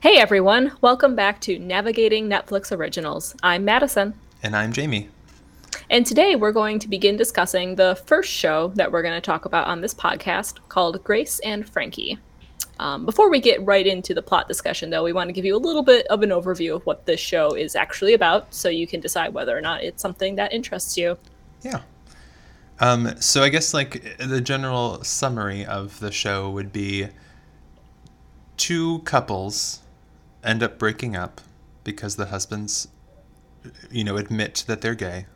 Hey 0.00 0.18
everyone, 0.18 0.70
welcome 0.80 1.16
back 1.16 1.40
to 1.40 1.58
Navigating 1.58 2.28
Netflix 2.28 2.70
Originals. 2.70 3.34
I'm 3.42 3.64
Madison. 3.64 4.14
And 4.44 4.54
I'm 4.54 4.72
Jamie. 4.72 5.08
And 5.90 6.06
today 6.06 6.36
we're 6.36 6.52
going 6.52 6.78
to 6.78 6.88
begin 6.88 7.16
discussing 7.16 7.74
the 7.74 8.00
first 8.06 8.30
show 8.30 8.68
that 8.76 8.92
we're 8.92 9.02
going 9.02 9.16
to 9.16 9.20
talk 9.20 9.44
about 9.44 9.66
on 9.66 9.80
this 9.80 9.92
podcast 9.92 10.60
called 10.68 11.02
Grace 11.02 11.40
and 11.40 11.68
Frankie. 11.68 12.16
Um, 12.78 13.06
before 13.06 13.28
we 13.28 13.40
get 13.40 13.66
right 13.66 13.84
into 13.84 14.14
the 14.14 14.22
plot 14.22 14.46
discussion, 14.46 14.88
though, 14.90 15.02
we 15.02 15.12
want 15.12 15.30
to 15.30 15.32
give 15.32 15.44
you 15.44 15.56
a 15.56 15.58
little 15.58 15.82
bit 15.82 16.06
of 16.06 16.22
an 16.22 16.30
overview 16.30 16.76
of 16.76 16.86
what 16.86 17.04
this 17.04 17.18
show 17.18 17.56
is 17.56 17.74
actually 17.74 18.14
about 18.14 18.54
so 18.54 18.68
you 18.68 18.86
can 18.86 19.00
decide 19.00 19.34
whether 19.34 19.58
or 19.58 19.60
not 19.60 19.82
it's 19.82 20.00
something 20.00 20.36
that 20.36 20.52
interests 20.52 20.96
you. 20.96 21.18
Yeah. 21.62 21.80
Um, 22.78 23.20
so 23.20 23.42
I 23.42 23.48
guess 23.48 23.74
like 23.74 24.16
the 24.18 24.40
general 24.40 25.02
summary 25.02 25.66
of 25.66 25.98
the 25.98 26.12
show 26.12 26.48
would 26.50 26.72
be 26.72 27.08
two 28.56 29.00
couples 29.00 29.80
end 30.44 30.62
up 30.62 30.78
breaking 30.78 31.16
up 31.16 31.40
because 31.84 32.16
the 32.16 32.26
husbands, 32.26 32.88
you 33.90 34.04
know, 34.04 34.16
admit 34.16 34.64
that 34.66 34.80
they're 34.80 34.94
gay. 34.94 35.26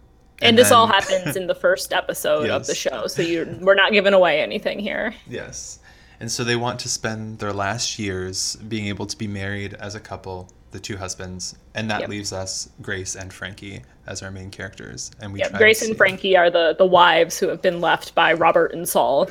And, 0.40 0.50
and 0.50 0.58
this 0.58 0.70
then... 0.70 0.78
all 0.78 0.86
happens 0.86 1.36
in 1.36 1.46
the 1.46 1.54
first 1.54 1.92
episode 1.92 2.46
yes. 2.46 2.54
of 2.54 2.66
the 2.66 2.74
show, 2.74 3.06
so 3.06 3.22
you 3.22 3.58
we're 3.60 3.74
not 3.74 3.92
giving 3.92 4.12
away 4.12 4.40
anything 4.40 4.78
here. 4.78 5.14
Yes. 5.28 5.78
And 6.20 6.30
so 6.30 6.44
they 6.44 6.56
want 6.56 6.78
to 6.80 6.88
spend 6.88 7.38
their 7.38 7.52
last 7.52 7.98
years 7.98 8.56
being 8.68 8.86
able 8.86 9.06
to 9.06 9.16
be 9.16 9.26
married 9.26 9.74
as 9.74 9.94
a 9.94 10.00
couple, 10.00 10.48
the 10.70 10.78
two 10.78 10.96
husbands, 10.96 11.56
and 11.74 11.90
that 11.90 12.00
yep. 12.00 12.08
leaves 12.08 12.32
us 12.32 12.70
Grace 12.80 13.16
and 13.16 13.32
Frankie 13.32 13.82
as 14.06 14.22
our 14.22 14.30
main 14.30 14.50
characters. 14.50 15.10
And 15.20 15.32
we 15.32 15.40
yep, 15.40 15.52
Grace 15.52 15.86
and 15.86 15.96
Frankie 15.96 16.36
are 16.36 16.50
the 16.50 16.74
the 16.76 16.86
wives 16.86 17.38
who 17.38 17.48
have 17.48 17.62
been 17.62 17.80
left 17.80 18.14
by 18.14 18.32
Robert 18.32 18.72
and 18.72 18.88
Saul, 18.88 19.28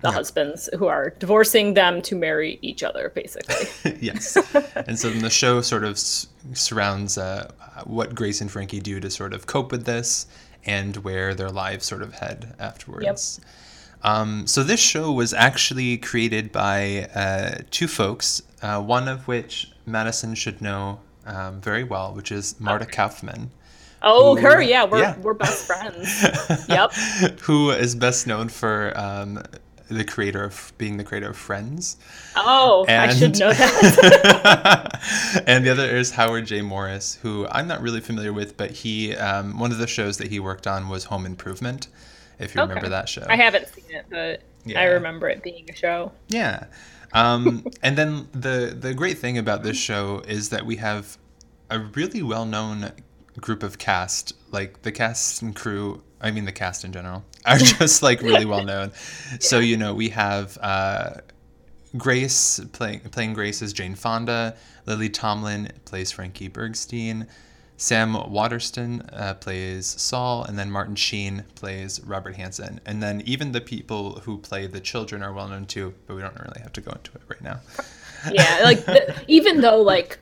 the 0.00 0.08
yep. 0.08 0.14
husbands 0.14 0.68
who 0.78 0.86
are 0.86 1.10
divorcing 1.18 1.74
them 1.74 2.00
to 2.02 2.14
marry 2.14 2.58
each 2.62 2.82
other, 2.82 3.10
basically. 3.14 3.96
yes. 4.00 4.36
and 4.76 4.98
so 4.98 5.10
the 5.10 5.30
show 5.30 5.60
sort 5.60 5.84
of 5.84 5.92
s- 5.92 6.28
surrounds 6.52 7.18
uh, 7.18 7.50
what 7.84 8.14
Grace 8.14 8.40
and 8.40 8.50
Frankie 8.50 8.80
do 8.80 9.00
to 9.00 9.10
sort 9.10 9.34
of 9.34 9.46
cope 9.46 9.72
with 9.72 9.84
this 9.84 10.26
and 10.64 10.96
where 10.98 11.34
their 11.34 11.50
lives 11.50 11.86
sort 11.86 12.02
of 12.02 12.14
head 12.14 12.54
afterwards. 12.58 13.40
Yep. 13.42 13.48
Um, 14.02 14.46
so 14.46 14.62
this 14.62 14.80
show 14.80 15.10
was 15.10 15.34
actually 15.34 15.96
created 15.98 16.52
by 16.52 17.08
uh, 17.14 17.62
two 17.70 17.88
folks, 17.88 18.42
uh, 18.62 18.80
one 18.80 19.08
of 19.08 19.26
which 19.26 19.72
Madison 19.86 20.34
should 20.34 20.60
know 20.62 21.00
um, 21.26 21.60
very 21.60 21.84
well, 21.84 22.14
which 22.14 22.30
is 22.30 22.58
Marta 22.60 22.86
Kauffman. 22.86 23.50
Oh, 24.00 24.36
who, 24.36 24.42
her, 24.42 24.62
yeah, 24.62 24.84
we're 24.84 25.00
yeah. 25.00 25.18
we're 25.18 25.34
best 25.34 25.66
friends. 25.66 26.24
yep. 26.68 26.92
who 27.40 27.70
is 27.70 27.96
best 27.96 28.28
known 28.28 28.48
for 28.48 28.92
um, 28.96 29.42
the 29.88 30.04
creator 30.04 30.44
of 30.44 30.72
being 30.78 30.96
the 30.96 31.04
creator 31.04 31.30
of 31.30 31.36
Friends. 31.36 31.96
Oh, 32.36 32.84
and, 32.88 33.10
I 33.10 33.14
should 33.14 33.38
know 33.38 33.52
that. 33.52 35.42
and 35.46 35.64
the 35.64 35.70
other 35.70 35.84
is 35.84 36.10
Howard 36.12 36.46
J. 36.46 36.62
Morris, 36.62 37.18
who 37.22 37.46
I'm 37.50 37.66
not 37.66 37.80
really 37.82 38.00
familiar 38.00 38.32
with, 38.32 38.56
but 38.56 38.70
he 38.70 39.14
um, 39.16 39.58
one 39.58 39.72
of 39.72 39.78
the 39.78 39.86
shows 39.86 40.18
that 40.18 40.28
he 40.28 40.40
worked 40.40 40.66
on 40.66 40.88
was 40.88 41.04
Home 41.04 41.26
Improvement 41.26 41.88
if 42.38 42.54
you 42.54 42.60
okay. 42.60 42.68
remember 42.68 42.88
that 42.90 43.08
show. 43.08 43.26
I 43.28 43.36
haven't 43.36 43.68
seen 43.68 43.84
it, 43.90 44.06
but 44.10 44.42
yeah. 44.64 44.80
I 44.80 44.84
remember 44.84 45.28
it 45.28 45.42
being 45.42 45.68
a 45.68 45.74
show. 45.74 46.12
Yeah. 46.28 46.66
Um, 47.12 47.66
and 47.82 47.96
then 47.96 48.28
the 48.32 48.76
the 48.78 48.94
great 48.94 49.18
thing 49.18 49.38
about 49.38 49.62
this 49.62 49.76
show 49.76 50.22
is 50.26 50.50
that 50.50 50.64
we 50.66 50.76
have 50.76 51.18
a 51.70 51.78
really 51.78 52.22
well 52.22 52.44
known 52.44 52.92
group 53.40 53.62
of 53.62 53.78
cast, 53.78 54.32
like 54.50 54.82
the 54.82 54.92
cast 54.92 55.42
and 55.42 55.54
crew. 55.54 56.02
I 56.20 56.30
mean, 56.30 56.44
the 56.44 56.52
cast 56.52 56.84
in 56.84 56.92
general 56.92 57.24
are 57.46 57.58
just 57.58 58.02
like 58.02 58.22
really 58.22 58.44
well 58.44 58.64
known. 58.64 58.92
So 59.40 59.58
you 59.58 59.76
know, 59.76 59.94
we 59.94 60.08
have 60.10 60.58
uh, 60.60 61.14
Grace 61.96 62.60
playing 62.72 63.00
playing 63.00 63.34
Grace 63.34 63.62
as 63.62 63.72
Jane 63.72 63.94
Fonda. 63.94 64.56
Lily 64.86 65.08
Tomlin 65.08 65.70
plays 65.84 66.10
Frankie 66.10 66.48
Bergstein. 66.48 67.26
Sam 67.76 68.14
Waterston 68.32 69.02
uh, 69.12 69.34
plays 69.34 69.86
Saul, 69.86 70.42
and 70.44 70.58
then 70.58 70.68
Martin 70.68 70.96
Sheen 70.96 71.44
plays 71.54 72.00
Robert 72.04 72.34
Hanson. 72.34 72.80
And 72.84 73.00
then 73.00 73.22
even 73.24 73.52
the 73.52 73.60
people 73.60 74.18
who 74.20 74.38
play 74.38 74.66
the 74.66 74.80
children 74.80 75.22
are 75.22 75.32
well 75.32 75.46
known 75.46 75.64
too, 75.64 75.94
but 76.06 76.16
we 76.16 76.20
don't 76.20 76.34
really 76.40 76.60
have 76.60 76.72
to 76.72 76.80
go 76.80 76.90
into 76.90 77.12
it 77.14 77.22
right 77.28 77.40
now. 77.40 77.60
yeah, 78.32 78.62
like 78.64 78.84
the, 78.84 79.14
even 79.28 79.60
though 79.60 79.80
like 79.80 80.18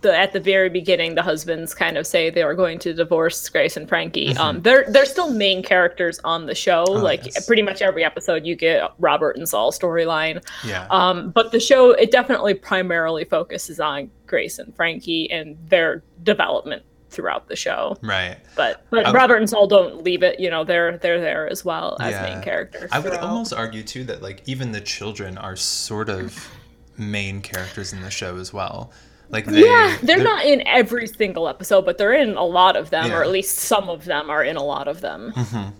the 0.00 0.16
at 0.16 0.32
the 0.32 0.40
very 0.40 0.68
beginning 0.68 1.14
the 1.14 1.22
husbands 1.22 1.74
kind 1.74 1.96
of 1.96 2.06
say 2.06 2.30
they 2.30 2.42
are 2.42 2.54
going 2.54 2.78
to 2.80 2.92
divorce 2.92 3.48
Grace 3.48 3.76
and 3.76 3.88
Frankie. 3.88 4.28
Mm-hmm. 4.28 4.40
Um, 4.40 4.62
they're 4.62 4.84
they're 4.88 5.06
still 5.06 5.30
main 5.30 5.62
characters 5.62 6.20
on 6.24 6.46
the 6.46 6.54
show. 6.54 6.84
Oh, 6.88 6.92
like 6.92 7.24
yes. 7.26 7.46
pretty 7.46 7.62
much 7.62 7.82
every 7.82 8.04
episode, 8.04 8.46
you 8.46 8.56
get 8.56 8.90
Robert 8.98 9.36
and 9.36 9.48
Saul 9.48 9.72
storyline. 9.72 10.44
Yeah. 10.64 10.86
Um, 10.90 11.30
but 11.30 11.52
the 11.52 11.60
show 11.60 11.92
it 11.92 12.10
definitely 12.10 12.54
primarily 12.54 13.24
focuses 13.24 13.80
on 13.80 14.10
Grace 14.26 14.58
and 14.58 14.74
Frankie 14.74 15.30
and 15.30 15.56
their 15.68 16.02
development 16.22 16.82
throughout 17.10 17.48
the 17.48 17.56
show. 17.56 17.96
Right. 18.02 18.38
But 18.56 18.86
but 18.90 19.06
I, 19.06 19.12
Robert 19.12 19.36
and 19.36 19.50
Saul 19.50 19.66
don't 19.66 20.02
leave 20.02 20.22
it, 20.22 20.40
you 20.40 20.48
know, 20.48 20.64
they're 20.64 20.98
they're 20.98 21.20
there 21.20 21.48
as 21.48 21.64
well 21.64 21.96
as 22.00 22.12
yeah. 22.12 22.34
main 22.34 22.42
characters. 22.42 22.90
I 22.92 22.98
would 22.98 23.12
almost 23.14 23.52
argue 23.52 23.82
too 23.82 24.04
that 24.04 24.22
like 24.22 24.42
even 24.46 24.72
the 24.72 24.80
children 24.80 25.36
are 25.36 25.56
sort 25.56 26.08
of 26.08 26.48
main 26.96 27.40
characters 27.40 27.92
in 27.92 28.00
the 28.00 28.10
show 28.10 28.36
as 28.36 28.52
well. 28.52 28.92
Like 29.30 29.46
they, 29.46 29.64
Yeah, 29.64 29.96
they're, 30.02 30.16
they're, 30.16 30.24
not 30.24 30.44
in 30.44 30.66
every 30.66 31.06
single 31.06 31.48
episode, 31.48 31.84
but 31.84 31.98
they're 31.98 32.12
in 32.12 32.36
a 32.36 32.44
lot 32.44 32.76
of 32.76 32.90
them, 32.90 33.06
yeah. 33.06 33.18
or 33.18 33.22
at 33.22 33.30
least 33.30 33.58
some 33.58 33.88
of 33.88 34.04
them 34.04 34.28
are 34.28 34.44
in 34.44 34.56
a 34.56 34.64
lot 34.64 34.88
of 34.88 35.00
them. 35.00 35.32
Mm-hmm 35.34 35.70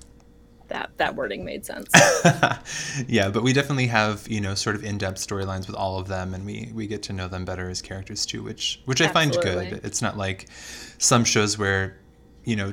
that 0.70 0.90
that 0.96 1.14
wording 1.14 1.44
made 1.44 1.66
sense. 1.66 1.90
yeah, 3.06 3.28
but 3.28 3.42
we 3.42 3.52
definitely 3.52 3.88
have 3.88 4.26
you 4.26 4.40
know 4.40 4.54
sort 4.54 4.74
of 4.74 4.82
in-depth 4.82 5.18
storylines 5.18 5.66
with 5.66 5.76
all 5.76 5.98
of 5.98 6.08
them, 6.08 6.32
and 6.32 6.46
we 6.46 6.70
we 6.74 6.86
get 6.86 7.02
to 7.04 7.12
know 7.12 7.28
them 7.28 7.44
better 7.44 7.68
as 7.68 7.82
characters 7.82 8.24
too, 8.24 8.42
which 8.42 8.80
which 8.86 9.02
I 9.02 9.06
Absolutely. 9.06 9.52
find 9.52 9.70
good. 9.70 9.84
It's 9.84 10.00
not 10.00 10.16
like 10.16 10.46
some 10.98 11.24
shows 11.24 11.58
where 11.58 11.98
you 12.44 12.56
know 12.56 12.72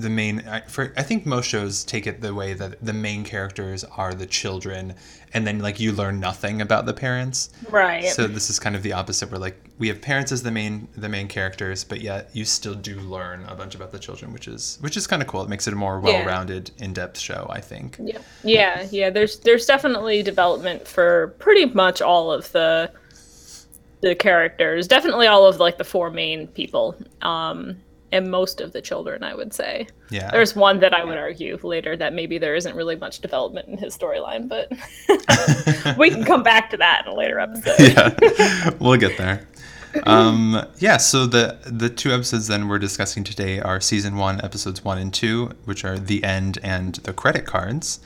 the 0.00 0.10
main 0.10 0.42
for 0.68 0.92
I 0.96 1.02
think 1.02 1.26
most 1.26 1.46
shows 1.46 1.84
take 1.84 2.06
it 2.06 2.20
the 2.20 2.34
way 2.34 2.54
that 2.54 2.84
the 2.84 2.92
main 2.92 3.24
characters 3.24 3.84
are 3.84 4.14
the 4.14 4.26
children 4.26 4.94
and 5.34 5.46
then 5.46 5.58
like 5.58 5.78
you 5.80 5.92
learn 5.92 6.20
nothing 6.20 6.60
about 6.60 6.86
the 6.86 6.94
parents. 6.94 7.50
Right. 7.68 8.04
So 8.04 8.26
this 8.26 8.50
is 8.50 8.58
kind 8.58 8.74
of 8.76 8.82
the 8.82 8.92
opposite 8.92 9.30
where 9.30 9.38
like 9.38 9.56
we 9.78 9.88
have 9.88 10.00
parents 10.00 10.32
as 10.32 10.42
the 10.42 10.50
main 10.50 10.88
the 10.96 11.08
main 11.08 11.28
characters, 11.28 11.84
but 11.84 12.00
yet 12.00 12.30
you 12.32 12.44
still 12.44 12.74
do 12.74 12.98
learn 13.00 13.44
a 13.44 13.54
bunch 13.54 13.74
about 13.74 13.92
the 13.92 13.98
children, 13.98 14.32
which 14.32 14.48
is 14.48 14.78
which 14.80 14.96
is 14.96 15.06
kind 15.06 15.22
of 15.22 15.28
cool. 15.28 15.42
It 15.42 15.48
makes 15.48 15.66
it 15.66 15.72
a 15.72 15.76
more 15.76 16.00
well-rounded, 16.00 16.70
yeah. 16.76 16.84
in-depth 16.84 17.18
show, 17.18 17.46
I 17.50 17.60
think. 17.60 17.96
Yeah. 18.00 18.18
Yeah, 18.44 18.86
yeah, 18.90 19.10
there's 19.10 19.40
there's 19.40 19.66
definitely 19.66 20.22
development 20.22 20.86
for 20.86 21.34
pretty 21.38 21.66
much 21.66 22.00
all 22.00 22.32
of 22.32 22.50
the 22.52 22.90
the 24.00 24.14
characters. 24.14 24.86
Definitely 24.86 25.26
all 25.26 25.46
of 25.46 25.58
like 25.58 25.78
the 25.78 25.84
four 25.84 26.10
main 26.10 26.46
people. 26.48 26.94
Um 27.22 27.78
and 28.12 28.30
most 28.30 28.60
of 28.60 28.72
the 28.72 28.80
children, 28.80 29.22
I 29.22 29.34
would 29.34 29.52
say. 29.52 29.86
Yeah. 30.10 30.30
There's 30.30 30.56
one 30.56 30.80
that 30.80 30.94
I 30.94 31.04
would 31.04 31.18
argue 31.18 31.58
later 31.62 31.96
that 31.96 32.14
maybe 32.14 32.38
there 32.38 32.54
isn't 32.54 32.74
really 32.74 32.96
much 32.96 33.20
development 33.20 33.68
in 33.68 33.78
his 33.78 33.96
storyline, 33.96 34.48
but 34.48 34.72
we 35.98 36.10
can 36.10 36.24
come 36.24 36.42
back 36.42 36.70
to 36.70 36.76
that 36.78 37.06
in 37.06 37.12
a 37.12 37.14
later 37.14 37.38
episode. 37.38 37.76
yeah, 37.78 38.70
we'll 38.80 38.96
get 38.96 39.16
there. 39.18 39.46
Um, 40.04 40.66
yeah, 40.78 40.98
so 40.98 41.26
the 41.26 41.58
the 41.64 41.88
two 41.88 42.12
episodes 42.12 42.46
then 42.46 42.68
we're 42.68 42.78
discussing 42.78 43.24
today 43.24 43.58
are 43.58 43.80
season 43.80 44.16
one, 44.16 44.40
episodes 44.42 44.84
one 44.84 44.98
and 44.98 45.12
two, 45.12 45.50
which 45.64 45.84
are 45.84 45.98
the 45.98 46.22
end 46.24 46.58
and 46.62 46.96
the 46.96 47.12
credit 47.12 47.46
cards, 47.46 48.00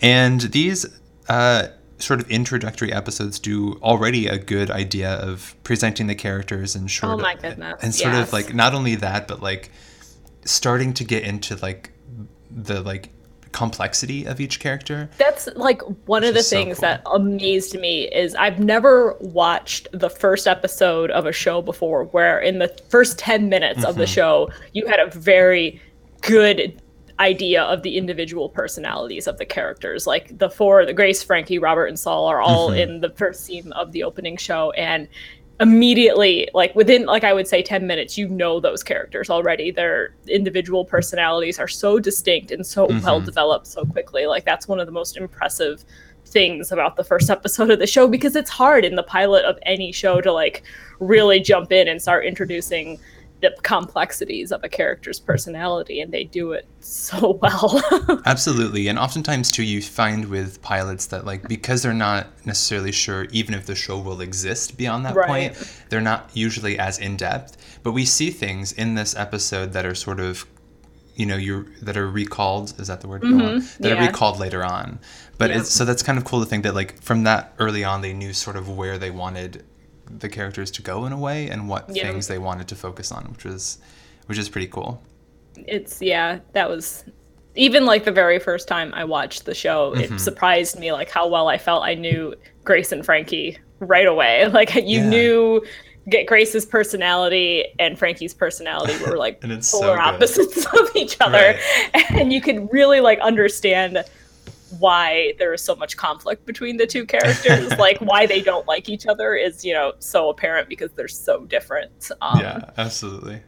and 0.00 0.40
these 0.42 0.86
uh, 1.28 1.68
sort 1.98 2.20
of 2.20 2.30
introductory 2.30 2.92
episodes 2.92 3.38
do 3.38 3.78
already 3.82 4.26
a 4.26 4.38
good 4.38 4.70
idea 4.70 5.14
of 5.14 5.54
presenting 5.64 6.06
the 6.06 6.14
characters 6.14 6.74
and 6.74 6.90
sort 6.90 7.14
oh 7.14 7.16
my 7.16 7.34
goodness. 7.34 7.82
and 7.82 7.94
sort 7.94 8.14
yes. 8.14 8.28
of 8.28 8.32
like 8.32 8.54
not 8.54 8.74
only 8.74 8.94
that 8.96 9.26
but 9.26 9.40
like 9.40 9.70
starting 10.44 10.92
to 10.92 11.04
get 11.04 11.22
into 11.22 11.56
like 11.56 11.90
the 12.50 12.80
like 12.82 13.10
complexity 13.56 14.26
of 14.26 14.38
each 14.38 14.60
character. 14.60 15.08
That's 15.16 15.48
like 15.56 15.80
one 16.06 16.24
of 16.24 16.34
the 16.34 16.42
things 16.42 16.76
so 16.76 16.82
cool. 16.82 16.90
that 16.90 17.02
amazed 17.06 17.78
me 17.80 18.02
is 18.02 18.34
I've 18.34 18.60
never 18.60 19.16
watched 19.20 19.88
the 19.92 20.10
first 20.10 20.46
episode 20.46 21.10
of 21.10 21.24
a 21.24 21.32
show 21.32 21.62
before 21.62 22.04
where 22.04 22.38
in 22.38 22.58
the 22.58 22.68
first 22.90 23.18
10 23.18 23.48
minutes 23.48 23.80
mm-hmm. 23.80 23.88
of 23.88 23.96
the 23.96 24.04
mm-hmm. 24.04 24.12
show 24.12 24.50
you 24.74 24.86
had 24.86 25.00
a 25.00 25.06
very 25.06 25.80
good 26.20 26.82
idea 27.18 27.62
of 27.62 27.82
the 27.82 27.96
individual 27.96 28.48
personalities 28.48 29.26
of 29.26 29.38
the 29.38 29.44
characters. 29.44 30.06
Like 30.06 30.36
the 30.38 30.50
four, 30.50 30.84
the 30.84 30.92
Grace, 30.92 31.22
Frankie, 31.22 31.58
Robert, 31.58 31.86
and 31.86 31.98
Saul 31.98 32.26
are 32.26 32.40
all 32.40 32.70
mm-hmm. 32.70 32.78
in 32.78 33.00
the 33.00 33.10
first 33.10 33.44
scene 33.44 33.72
of 33.72 33.92
the 33.92 34.02
opening 34.02 34.36
show, 34.36 34.70
and 34.72 35.08
immediately, 35.58 36.48
like 36.52 36.74
within, 36.74 37.06
like 37.06 37.24
I 37.24 37.32
would 37.32 37.48
say, 37.48 37.62
ten 37.62 37.86
minutes, 37.86 38.18
you 38.18 38.28
know 38.28 38.60
those 38.60 38.82
characters 38.82 39.30
already. 39.30 39.70
Their 39.70 40.14
individual 40.28 40.84
personalities 40.84 41.58
are 41.58 41.68
so 41.68 41.98
distinct 41.98 42.50
and 42.50 42.66
so 42.66 42.86
mm-hmm. 42.86 43.04
well 43.04 43.20
developed 43.20 43.66
so 43.66 43.84
quickly. 43.84 44.26
Like 44.26 44.44
that's 44.44 44.68
one 44.68 44.80
of 44.80 44.86
the 44.86 44.92
most 44.92 45.16
impressive 45.16 45.84
things 46.26 46.72
about 46.72 46.96
the 46.96 47.04
first 47.04 47.30
episode 47.30 47.70
of 47.70 47.78
the 47.78 47.86
show 47.86 48.08
because 48.08 48.34
it's 48.36 48.50
hard 48.50 48.84
in 48.84 48.96
the 48.96 49.02
pilot 49.02 49.44
of 49.44 49.58
any 49.62 49.92
show 49.92 50.20
to 50.20 50.32
like 50.32 50.64
really 50.98 51.40
jump 51.40 51.70
in 51.70 51.88
and 51.88 52.02
start 52.02 52.26
introducing 52.26 52.98
the 53.40 53.54
complexities 53.62 54.50
of 54.50 54.64
a 54.64 54.68
character's 54.68 55.20
personality 55.20 56.00
and 56.00 56.12
they 56.12 56.24
do 56.24 56.52
it 56.52 56.66
so 56.80 57.32
well 57.42 57.82
absolutely 58.24 58.88
and 58.88 58.98
oftentimes 58.98 59.50
too 59.50 59.62
you 59.62 59.82
find 59.82 60.26
with 60.26 60.60
pilots 60.62 61.06
that 61.06 61.26
like 61.26 61.46
because 61.48 61.82
they're 61.82 61.92
not 61.92 62.26
necessarily 62.46 62.92
sure 62.92 63.24
even 63.32 63.54
if 63.54 63.66
the 63.66 63.74
show 63.74 63.98
will 63.98 64.20
exist 64.20 64.76
beyond 64.76 65.04
that 65.04 65.14
right. 65.14 65.28
point 65.28 65.82
they're 65.90 66.00
not 66.00 66.30
usually 66.32 66.78
as 66.78 66.98
in-depth 66.98 67.80
but 67.82 67.92
we 67.92 68.04
see 68.04 68.30
things 68.30 68.72
in 68.72 68.94
this 68.94 69.14
episode 69.16 69.72
that 69.72 69.84
are 69.84 69.94
sort 69.94 70.18
of 70.18 70.46
you 71.14 71.26
know 71.26 71.36
you 71.36 71.66
that 71.82 71.96
are 71.96 72.08
recalled 72.08 72.78
is 72.78 72.88
that 72.88 73.00
the 73.00 73.08
word 73.08 73.22
mm-hmm. 73.22 73.82
that 73.82 73.88
yeah. 73.90 73.94
are 74.02 74.06
recalled 74.06 74.38
later 74.38 74.64
on 74.64 74.98
but 75.38 75.50
yeah. 75.50 75.58
it's 75.58 75.70
so 75.70 75.84
that's 75.84 76.02
kind 76.02 76.18
of 76.18 76.24
cool 76.24 76.40
to 76.40 76.46
think 76.46 76.62
that 76.62 76.74
like 76.74 77.00
from 77.02 77.24
that 77.24 77.54
early 77.58 77.84
on 77.84 78.00
they 78.00 78.12
knew 78.12 78.32
sort 78.32 78.56
of 78.56 78.68
where 78.68 78.98
they 78.98 79.10
wanted 79.10 79.64
the 80.18 80.28
characters 80.28 80.70
to 80.72 80.82
go 80.82 81.06
in 81.06 81.12
a 81.12 81.18
way 81.18 81.48
and 81.48 81.68
what 81.68 81.94
yeah. 81.94 82.10
things 82.10 82.28
they 82.28 82.38
wanted 82.38 82.68
to 82.68 82.76
focus 82.76 83.12
on, 83.12 83.24
which 83.32 83.44
was 83.44 83.78
which 84.26 84.38
is 84.38 84.48
pretty 84.48 84.68
cool. 84.68 85.02
It's 85.56 86.02
yeah, 86.02 86.40
that 86.52 86.68
was 86.68 87.04
even 87.54 87.86
like 87.86 88.04
the 88.04 88.12
very 88.12 88.38
first 88.38 88.68
time 88.68 88.92
I 88.94 89.04
watched 89.04 89.44
the 89.44 89.54
show, 89.54 89.92
mm-hmm. 89.92 90.14
it 90.14 90.20
surprised 90.20 90.78
me 90.78 90.92
like 90.92 91.10
how 91.10 91.26
well 91.26 91.48
I 91.48 91.58
felt 91.58 91.84
I 91.84 91.94
knew 91.94 92.34
Grace 92.64 92.92
and 92.92 93.04
Frankie 93.04 93.58
right 93.80 94.06
away. 94.06 94.48
Like 94.52 94.74
you 94.74 95.00
yeah. 95.00 95.08
knew 95.08 95.66
get 96.08 96.26
Grace's 96.26 96.64
personality 96.64 97.64
and 97.78 97.98
Frankie's 97.98 98.32
personality 98.32 98.94
were 99.04 99.16
like 99.16 99.40
polar 99.42 99.60
so 99.60 99.92
opposites 99.98 100.66
of 100.78 100.94
each 100.94 101.16
other, 101.20 101.58
right. 101.94 102.10
and 102.12 102.32
you 102.32 102.40
could 102.40 102.72
really 102.72 103.00
like 103.00 103.18
understand 103.20 104.04
why 104.78 105.34
there 105.38 105.52
is 105.52 105.62
so 105.62 105.76
much 105.76 105.96
conflict 105.96 106.44
between 106.46 106.76
the 106.76 106.86
two 106.86 107.04
characters. 107.06 107.72
Like 107.78 107.98
why 107.98 108.26
they 108.26 108.40
don't 108.40 108.66
like 108.66 108.88
each 108.88 109.06
other 109.06 109.34
is 109.34 109.64
you 109.64 109.72
know 109.72 109.92
so 109.98 110.30
apparent 110.30 110.68
because 110.68 110.90
they're 110.92 111.08
so 111.08 111.44
different. 111.44 112.10
Um, 112.20 112.40
yeah 112.40 112.70
absolutely. 112.78 113.40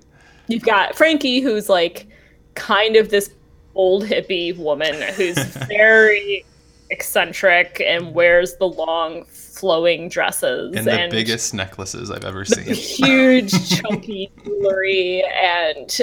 you've 0.49 0.63
got 0.63 0.95
frankie 0.95 1.41
who's 1.41 1.69
like 1.69 2.07
kind 2.55 2.97
of 2.97 3.11
this 3.11 3.31
old 3.75 4.05
hippie 4.05 4.57
woman 4.57 5.01
who's 5.15 5.39
very 5.69 6.45
eccentric 6.91 7.83
and 7.85 8.15
wears 8.15 8.57
the 8.57 8.67
long 8.67 9.25
flowing 9.27 10.09
dresses 10.09 10.75
and 10.77 10.87
the 10.87 10.93
and 10.93 11.11
biggest 11.11 11.55
necklaces 11.55 12.11
I've 12.11 12.25
ever 12.25 12.45
seen. 12.45 12.65
huge 12.75 13.71
chunky 13.71 14.31
jewelry 14.45 15.25
and 15.43 15.97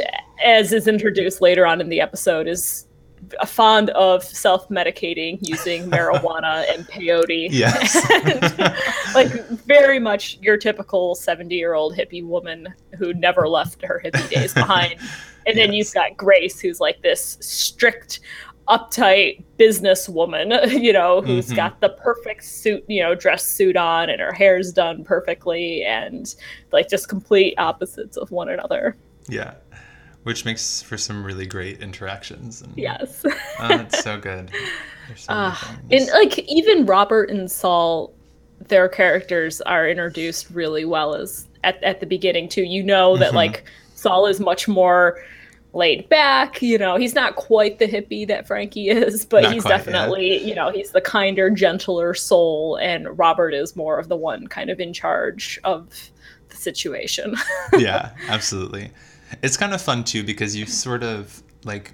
as 0.43 0.73
is 0.73 0.87
introduced 0.87 1.41
later 1.41 1.65
on 1.65 1.81
in 1.81 1.89
the 1.89 2.01
episode 2.01 2.47
is 2.47 2.87
fond 3.45 3.89
of 3.91 4.23
self-medicating 4.23 5.39
using 5.41 5.83
marijuana 5.89 6.65
and 6.73 6.85
peyote. 6.87 7.47
Yes. 7.51 7.95
and, 8.11 8.75
like 9.15 9.47
very 9.65 9.99
much 9.99 10.37
your 10.41 10.57
typical 10.57 11.15
70-year-old 11.15 11.95
hippie 11.95 12.25
woman 12.25 12.73
who 12.97 13.13
never 13.13 13.47
left 13.47 13.81
her 13.83 14.01
hippie 14.03 14.29
days 14.29 14.53
behind. 14.53 14.95
And 15.45 15.57
then 15.57 15.73
you've 15.73 15.93
got 15.93 16.17
Grace 16.17 16.59
who's 16.59 16.79
like 16.79 17.01
this 17.01 17.37
strict 17.39 18.19
uptight 18.67 19.43
businesswoman, 19.59 20.81
you 20.81 20.91
know, 20.91 21.21
who's 21.21 21.47
mm-hmm. 21.47 21.55
got 21.55 21.81
the 21.81 21.89
perfect 21.89 22.43
suit, 22.43 22.83
you 22.87 23.01
know, 23.01 23.13
dress 23.13 23.45
suit 23.45 23.77
on 23.77 24.09
and 24.09 24.19
her 24.19 24.31
hair's 24.31 24.71
done 24.73 25.03
perfectly 25.03 25.83
and 25.83 26.35
like 26.71 26.89
just 26.89 27.07
complete 27.07 27.53
opposites 27.59 28.17
of 28.17 28.31
one 28.31 28.49
another. 28.49 28.97
Yeah 29.27 29.55
which 30.25 30.43
makes 30.43 30.81
for 30.81 30.97
some 30.97 31.23
really 31.23 31.45
great 31.45 31.81
interactions. 31.81 32.63
And, 32.63 32.73
yes, 32.75 33.23
uh, 33.23 33.31
it's 33.87 34.03
so 34.03 34.19
good. 34.19 34.51
So 35.15 35.31
uh, 35.31 35.55
and 35.91 36.07
like 36.07 36.39
even 36.49 36.87
Robert 36.87 37.29
and 37.29 37.51
Saul, 37.51 38.11
their 38.59 38.89
characters 38.89 39.61
are 39.61 39.87
introduced 39.87 40.49
really 40.49 40.83
well 40.83 41.13
as 41.13 41.45
at 41.63 41.81
at 41.83 41.99
the 41.99 42.07
beginning 42.07 42.49
too. 42.49 42.63
You 42.63 42.81
know 42.81 43.15
that 43.17 43.27
mm-hmm. 43.27 43.35
like 43.35 43.65
Saul 43.93 44.25
is 44.25 44.39
much 44.39 44.67
more 44.67 45.23
laid 45.73 46.09
back. 46.09 46.59
You 46.59 46.79
know, 46.79 46.95
he's 46.95 47.13
not 47.13 47.35
quite 47.35 47.77
the 47.77 47.85
hippie 47.85 48.27
that 48.27 48.47
Frankie 48.47 48.89
is, 48.89 49.25
but 49.25 49.43
not 49.43 49.53
he's 49.53 49.63
definitely, 49.63 50.43
you 50.43 50.55
know, 50.55 50.71
he's 50.71 50.89
the 50.89 51.01
kinder, 51.01 51.51
gentler 51.51 52.15
soul, 52.15 52.77
and 52.77 53.15
Robert 53.15 53.53
is 53.53 53.75
more 53.75 53.99
of 53.99 54.07
the 54.07 54.17
one 54.17 54.47
kind 54.47 54.71
of 54.71 54.79
in 54.79 54.91
charge 54.91 55.59
of 55.63 56.09
the 56.49 56.57
situation. 56.57 57.35
yeah, 57.77 58.09
absolutely. 58.27 58.89
It's 59.41 59.57
kind 59.57 59.73
of 59.73 59.81
fun 59.81 60.03
too 60.03 60.23
because 60.23 60.55
you 60.55 60.65
sort 60.65 61.03
of 61.03 61.41
like 61.63 61.93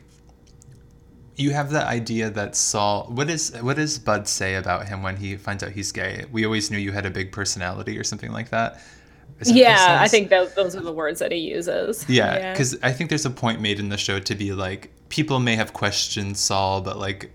you 1.36 1.52
have 1.52 1.72
the 1.72 1.84
idea 1.84 2.30
that 2.30 2.56
Saul 2.56 3.06
what 3.10 3.30
is 3.30 3.56
what 3.62 3.78
does 3.78 3.98
Bud 4.00 4.28
say 4.28 4.56
about 4.56 4.88
him 4.88 5.02
when 5.04 5.16
he 5.16 5.38
finds 5.38 5.64
out 5.64 5.72
he's 5.72 5.92
gay? 5.92 6.26
We 6.32 6.46
always 6.46 6.72
knew 6.72 6.78
you 6.78 6.92
had 6.92 7.06
a 7.06 7.12
big 7.12 7.32
personality 7.32 7.98
or 7.98 8.04
something 8.04 8.32
like 8.32 8.50
that. 8.50 8.82
Yeah, 9.44 9.98
I 10.00 10.08
think 10.08 10.30
that, 10.30 10.56
those 10.56 10.76
are 10.76 10.82
the 10.82 10.92
words 10.92 11.20
that 11.20 11.32
he 11.32 11.40
uses. 11.40 12.08
Yeah, 12.08 12.52
because 12.52 12.74
yeah. 12.74 12.80
I 12.84 12.92
think 12.92 13.10
there's 13.10 13.26
a 13.26 13.32
point 13.32 13.60
made 13.60 13.80
in 13.80 13.90
the 13.90 13.98
show 13.98 14.20
to 14.20 14.36
be 14.36 14.54
like 14.54 14.92
people 15.10 15.40
may 15.40 15.56
have 15.56 15.74
questioned 15.74 16.38
Saul, 16.38 16.82
but 16.82 16.98
like 16.98 17.32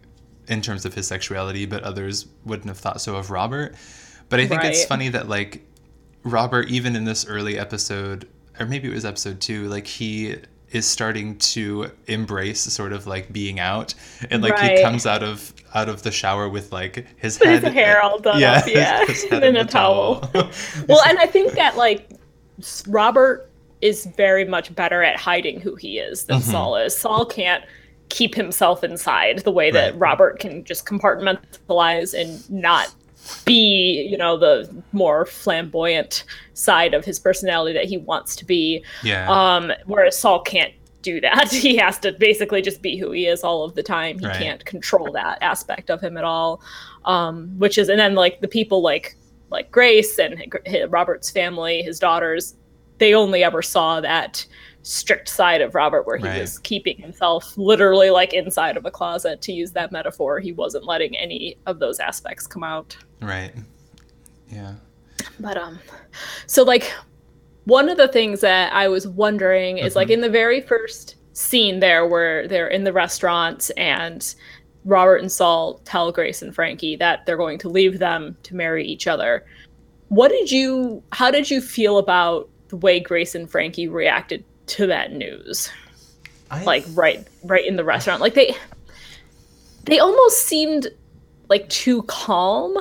in 0.49 0.61
terms 0.61 0.85
of 0.85 0.95
his 0.95 1.09
sexuality, 1.09 1.67
but 1.67 1.83
others 1.83 2.27
wouldn't 2.45 2.69
have 2.69 2.79
thought 2.79 3.01
so 3.01 3.17
of 3.17 3.31
Robert. 3.31 3.75
But 4.29 4.41
I 4.41 4.47
think 4.47 4.63
right. 4.63 4.73
it's 4.73 4.85
funny 4.85 5.09
that 5.11 5.29
like 5.29 5.67
Robert, 6.23 6.69
even 6.69 6.97
in 6.97 7.05
this 7.05 7.27
early 7.27 7.59
episode, 7.59 8.29
or 8.59 8.67
maybe 8.67 8.89
it 8.89 8.95
was 8.95 9.05
episode 9.05 9.41
two, 9.41 9.69
like 9.69 9.87
he 9.87 10.37
is 10.71 10.87
starting 10.87 11.37
to 11.39 11.91
embrace 12.07 12.61
sort 12.61 12.93
of 12.93 13.07
like 13.07 13.33
being 13.33 13.61
out 13.61 13.95
and 14.31 14.43
like 14.43 14.53
right. 14.55 14.79
he 14.79 14.83
comes 14.83 15.07
out 15.07 15.23
of 15.23 15.55
out 15.75 15.89
of 15.89 16.03
the 16.03 16.11
shower 16.11 16.49
with 16.49 16.73
like 16.73 17.07
his 17.17 17.37
his 17.39 17.63
hair 17.63 18.03
all 18.03 18.19
done 18.19 18.41
yeah, 18.41 18.55
up 18.55 18.67
yeah 18.69 19.05
and 19.31 19.45
in 19.45 19.57
a 19.57 19.65
towel, 19.65 20.21
towel. 20.21 20.51
well 20.89 21.01
and 21.07 21.19
i 21.19 21.27
think 21.27 21.53
that 21.53 21.77
like 21.77 22.11
robert 22.89 23.49
is 23.81 24.07
very 24.17 24.45
much 24.45 24.75
better 24.75 25.03
at 25.03 25.17
hiding 25.17 25.61
who 25.61 25.77
he 25.77 25.99
is 25.99 26.25
than 26.25 26.41
mm-hmm. 26.41 26.51
saul 26.51 26.77
is 26.77 26.97
saul 26.97 27.25
can't 27.25 27.65
keep 28.09 28.35
himself 28.35 28.83
inside 28.83 29.39
the 29.41 29.51
way 29.51 29.71
that 29.71 29.93
right. 29.93 30.01
robert 30.01 30.39
can 30.41 30.65
just 30.65 30.85
compartmentalize 30.85 32.13
and 32.19 32.49
not 32.51 32.93
be, 33.45 34.07
you 34.11 34.17
know, 34.17 34.37
the 34.37 34.83
more 34.93 35.27
flamboyant 35.27 36.25
side 36.55 36.95
of 36.95 37.05
his 37.05 37.19
personality 37.19 37.73
that 37.75 37.85
he 37.85 37.97
wants 37.97 38.37
to 38.37 38.45
be. 38.45 38.85
Yeah. 39.03 39.31
Um, 39.31 39.73
whereas 39.87 40.19
Saul 40.19 40.41
can't 40.41 40.73
do 41.03 41.21
that. 41.21 41.53
He 41.53 41.77
has 41.77 41.99
to 42.01 42.13
basically 42.13 42.63
just 42.63 42.83
be 42.83 42.97
who 42.97 43.13
he 43.13 43.27
is 43.27 43.43
all 43.43 43.65
of 43.65 43.75
the 43.75 43.83
time. 43.83 44.19
He 44.19 44.27
right. 44.27 44.37
can't 44.37 44.65
control 44.65 45.13
that 45.13 45.39
aspect 45.41 45.91
of 45.91 46.01
him 46.01 46.17
at 46.17 46.25
all. 46.25 46.61
Um, 47.05 47.57
which 47.59 47.79
is, 47.79 47.89
and 47.89 47.99
then 47.99 48.15
like 48.15 48.41
the 48.41 48.49
people 48.49 48.83
like 48.83 49.17
like 49.51 49.71
Grace 49.71 50.19
and 50.19 50.53
Robert's 50.89 51.31
family, 51.31 51.83
his 51.83 51.99
daughters, 52.01 52.57
they 52.99 53.15
only 53.15 53.45
ever 53.45 53.63
saw 53.63 54.01
that 54.01 54.45
strict 54.87 55.29
side 55.29 55.61
of 55.61 55.75
Robert 55.75 56.07
where 56.07 56.17
he 56.17 56.25
right. 56.25 56.41
was 56.41 56.61
keeping 56.61 56.97
himself 56.97 57.59
literally 57.59 58.11
like 58.11 58.33
inside 58.33 58.77
of 58.77 58.87
a 58.87 58.91
closet 58.91 59.43
to 59.43 59.53
use 59.53 59.73
that 59.73 59.91
metaphor. 59.91 60.39
He 60.39 60.53
wasn't 60.53 60.85
letting 60.85 61.17
any 61.17 61.57
of 61.67 61.81
those 61.81 61.99
aspects 61.99 62.47
come 62.47 62.63
out. 62.63 62.97
Right. 63.21 63.53
Yeah. 64.49 64.75
But 65.41 65.57
um 65.57 65.81
so 66.47 66.63
like 66.63 66.93
one 67.65 67.89
of 67.89 67.97
the 67.97 68.07
things 68.07 68.41
that 68.43 68.73
I 68.73 68.87
was 68.87 69.09
wondering 69.09 69.79
is 69.79 69.87
mm-hmm. 69.87 69.99
like 69.99 70.11
in 70.11 70.21
the 70.21 70.31
very 70.31 70.61
first 70.61 71.17
scene 71.33 71.81
there 71.81 72.07
where 72.07 72.47
they're 72.47 72.69
in 72.69 72.85
the 72.85 72.93
restaurant 72.93 73.73
and 73.77 74.37
Robert 74.85 75.17
and 75.17 75.33
Saul 75.33 75.81
tell 75.85 76.13
Grace 76.13 76.43
and 76.43 76.55
Frankie 76.55 76.95
that 76.95 77.27
they're 77.27 77.37
going 77.37 77.59
to 77.59 77.69
leave 77.69 77.99
them 77.99 78.37
to 78.45 78.55
marry 78.55 78.87
each 78.87 79.09
other. 79.09 79.45
What 80.11 80.29
did 80.29 80.53
you 80.53 81.03
how 81.11 81.33
did 81.33 81.51
you 81.51 81.61
feel 81.61 81.99
about 81.99 82.49
the 82.69 82.77
way 82.77 83.01
Grace 83.01 83.35
and 83.35 83.51
Frankie 83.51 83.89
reacted 83.89 84.45
to 84.67 84.87
that 84.87 85.13
news. 85.13 85.71
I... 86.51 86.63
Like 86.65 86.85
right 86.91 87.27
right 87.45 87.67
in 87.67 87.77
the 87.77 87.85
restaurant. 87.85 88.21
Like 88.21 88.35
they 88.35 88.57
they 89.85 89.99
almost 89.99 90.43
seemed 90.43 90.89
like 91.49 91.69
too 91.69 92.03
calm. 92.05 92.77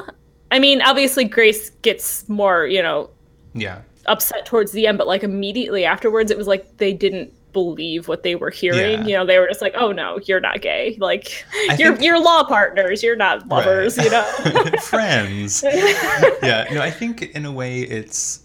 I 0.51 0.59
mean, 0.59 0.81
obviously 0.81 1.25
Grace 1.25 1.69
gets 1.81 2.27
more, 2.29 2.67
you 2.67 2.81
know, 2.81 3.09
yeah, 3.53 3.81
upset 4.05 4.45
towards 4.45 4.71
the 4.71 4.87
end, 4.87 4.97
but 4.97 5.07
like 5.07 5.23
immediately 5.23 5.85
afterwards 5.85 6.31
it 6.31 6.37
was 6.37 6.47
like 6.47 6.77
they 6.77 6.93
didn't 6.93 7.33
believe 7.53 8.07
what 8.07 8.21
they 8.23 8.35
were 8.35 8.49
hearing. 8.49 9.01
Yeah. 9.01 9.07
You 9.07 9.13
know, 9.13 9.25
they 9.25 9.39
were 9.39 9.47
just 9.47 9.61
like, 9.61 9.73
"Oh 9.75 9.91
no, 9.91 10.19
you're 10.25 10.39
not 10.41 10.61
gay. 10.61 10.97
Like 10.99 11.45
I 11.69 11.77
you're 11.79 11.93
think... 11.93 12.03
you're 12.03 12.21
law 12.21 12.43
partners. 12.43 13.01
You're 13.01 13.15
not 13.15 13.47
lovers. 13.47 13.97
Right. 13.97 14.05
You 14.05 14.11
know, 14.11 14.77
friends." 14.81 15.63
yeah, 15.63 16.67
no, 16.71 16.81
I 16.81 16.91
think 16.91 17.23
in 17.23 17.45
a 17.45 17.51
way 17.51 17.81
it's, 17.81 18.41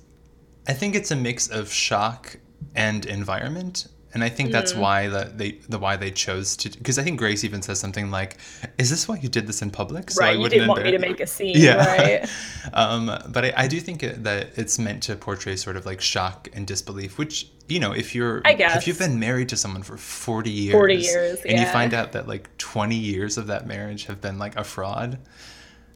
I 0.68 0.72
think 0.72 0.94
it's 0.94 1.10
a 1.10 1.16
mix 1.16 1.48
of 1.48 1.70
shock 1.70 2.36
and 2.74 3.04
environment 3.06 3.86
and 4.12 4.24
I 4.24 4.28
think 4.28 4.50
that's 4.50 4.72
mm. 4.72 4.80
why 4.80 5.08
that 5.08 5.38
they 5.38 5.52
the 5.68 5.78
why 5.78 5.96
they 5.96 6.10
chose 6.10 6.56
to 6.58 6.68
because 6.70 6.98
I 6.98 7.04
think 7.04 7.18
Grace 7.18 7.44
even 7.44 7.62
says 7.62 7.78
something 7.78 8.10
like, 8.10 8.38
"Is 8.76 8.90
this 8.90 9.06
why 9.06 9.16
you 9.16 9.28
did 9.28 9.46
this 9.46 9.62
in 9.62 9.70
public?" 9.70 10.10
So 10.10 10.20
right, 10.20 10.36
I 10.36 10.40
you 10.40 10.48
didn't 10.48 10.68
want 10.68 10.82
me 10.82 10.90
to 10.90 10.98
make 10.98 11.20
a 11.20 11.26
scene, 11.28 11.54
yeah. 11.56 11.86
right? 11.86 12.30
um, 12.72 13.06
but 13.28 13.44
I, 13.44 13.52
I, 13.56 13.68
do 13.68 13.78
think 13.78 14.00
that 14.00 14.58
it's 14.58 14.78
meant 14.80 15.04
to 15.04 15.14
portray 15.14 15.54
sort 15.54 15.76
of 15.76 15.86
like 15.86 16.00
shock 16.00 16.48
and 16.52 16.66
disbelief, 16.66 17.18
which 17.18 17.48
you 17.68 17.78
know, 17.78 17.92
if 17.92 18.14
you're, 18.14 18.42
I 18.44 18.54
guess, 18.54 18.76
if 18.76 18.88
you've 18.88 18.98
been 18.98 19.20
married 19.20 19.48
to 19.50 19.56
someone 19.56 19.82
for 19.82 19.96
forty 19.96 20.50
years, 20.50 20.72
forty 20.72 20.96
years, 20.96 21.40
and 21.42 21.52
yeah. 21.52 21.60
you 21.60 21.66
find 21.72 21.94
out 21.94 22.10
that 22.12 22.26
like 22.26 22.56
twenty 22.58 22.96
years 22.96 23.38
of 23.38 23.46
that 23.46 23.66
marriage 23.68 24.06
have 24.06 24.20
been 24.20 24.40
like 24.40 24.56
a 24.56 24.64
fraud, 24.64 25.18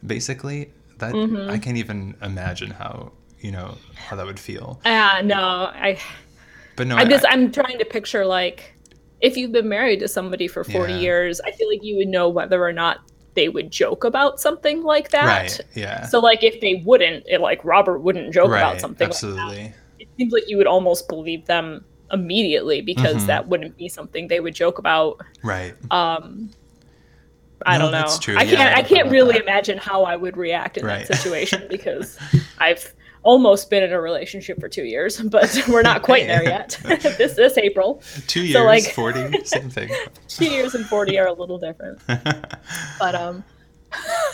basically, 0.06 0.70
that 0.98 1.14
mm-hmm. 1.14 1.50
I 1.50 1.58
can't 1.58 1.78
even 1.78 2.14
imagine 2.22 2.70
how 2.70 3.10
you 3.40 3.50
know 3.50 3.76
how 3.96 4.14
that 4.14 4.24
would 4.24 4.38
feel. 4.38 4.80
Yeah, 4.84 5.16
uh, 5.18 5.22
no, 5.22 5.42
I 5.74 5.98
But 6.76 6.86
no, 6.86 6.96
I'm 6.96 7.06
I- 7.06 7.10
just 7.10 7.24
I'm 7.28 7.50
trying 7.52 7.78
to 7.78 7.84
picture 7.84 8.24
like 8.26 8.74
if 9.20 9.36
you've 9.36 9.52
been 9.52 9.68
married 9.68 10.00
to 10.00 10.08
somebody 10.08 10.48
for 10.48 10.64
40 10.64 10.92
Yeah. 10.92 10.98
years, 10.98 11.40
I 11.40 11.50
feel 11.52 11.68
like 11.68 11.82
you 11.82 11.96
would 11.96 12.08
know 12.08 12.28
whether 12.28 12.62
or 12.62 12.72
not 12.72 12.98
they 13.34 13.48
would 13.48 13.70
joke 13.70 14.04
about 14.04 14.38
something 14.40 14.82
like 14.82 15.10
that. 15.10 15.24
right, 15.26 15.60
yeah, 15.74 16.06
So 16.06 16.20
like 16.20 16.44
if 16.44 16.60
they 16.60 16.82
wouldn't, 16.84 17.24
it, 17.26 17.40
like 17.40 17.64
Robert 17.64 17.98
wouldn't 18.00 18.32
joke 18.34 18.50
right, 18.50 18.60
about 18.60 18.80
something 18.80 19.08
like 19.08 19.18
that. 19.18 19.26
absolutely. 19.26 19.74
It 19.98 20.08
seems 20.18 20.32
like 20.32 20.44
you 20.46 20.56
would 20.58 20.66
almost 20.66 21.08
believe 21.08 21.46
them 21.46 21.84
immediately 22.12 22.80
because 22.82 23.22
Mhm. 23.22 23.26
that 23.28 23.48
wouldn't 23.48 23.76
be 23.76 23.88
something 23.88 24.28
they 24.28 24.40
would 24.40 24.54
joke 24.54 24.78
about. 24.78 25.18
Right. 25.42 25.74
Um 25.90 26.50
I 27.66 27.78
No, 27.78 27.84
don't 27.84 27.92
know. 27.92 27.98
that's 27.98 28.18
true. 28.18 28.36
I 28.36 28.44
can't 28.44 28.76
I 28.76 28.80
I 28.80 28.82
can't 28.82 29.10
really 29.10 29.32
that. 29.34 29.42
imagine 29.42 29.78
how 29.78 30.04
I 30.04 30.16
would 30.16 30.36
react 30.36 30.76
in 30.76 30.84
Right. 30.84 31.06
that 31.06 31.16
situation 31.22 31.66
because 31.70 32.18
I've 32.58 32.92
almost 33.24 33.70
been 33.70 33.82
in 33.82 33.92
a 33.92 34.00
relationship 34.00 34.60
for 34.60 34.68
two 34.68 34.84
years, 34.84 35.20
but 35.36 35.58
we're 35.68 35.82
not 35.82 36.02
quite 36.02 36.26
there 36.26 36.44
yet. 36.44 36.78
this 36.84 37.34
this 37.34 37.58
April. 37.58 38.02
Two 38.28 38.42
years, 38.42 38.54
So, 38.54 38.64
like- 38.64 38.84
40, 38.84 39.44
same 39.44 39.70
thing. 39.70 39.90
Two 40.28 40.46
years 40.46 40.74
and 40.74 40.86
forty 40.86 41.18
are 41.18 41.26
a 41.26 41.32
little 41.32 41.58
different. 41.58 42.00
But 42.06 43.14
um 43.14 43.44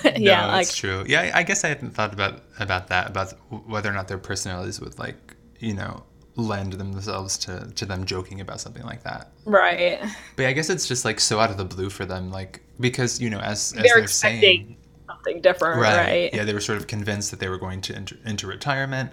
no, 0.05 0.13
yeah, 0.17 0.47
like 0.47 0.67
that's 0.67 0.77
true. 0.77 1.05
Yeah, 1.07 1.31
I- 1.35 1.43
guess 1.43 1.65
I 1.65 1.69
hadn't 1.69 1.91
thought 1.93 2.13
about 2.13 2.43
about 2.59 2.89
that 2.89 3.09
about 3.11 3.33
whether 3.67 3.91
or 3.91 3.93
not 3.95 4.09
their 4.09 4.19
personalities 4.19 4.81
would 4.81 4.99
like 4.99 5.35
you 5.59 5.75
know 5.75 6.03
lend 6.37 6.73
themselves 6.75 7.37
to 7.37 7.71
to 7.75 7.85
them 7.85 8.05
joking 8.07 8.41
about 8.41 8.61
something 8.61 8.85
like 8.85 9.03
that. 9.03 9.31
right. 9.45 10.01
But 10.37 10.47
I 10.47 10.53
guess 10.53 10.71
it's 10.71 10.89
just 10.89 11.05
like 11.05 11.21
so 11.21 11.39
out 11.41 11.51
of 11.51 11.59
the 11.59 11.65
blue 11.65 11.91
for 11.91 12.07
them, 12.07 12.31
like 12.31 12.63
because 12.79 13.21
you 13.21 13.29
know 13.29 13.41
as 13.41 13.73
as 13.73 13.83
They're 13.83 13.83
they're, 13.95 13.99
expecting 14.03 14.41
saying, 14.41 14.77
something 15.25 15.43
different, 15.43 15.81
right? 15.81 16.31
Yeah, 16.33 16.45
they 16.45 16.55
were 16.55 16.61
sort 16.61 16.79
of 16.79 16.87
convinced 16.87 17.31
that 17.31 17.41
they 17.41 17.49
were 17.49 17.59
going 17.59 17.81
to 17.83 17.95
enter 17.95 18.17
into 18.25 18.47
retirement. 18.47 19.13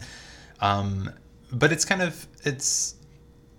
Um, 0.60 1.12
but 1.52 1.72
it's 1.72 1.86
kind 1.86 2.02
of 2.02 2.28
it's 2.44 2.96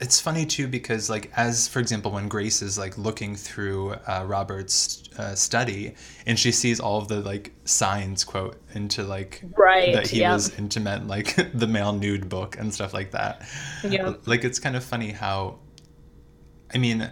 it's 0.01 0.21
funny 0.21 0.47
too 0.47 0.69
because 0.69 1.11
like 1.11 1.31
as 1.37 1.67
for 1.67 1.81
example 1.81 2.13
when 2.13 2.29
Grace 2.29 2.63
is 2.63 2.79
like 2.79 2.97
looking 2.97 3.35
through 3.35 3.95
uh, 4.07 4.25
Robert's 4.27 5.03
uh, 5.19 5.35
study 5.35 5.95
and 6.27 6.39
she 6.39 6.53
sees 6.53 6.79
all 6.79 6.99
of 6.99 7.09
the 7.09 7.21
like 7.21 7.53
signs 7.65 8.25
quote 8.25 8.61
into 8.75 9.03
like 9.03 9.43
Right, 9.57 9.93
that 9.95 10.07
he 10.07 10.23
was 10.23 10.57
intimate 10.59 11.07
like 11.07 11.35
the 11.55 11.67
male 11.67 11.93
nude 11.93 12.29
book 12.29 12.57
and 12.59 12.73
stuff 12.73 12.95
like 12.95 13.11
that. 13.13 13.49
Yeah. 13.83 14.15
Like 14.27 14.45
it's 14.45 14.59
kind 14.61 14.77
of 14.77 14.85
funny 14.85 15.11
how 15.11 15.59
I 16.73 16.79
mean 16.79 17.11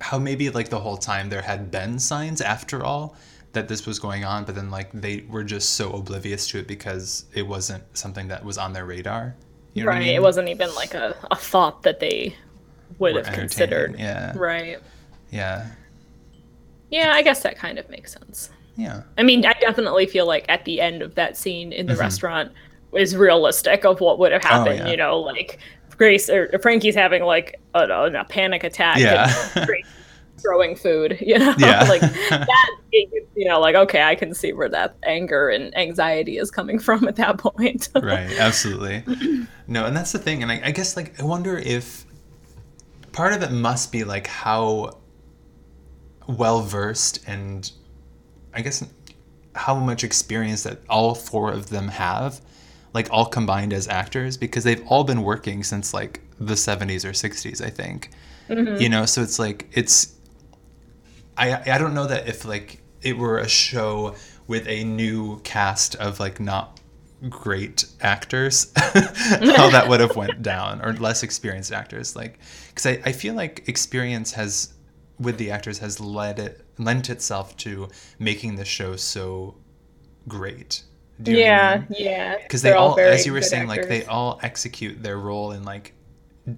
how 0.00 0.18
maybe 0.18 0.50
like 0.50 0.68
the 0.68 0.78
whole 0.78 0.98
time 0.98 1.30
there 1.30 1.42
had 1.42 1.70
been 1.70 1.98
signs 1.98 2.40
after 2.40 2.84
all 2.84 3.16
that 3.56 3.66
this 3.68 3.84
was 3.86 3.98
going 3.98 4.24
on 4.24 4.44
but 4.44 4.54
then 4.54 4.70
like 4.70 4.88
they 4.92 5.24
were 5.28 5.42
just 5.44 5.70
so 5.74 5.90
oblivious 5.92 6.46
to 6.48 6.58
it 6.60 6.66
because 6.68 7.24
it 7.34 7.42
wasn't 7.46 7.82
something 7.96 8.28
that 8.28 8.44
was 8.44 8.56
on 8.58 8.72
their 8.72 8.86
radar 8.86 9.34
you 9.74 9.82
know 9.82 9.88
what 9.90 9.96
I 9.96 9.98
right. 9.98 10.06
mean? 10.06 10.14
It 10.14 10.22
wasn't 10.22 10.48
even 10.48 10.74
like 10.74 10.94
a, 10.94 11.14
a 11.30 11.36
thought 11.36 11.82
that 11.82 12.00
they 12.00 12.34
would 12.98 13.14
Were 13.14 13.24
have 13.24 13.34
considered. 13.34 13.96
yeah 13.98 14.32
Right. 14.36 14.78
yeah 15.30 15.66
Yeah, 16.90 17.12
I 17.12 17.22
guess 17.22 17.42
that 17.42 17.58
kind 17.58 17.78
of 17.78 17.88
makes 17.90 18.12
sense. 18.12 18.50
yeah 18.76 19.02
I 19.18 19.22
mean, 19.22 19.44
I 19.44 19.52
definitely 19.60 20.06
feel 20.06 20.26
like 20.26 20.44
at 20.48 20.64
the 20.64 20.80
end 20.80 21.02
of 21.02 21.14
that 21.16 21.36
scene 21.36 21.72
in 21.72 21.86
the 21.86 21.94
Mhm. 21.94 22.00
restaurant 22.00 22.52
is 22.94 23.16
realistic 23.16 23.84
of 23.84 24.00
what 24.00 24.18
would 24.18 24.32
have 24.32 24.42
happened. 24.44 24.78
yeah. 24.78 24.88
You 24.88 24.96
know, 24.96 25.18
like 25.18 25.58
Grace 25.98 26.30
or 26.30 26.58
Frankie's 26.60 26.94
having 26.94 27.22
like 27.24 27.58
a, 27.74 27.80
a 27.84 28.24
panic 28.24 28.64
attack. 28.64 28.98
Yeah. 28.98 29.32
Grace 29.66 29.84
throwing 30.38 30.76
food. 30.76 31.18
You 31.26 31.38
know, 31.38 31.54
Yeah. 31.58 31.84
like 31.88 32.00
that. 32.00 32.46
You 32.92 33.48
know, 33.48 33.60
like 33.60 33.74
okay, 33.74 34.02
I 34.02 34.14
can 34.14 34.34
see 34.34 34.52
where 34.52 34.68
that 34.68 34.96
anger 35.04 35.48
and 35.48 35.76
anxiety 35.76 36.38
is 36.38 36.50
coming 36.50 36.78
from 36.78 37.08
at 37.08 37.16
that 37.16 37.38
point. 37.46 37.88
right 37.94 38.30
absolutely 38.38 39.02
no 39.66 39.86
and 39.86 39.96
that's 39.96 40.12
the 40.12 40.18
thing 40.18 40.42
and 40.42 40.52
I, 40.52 40.60
I 40.64 40.70
guess 40.70 40.96
like 40.96 41.18
i 41.20 41.24
wonder 41.24 41.58
if 41.58 42.04
part 43.12 43.32
of 43.32 43.42
it 43.42 43.50
must 43.50 43.92
be 43.92 44.04
like 44.04 44.26
how 44.26 44.98
well 46.26 46.60
versed 46.60 47.24
and 47.26 47.70
i 48.54 48.60
guess 48.60 48.84
how 49.54 49.74
much 49.74 50.04
experience 50.04 50.64
that 50.64 50.80
all 50.88 51.14
four 51.14 51.50
of 51.50 51.70
them 51.70 51.88
have 51.88 52.40
like 52.92 53.08
all 53.10 53.26
combined 53.26 53.72
as 53.72 53.88
actors 53.88 54.36
because 54.36 54.64
they've 54.64 54.86
all 54.86 55.04
been 55.04 55.22
working 55.22 55.62
since 55.62 55.94
like 55.94 56.20
the 56.38 56.54
70s 56.54 57.04
or 57.04 57.12
60s 57.12 57.64
i 57.64 57.70
think 57.70 58.10
mm-hmm. 58.48 58.80
you 58.80 58.88
know 58.88 59.06
so 59.06 59.22
it's 59.22 59.38
like 59.38 59.68
it's 59.72 60.15
I 61.36 61.74
I 61.74 61.78
don't 61.78 61.94
know 61.94 62.06
that 62.06 62.28
if 62.28 62.44
like 62.44 62.80
it 63.02 63.16
were 63.16 63.38
a 63.38 63.48
show 63.48 64.14
with 64.46 64.66
a 64.68 64.84
new 64.84 65.40
cast 65.40 65.94
of 65.96 66.20
like 66.20 66.40
not 66.40 66.80
great 67.30 67.86
actors 68.00 68.72
how 68.76 69.70
that 69.70 69.86
would 69.88 70.00
have 70.00 70.14
went 70.16 70.42
down 70.54 70.82
or 70.82 70.92
less 70.94 71.22
experienced 71.22 71.72
actors 71.72 72.14
like 72.14 72.38
because 72.68 72.86
I, 72.86 73.00
I 73.06 73.12
feel 73.12 73.34
like 73.34 73.66
experience 73.68 74.32
has 74.32 74.74
with 75.18 75.38
the 75.38 75.50
actors 75.50 75.78
has 75.78 75.98
led 75.98 76.38
it 76.38 76.60
lent 76.78 77.08
itself 77.08 77.56
to 77.58 77.88
making 78.18 78.56
the 78.56 78.66
show 78.66 78.96
so 78.96 79.56
great 80.28 80.82
know 81.18 81.32
I 81.32 81.34
yeah, 81.36 81.76
mean? 81.76 81.86
yeah. 81.98 82.36
because 82.42 82.62
they 82.62 82.70
They're 82.70 82.78
all, 82.78 83.00
as 83.00 83.24
you 83.24 83.32
were 83.32 83.40
saying 83.42 83.68
like 83.68 83.88
they 83.88 84.04
all 84.04 84.38
execute 84.42 85.02
their 85.02 85.18
role 85.18 85.52
in 85.52 85.64
like 85.64 85.94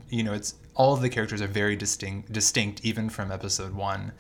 you 0.09 0.25
know 0.25 0.35
it's 0.35 0.55
all 0.79 0.95
of 0.95 1.03
the 1.03 1.09
characters 1.11 1.43
are 1.43 1.47
very 1.49 1.77
distinct 1.77 2.33
distinct 2.33 2.81
even 2.85 3.11
from 3.11 3.31
episode 3.31 3.75
one 3.75 4.13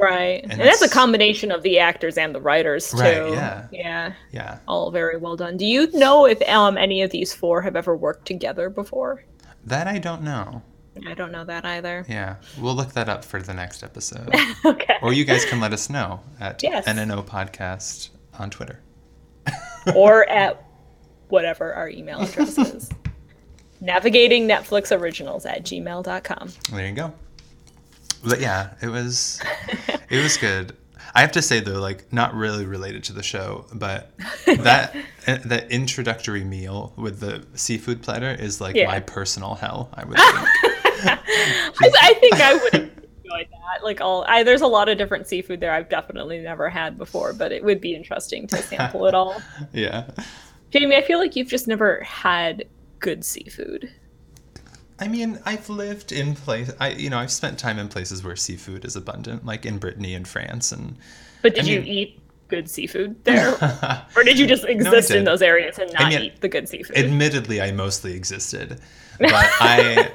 right, 0.00 0.42
and, 0.42 0.52
and 0.52 0.60
that's 0.62 0.82
a 0.82 0.88
combination 0.88 1.52
of 1.52 1.62
the 1.62 1.78
actors 1.78 2.16
and 2.18 2.34
the 2.34 2.40
writers 2.40 2.90
too. 2.90 2.96
Right, 2.98 3.32
yeah. 3.32 3.68
yeah. 3.70 4.12
yeah 4.32 4.58
all 4.66 4.90
very 4.90 5.18
well 5.18 5.36
done. 5.36 5.56
Do 5.58 5.66
you 5.66 5.88
know 5.92 6.26
if 6.26 6.40
um 6.48 6.76
any 6.78 7.02
of 7.02 7.10
these 7.10 7.32
four 7.32 7.60
have 7.62 7.76
ever 7.76 7.94
worked 7.96 8.26
together 8.26 8.68
before? 8.70 9.24
that 9.64 9.86
i 9.86 9.98
don't 9.98 10.22
know 10.22 10.62
I 11.06 11.12
don't 11.14 11.30
know 11.32 11.44
that 11.44 11.64
either. 11.66 12.06
yeah 12.08 12.36
we'll 12.58 12.74
look 12.74 12.92
that 12.94 13.08
up 13.08 13.24
for 13.24 13.42
the 13.42 13.52
next 13.52 13.82
episode 13.82 14.32
okay. 14.64 14.94
or 15.02 15.12
you 15.12 15.24
guys 15.26 15.44
can 15.44 15.60
let 15.60 15.72
us 15.74 15.90
know 15.90 16.20
at 16.40 16.62
Yes. 16.62 16.86
nno 16.86 17.22
podcast 17.26 18.10
on 18.38 18.48
twitter 18.50 18.80
or 19.94 20.28
at 20.30 20.64
whatever 21.28 21.74
our 21.74 21.88
email 21.88 22.20
address 22.20 22.56
is. 22.74 22.88
Navigating 23.80 24.48
Netflix 24.48 24.96
originals 24.98 25.44
at 25.46 25.64
gmail.com. 25.64 26.48
there 26.72 26.86
you 26.86 26.92
go 26.94 27.12
but 28.26 28.40
yeah 28.40 28.70
it 28.82 28.88
was 28.88 29.40
it 30.10 30.22
was 30.22 30.36
good 30.38 30.74
i 31.14 31.20
have 31.20 31.30
to 31.32 31.42
say 31.42 31.60
though 31.60 31.78
like 31.80 32.10
not 32.12 32.34
really 32.34 32.64
related 32.64 33.04
to 33.04 33.12
the 33.12 33.22
show 33.22 33.66
but 33.74 34.10
that 34.46 34.96
that 35.44 35.70
introductory 35.70 36.42
meal 36.42 36.92
with 36.96 37.20
the 37.20 37.44
seafood 37.54 38.02
platter 38.02 38.30
is 38.30 38.60
like 38.60 38.74
Yeah. 38.74 38.86
my 38.88 39.00
personal 39.00 39.54
hell 39.54 39.90
i 39.94 40.04
would 40.04 40.16
think 41.00 41.12
I, 41.12 41.90
I 42.00 42.14
think 42.14 42.34
I 42.34 42.54
would 42.54 42.74
enjoy 42.74 43.46
that. 43.50 43.84
Like 43.84 44.00
all, 44.00 44.24
I, 44.26 44.42
there's 44.42 44.62
a 44.62 44.66
lot 44.66 44.88
of 44.88 44.96
different 44.96 45.26
seafood 45.26 45.60
there 45.60 45.72
I've 45.72 45.90
definitely 45.90 46.38
never 46.38 46.70
had 46.70 46.96
before, 46.96 47.34
but 47.34 47.52
it 47.52 47.62
would 47.62 47.80
be 47.82 47.94
interesting 47.94 48.46
to 48.48 48.56
sample 48.56 49.06
it 49.06 49.14
all. 49.14 49.40
yeah 49.74 50.06
Jamie, 50.70 50.96
I 50.96 51.02
feel 51.02 51.18
like 51.18 51.36
you've 51.36 51.48
just 51.48 51.68
never 51.68 52.00
had 52.02 52.64
good 53.06 53.24
seafood. 53.24 53.88
I 54.98 55.06
mean, 55.06 55.38
I've 55.46 55.68
lived 55.68 56.10
in 56.10 56.34
place. 56.34 56.72
I, 56.80 56.88
you 56.90 57.08
know, 57.08 57.18
I've 57.18 57.30
spent 57.30 57.56
time 57.56 57.78
in 57.78 57.86
places 57.86 58.24
where 58.24 58.34
seafood 58.34 58.84
is 58.84 58.96
abundant, 58.96 59.46
like 59.46 59.64
in 59.64 59.78
Brittany 59.78 60.14
and 60.14 60.26
France, 60.26 60.72
and 60.72 60.96
But 61.40 61.54
did 61.54 61.66
I 61.66 61.68
you 61.68 61.80
mean- 61.82 61.88
eat 61.88 62.20
good 62.48 62.68
seafood 62.68 63.22
there? 63.24 63.54
or 64.16 64.24
did 64.24 64.40
you 64.40 64.48
just 64.48 64.64
exist 64.64 65.12
in 65.12 65.22
those 65.22 65.40
areas 65.40 65.78
and 65.78 65.92
not 65.92 66.08
mean, 66.08 66.20
eat 66.20 66.40
the 66.40 66.48
good 66.48 66.68
seafood? 66.68 66.96
admittedly, 66.96 67.60
I 67.60 67.70
mostly 67.70 68.14
existed, 68.14 68.80
but 69.20 69.30
I, 69.60 70.10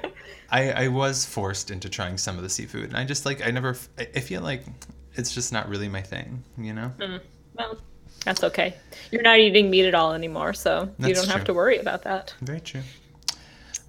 I, 0.50 0.72
I 0.72 0.88
was 0.90 1.24
forced 1.24 1.72
into 1.72 1.88
trying 1.88 2.18
some 2.18 2.36
of 2.36 2.44
the 2.44 2.50
seafood, 2.50 2.90
and 2.90 2.98
I 2.98 3.06
just 3.06 3.26
like 3.26 3.46
I 3.48 3.52
never. 3.52 3.78
I 3.98 4.08
I 4.16 4.20
feel 4.20 4.42
like 4.42 4.66
it's 5.14 5.34
just 5.34 5.54
not 5.54 5.70
really 5.70 5.88
my 5.88 6.02
thing, 6.02 6.44
you 6.58 6.74
know. 6.74 6.92
Mm, 7.00 7.22
well, 7.56 7.78
that's 8.26 8.44
okay. 8.44 8.76
You're 9.12 9.22
not 9.24 9.40
eating 9.40 9.70
meat 9.70 9.86
at 9.88 9.96
all 9.96 10.14
anymore, 10.14 10.54
so 10.54 10.90
you 11.00 11.14
don't 11.14 11.28
have 11.30 11.44
to 11.46 11.54
worry 11.54 11.78
about 11.78 12.04
that. 12.04 12.34
Very 12.42 12.60
true. 12.62 12.82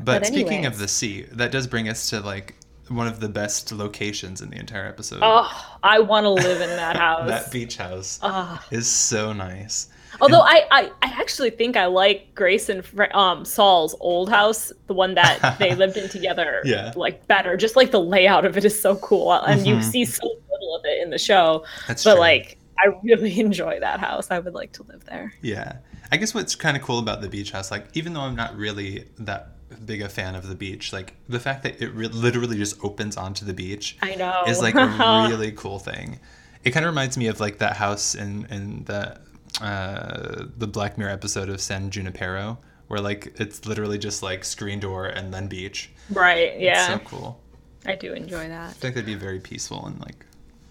But, 0.01 0.21
But 0.23 0.27
speaking 0.27 0.67
of 0.67 0.79
the 0.79 0.89
sea, 0.89 1.23
that 1.33 1.53
does 1.53 1.67
bring 1.67 1.89
us 1.89 2.11
to 2.11 2.21
like 2.21 2.57
one 2.89 3.07
of 3.07 3.21
the 3.21 3.29
best 3.29 3.71
locations 3.73 4.41
in 4.41 4.51
the 4.51 4.59
entire 4.59 4.87
episode. 4.87 5.21
Oh, 5.23 5.77
I 5.83 6.01
want 6.01 6.25
to 6.25 6.31
live 6.31 6.61
in 6.61 6.71
that 6.71 6.97
house. 7.07 7.29
that 7.29 7.53
beach 7.53 7.77
house 7.77 8.19
Ah. 8.23 8.65
is 8.71 8.87
so 8.89 9.33
nice. 9.33 9.89
Although 10.21 10.41
I, 10.43 10.65
I, 10.71 10.83
I 11.01 11.07
actually 11.21 11.51
think 11.51 11.75
I 11.77 11.87
like 11.87 12.35
Grace 12.35 12.69
and 12.69 12.85
Fra- 12.85 13.15
um, 13.17 13.45
Saul's 13.47 13.95
old 14.01 14.29
house, 14.29 14.71
the 14.87 14.93
one 14.93 15.15
that 15.15 15.57
they 15.59 15.75
lived 15.77 15.97
in 15.97 16.09
together, 16.11 16.61
Yeah. 16.65 16.93
like 16.97 17.27
better. 17.29 17.57
Just 17.57 17.77
like 17.77 17.93
the 17.93 18.01
layout 18.01 18.45
of 18.45 18.57
it 18.59 18.65
is 18.65 18.79
so 18.79 18.97
cool, 18.97 19.33
and 19.33 19.67
you 19.67 19.77
Mhm. 19.77 19.85
see 19.85 20.05
so 20.05 20.27
little 20.51 20.77
of 20.77 20.85
it 20.85 21.01
in 21.03 21.09
the 21.11 21.19
show. 21.19 21.65
That's 21.89 22.05
but 22.05 22.13
true. 22.13 22.21
like, 22.21 22.59
I 22.79 22.95
really 23.03 23.39
enjoy 23.41 23.81
that 23.81 24.01
house. 24.01 24.31
I 24.31 24.39
would 24.39 24.55
like 24.55 24.73
to 24.73 24.83
live 24.85 25.05
there. 25.05 25.33
Yeah. 25.43 25.77
I 26.11 26.17
guess 26.17 26.35
what's 26.35 26.55
kind 26.55 26.77
of 26.77 26.83
cool 26.83 26.99
about 26.99 27.21
the 27.23 27.29
beach 27.29 27.53
house, 27.53 27.71
like, 27.71 27.87
even 27.95 28.13
though 28.13 28.21
I'm 28.21 28.37
not 28.37 28.57
really 28.57 29.09
that 29.19 29.57
big 29.87 30.03
a 30.03 30.09
fan 30.09 30.35
of 30.35 30.47
the 30.49 30.55
beach, 30.55 30.93
like, 30.93 31.15
the 31.29 31.41
fact 31.41 31.63
that 31.63 31.81
it 31.81 31.89
re- 31.95 32.09
literally 32.09 32.57
just 32.59 32.83
opens 32.85 33.17
onto 33.17 33.45
the 33.45 33.55
beach 33.55 33.97
I 34.03 34.15
know. 34.17 34.43
is 34.47 34.61
like 34.61 34.75
a 34.75 34.87
really 35.31 35.53
cool 35.53 35.79
thing. 35.79 36.21
It 36.65 36.71
kind 36.73 36.85
of 36.85 36.91
reminds 36.91 37.17
me 37.17 37.27
of 37.29 37.41
like 37.41 37.59
that 37.59 37.77
house 37.77 38.15
in, 38.15 38.47
in 38.47 38.85
the, 38.85 39.19
uh, 39.61 40.45
the 40.59 40.67
Black 40.67 40.99
Mirror 40.99 41.11
episode 41.11 41.49
of 41.49 41.61
San 41.61 41.91
Junipero, 41.91 42.59
where 42.89 43.01
like 43.01 43.33
it's 43.41 43.65
literally 43.65 43.99
just 43.99 44.23
like 44.23 44.45
screen 44.45 44.81
door 44.81 45.07
and 45.07 45.33
then 45.33 45.49
beach. 45.49 45.91
Right. 46.11 46.61
Yeah. 46.61 46.95
It's 46.95 47.03
so 47.11 47.17
cool. 47.17 47.41
I 47.87 47.95
do 47.97 48.13
enjoy 48.13 48.49
that. 48.49 48.71
I 48.71 48.73
think 48.73 48.95
that'd 48.95 49.07
be 49.07 49.15
very 49.15 49.41
peaceful 49.41 49.87
and 49.87 49.99
like 50.01 50.25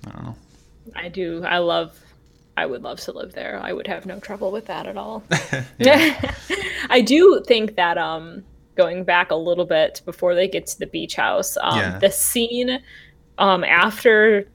I 0.07 0.11
don't 0.11 0.23
know. 0.23 0.35
I 0.95 1.09
do. 1.09 1.43
I 1.43 1.59
love. 1.59 1.99
I 2.57 2.65
would 2.65 2.83
love 2.83 2.99
to 3.01 3.13
live 3.13 3.33
there. 3.33 3.59
I 3.63 3.71
would 3.71 3.87
have 3.87 4.05
no 4.05 4.19
trouble 4.19 4.51
with 4.51 4.65
that 4.65 4.85
at 4.85 4.97
all. 4.97 5.23
I 6.89 7.01
do 7.01 7.43
think 7.47 7.75
that 7.75 7.97
um 7.97 8.43
going 8.75 9.03
back 9.03 9.31
a 9.31 9.35
little 9.35 9.65
bit 9.65 10.01
before 10.05 10.35
they 10.35 10.47
get 10.47 10.67
to 10.67 10.79
the 10.79 10.87
beach 10.87 11.15
house, 11.15 11.57
um 11.61 11.77
yeah. 11.77 11.99
the 11.99 12.11
scene 12.11 12.81
um 13.37 13.63
after 13.63 14.47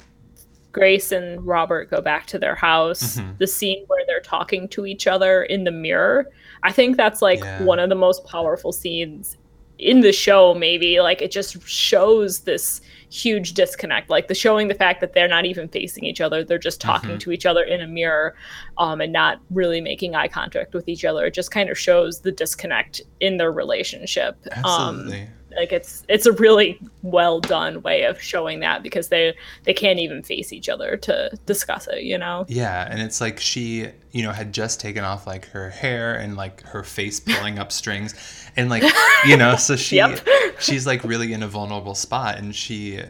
Grace 0.73 1.11
and 1.11 1.45
Robert 1.47 1.91
go 1.91 2.03
back 2.03 2.27
to 2.27 2.39
their 2.39 2.55
house, 2.55 3.17
mm-hmm. 3.17 3.33
the 3.39 3.47
scene 3.47 3.85
where 3.87 4.05
they're 4.07 4.21
talking 4.21 4.69
to 4.69 4.85
each 4.85 5.07
other 5.07 5.45
in 5.45 5.65
the 5.65 5.71
mirror, 5.71 6.31
I 6.63 6.73
think 6.73 6.99
that's 6.99 7.23
like 7.23 7.39
yeah. 7.39 7.63
one 7.63 7.79
of 7.79 7.89
the 7.89 7.95
most 7.95 8.27
powerful 8.27 8.73
scenes 8.73 9.39
in 9.79 10.01
the 10.01 10.13
show 10.13 10.55
maybe 10.55 11.01
like 11.01 11.21
it 11.21 11.31
just 11.31 11.61
shows 11.67 12.41
this 12.41 12.81
huge 13.11 13.53
disconnect 13.53 14.11
like 14.11 14.27
the 14.29 14.35
showing 14.35 14.69
the 14.69 14.75
fact 14.75 15.01
that 15.01 15.13
they're 15.13 15.29
not 15.29 15.45
even 15.45 15.69
facing 15.69 16.05
each 16.05 16.21
other 16.21 16.43
they're 16.43 16.59
just 16.59 16.81
talking 16.81 17.11
mm-hmm. 17.11 17.19
to 17.19 17.31
each 17.31 17.47
other 17.47 17.63
in 17.63 17.81
a 17.81 17.87
mirror 17.87 18.35
um, 18.79 19.01
and 19.01 19.13
not 19.13 19.41
really 19.51 19.81
making 19.81 20.15
eye 20.15 20.29
contact 20.29 20.75
with 20.75 20.89
each 20.89 21.05
other 21.05 21.27
it 21.27 21.35
just 21.35 21.51
kind 21.51 21.71
of 21.71 21.79
shows 21.79 22.21
the 22.21 22.33
disconnect 22.33 23.01
in 23.21 23.37
their 23.37 23.53
relationship 23.53 24.37
um, 24.53 24.65
Absolutely. 24.65 25.23
Um, 25.23 25.29
like 25.57 25.73
it's 25.73 26.05
it's 26.09 26.27
a 26.27 26.33
really 26.33 26.79
well 27.03 27.41
done 27.41 27.83
way 27.83 28.05
of 28.05 28.21
showing 28.21 28.61
that 28.61 28.83
because 28.83 29.09
they 29.09 29.35
they 29.65 29.75
can't 29.75 29.99
even 29.99 30.23
face 30.23 30.53
each 30.53 30.69
other 30.69 30.97
to 30.97 31.31
discuss 31.47 31.87
it 31.89 32.03
you 32.03 32.17
know 32.19 32.45
yeah 32.49 32.87
and 32.91 33.01
it's 33.01 33.21
like 33.21 33.41
she 33.41 33.89
you 34.13 34.23
know 34.23 34.33
had 34.33 34.53
just 34.53 34.81
taken 34.81 35.05
off 35.05 35.27
like 35.27 35.47
her 35.47 35.71
hair 35.71 36.15
and 36.15 36.37
like 36.37 36.63
her 36.63 36.83
face 36.83 37.21
pulling 37.21 37.59
up 37.59 37.73
strings 37.73 38.15
and 38.57 38.69
like 38.69 38.85
you 39.27 39.37
know 39.37 39.57
so 39.57 39.77
she 39.77 39.97
yep. 39.97 40.27
she's 40.59 40.87
like 40.87 41.03
really 41.05 41.33
in 41.33 41.43
a 41.43 41.49
vulnerable 41.49 41.95
spot 41.95 42.39
and 42.39 42.55
she 42.55 43.01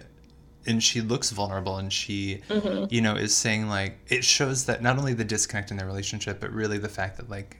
and 0.66 0.82
she 0.82 1.00
looks 1.00 1.30
vulnerable 1.30 1.76
and 1.76 1.92
she 1.92 2.40
mm-hmm. 2.48 2.84
you 2.92 3.00
know 3.00 3.14
is 3.14 3.34
saying 3.34 3.68
like 3.68 3.98
it 4.08 4.24
shows 4.24 4.66
that 4.66 4.82
not 4.82 4.98
only 4.98 5.14
the 5.14 5.24
disconnect 5.24 5.70
in 5.70 5.76
their 5.76 5.86
relationship 5.86 6.40
but 6.40 6.50
really 6.52 6.78
the 6.78 6.88
fact 6.88 7.16
that 7.16 7.30
like 7.30 7.58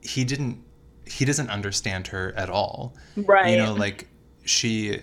he 0.00 0.24
didn't 0.24 0.62
he 1.10 1.24
doesn't 1.24 1.50
understand 1.50 2.08
her 2.08 2.32
at 2.36 2.50
all. 2.50 2.94
Right. 3.16 3.50
You 3.50 3.58
know, 3.58 3.74
like 3.74 4.08
she. 4.44 5.00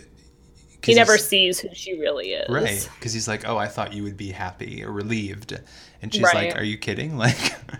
He 0.84 0.94
never 0.94 1.18
sees 1.18 1.60
who 1.60 1.70
she 1.74 2.00
really 2.00 2.34
is. 2.34 2.48
Right. 2.48 2.88
Because 2.96 3.12
he's 3.12 3.28
like, 3.28 3.48
oh, 3.48 3.58
I 3.58 3.68
thought 3.68 3.94
you 3.94 4.04
would 4.04 4.18
be 4.18 4.30
happy 4.30 4.84
or 4.84 4.92
relieved. 4.92 5.60
And 6.04 6.14
she's 6.14 6.22
right. 6.22 6.50
like, 6.50 6.58
are 6.58 6.64
you 6.64 6.78
kidding? 6.78 7.18
Like, 7.18 7.56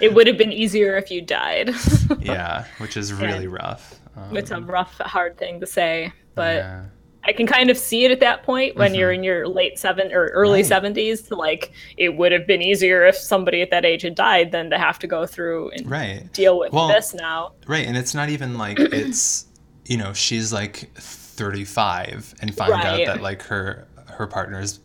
it 0.00 0.12
would 0.12 0.26
have 0.26 0.36
been 0.36 0.52
easier 0.52 0.96
if 0.96 1.12
you 1.12 1.22
died. 1.22 1.70
yeah, 2.20 2.64
which 2.78 2.96
is 2.96 3.12
really 3.12 3.44
yeah. 3.44 3.50
rough. 3.52 4.00
Um, 4.16 4.36
it's 4.36 4.50
a 4.50 4.60
rough, 4.60 4.98
hard 4.98 5.38
thing 5.38 5.60
to 5.60 5.66
say. 5.66 6.12
But. 6.34 6.56
Yeah 6.56 6.84
I 7.26 7.32
can 7.32 7.46
kind 7.46 7.70
of 7.70 7.76
see 7.76 8.04
it 8.04 8.10
at 8.10 8.20
that 8.20 8.44
point 8.44 8.76
when 8.76 8.92
mm-hmm. 8.92 9.00
you're 9.00 9.12
in 9.12 9.24
your 9.24 9.48
late 9.48 9.78
seven 9.78 10.12
or 10.12 10.28
early 10.28 10.62
seventies. 10.62 11.28
Right. 11.30 11.38
Like 11.38 11.72
it 11.96 12.16
would 12.16 12.32
have 12.32 12.46
been 12.46 12.62
easier 12.62 13.04
if 13.04 13.16
somebody 13.16 13.62
at 13.62 13.70
that 13.70 13.84
age 13.84 14.02
had 14.02 14.14
died 14.14 14.52
than 14.52 14.70
to 14.70 14.78
have 14.78 14.98
to 15.00 15.06
go 15.06 15.26
through 15.26 15.70
and 15.70 15.90
right. 15.90 16.32
deal 16.32 16.58
with 16.58 16.72
well, 16.72 16.88
this 16.88 17.14
now. 17.14 17.52
Right, 17.66 17.86
and 17.86 17.96
it's 17.96 18.14
not 18.14 18.28
even 18.28 18.56
like 18.56 18.78
it's 18.80 19.46
you 19.84 19.96
know 19.96 20.12
she's 20.12 20.52
like 20.52 20.90
thirty 20.94 21.64
five 21.64 22.34
and 22.40 22.54
find 22.54 22.70
right. 22.70 22.86
out 22.86 23.06
that 23.06 23.22
like 23.22 23.42
her 23.42 23.86
her 24.06 24.26
partner's 24.26 24.80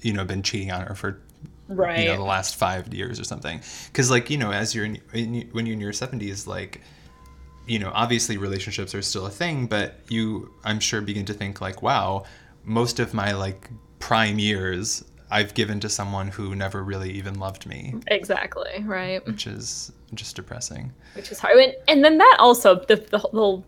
you 0.00 0.12
know 0.12 0.24
been 0.24 0.42
cheating 0.42 0.70
on 0.70 0.82
her 0.82 0.94
for 0.94 1.20
right 1.68 2.00
you 2.00 2.08
know 2.08 2.16
the 2.16 2.22
last 2.22 2.56
five 2.56 2.92
years 2.92 3.18
or 3.18 3.24
something 3.24 3.58
because 3.86 4.10
like 4.10 4.28
you 4.28 4.36
know 4.36 4.52
as 4.52 4.74
you're 4.74 4.84
in, 4.84 5.00
in 5.14 5.48
when 5.52 5.64
you're 5.64 5.72
in 5.72 5.80
your 5.80 5.92
70s 5.92 6.46
like 6.46 6.82
you 7.66 7.78
know, 7.78 7.90
obviously 7.94 8.36
relationships 8.36 8.94
are 8.94 9.02
still 9.02 9.26
a 9.26 9.30
thing, 9.30 9.66
but 9.66 9.94
you, 10.08 10.52
I'm 10.64 10.80
sure, 10.80 11.00
begin 11.00 11.24
to 11.26 11.34
think 11.34 11.60
like, 11.60 11.82
wow, 11.82 12.24
most 12.64 13.00
of 13.00 13.14
my 13.14 13.32
like 13.32 13.70
prime 13.98 14.38
years 14.38 15.04
I've 15.30 15.54
given 15.54 15.80
to 15.80 15.88
someone 15.88 16.28
who 16.28 16.54
never 16.54 16.82
really 16.82 17.10
even 17.12 17.38
loved 17.38 17.66
me. 17.66 17.94
Exactly, 18.08 18.84
right. 18.84 19.24
Which 19.26 19.46
is 19.46 19.90
just 20.12 20.36
depressing. 20.36 20.92
Which 21.14 21.32
is 21.32 21.38
hard. 21.38 21.56
And, 21.58 21.74
and 21.88 22.04
then 22.04 22.18
that 22.18 22.36
also, 22.38 22.76
the, 22.76 22.96
the 22.96 23.18
whole 23.18 23.64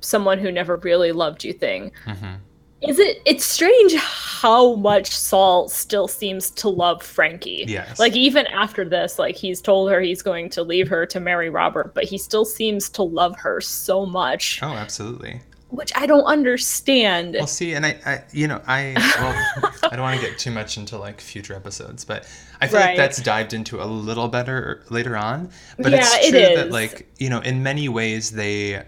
someone 0.00 0.38
who 0.38 0.50
never 0.50 0.76
really 0.76 1.12
loved 1.12 1.44
you 1.44 1.52
thing. 1.52 1.92
Mm-hmm 2.06 2.34
is 2.82 2.98
it 2.98 3.22
it's 3.24 3.44
strange 3.44 3.94
how 3.94 4.74
much 4.74 5.16
Saul 5.16 5.68
still 5.68 6.08
seems 6.08 6.50
to 6.50 6.68
love 6.68 7.02
Frankie. 7.02 7.64
Yes. 7.68 7.98
Like 7.98 8.16
even 8.16 8.46
after 8.48 8.84
this, 8.84 9.18
like 9.18 9.36
he's 9.36 9.60
told 9.60 9.90
her 9.90 10.00
he's 10.00 10.22
going 10.22 10.50
to 10.50 10.62
leave 10.62 10.88
her 10.88 11.06
to 11.06 11.20
marry 11.20 11.48
Robert, 11.48 11.94
but 11.94 12.04
he 12.04 12.18
still 12.18 12.44
seems 12.44 12.88
to 12.90 13.02
love 13.02 13.36
her 13.38 13.60
so 13.60 14.04
much. 14.04 14.58
Oh, 14.62 14.72
absolutely. 14.72 15.40
Which 15.68 15.92
I 15.94 16.06
don't 16.06 16.24
understand. 16.24 17.34
Well, 17.38 17.46
see, 17.46 17.72
and 17.72 17.86
I, 17.86 17.98
I 18.04 18.24
you 18.32 18.46
know, 18.46 18.60
I 18.66 18.94
well, 19.18 19.72
I 19.84 19.96
don't 19.96 20.02
want 20.02 20.20
to 20.20 20.26
get 20.26 20.38
too 20.38 20.50
much 20.50 20.76
into 20.76 20.98
like 20.98 21.20
future 21.20 21.54
episodes, 21.54 22.04
but 22.04 22.28
I 22.60 22.66
feel 22.66 22.80
right. 22.80 22.88
like 22.88 22.96
that's 22.96 23.22
dived 23.22 23.54
into 23.54 23.82
a 23.82 23.86
little 23.86 24.28
better 24.28 24.82
later 24.90 25.16
on. 25.16 25.50
But 25.78 25.92
yeah, 25.92 26.00
it's 26.02 26.28
true 26.30 26.38
it 26.38 26.56
that 26.56 26.70
like 26.70 27.08
you 27.18 27.30
know, 27.30 27.40
in 27.40 27.62
many 27.62 27.88
ways 27.88 28.32
they 28.32 28.84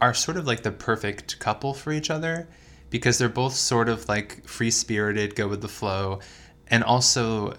are 0.00 0.14
sort 0.14 0.36
of 0.36 0.46
like 0.46 0.62
the 0.62 0.72
perfect 0.72 1.38
couple 1.38 1.72
for 1.72 1.92
each 1.92 2.10
other 2.10 2.48
because 2.94 3.18
they're 3.18 3.28
both 3.28 3.54
sort 3.54 3.88
of 3.88 4.08
like 4.08 4.46
free 4.46 4.70
spirited, 4.70 5.34
go 5.34 5.48
with 5.48 5.60
the 5.60 5.68
flow, 5.68 6.20
and 6.68 6.84
also 6.84 7.52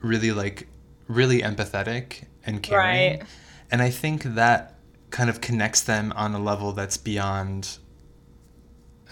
really 0.00 0.32
like 0.32 0.66
really 1.06 1.42
empathetic 1.42 2.24
and 2.44 2.60
caring. 2.60 3.20
Right. 3.20 3.22
And 3.70 3.82
I 3.82 3.90
think 3.90 4.24
that 4.24 4.74
kind 5.10 5.30
of 5.30 5.40
connects 5.40 5.82
them 5.82 6.12
on 6.16 6.34
a 6.34 6.40
level 6.40 6.72
that's 6.72 6.96
beyond 6.96 7.78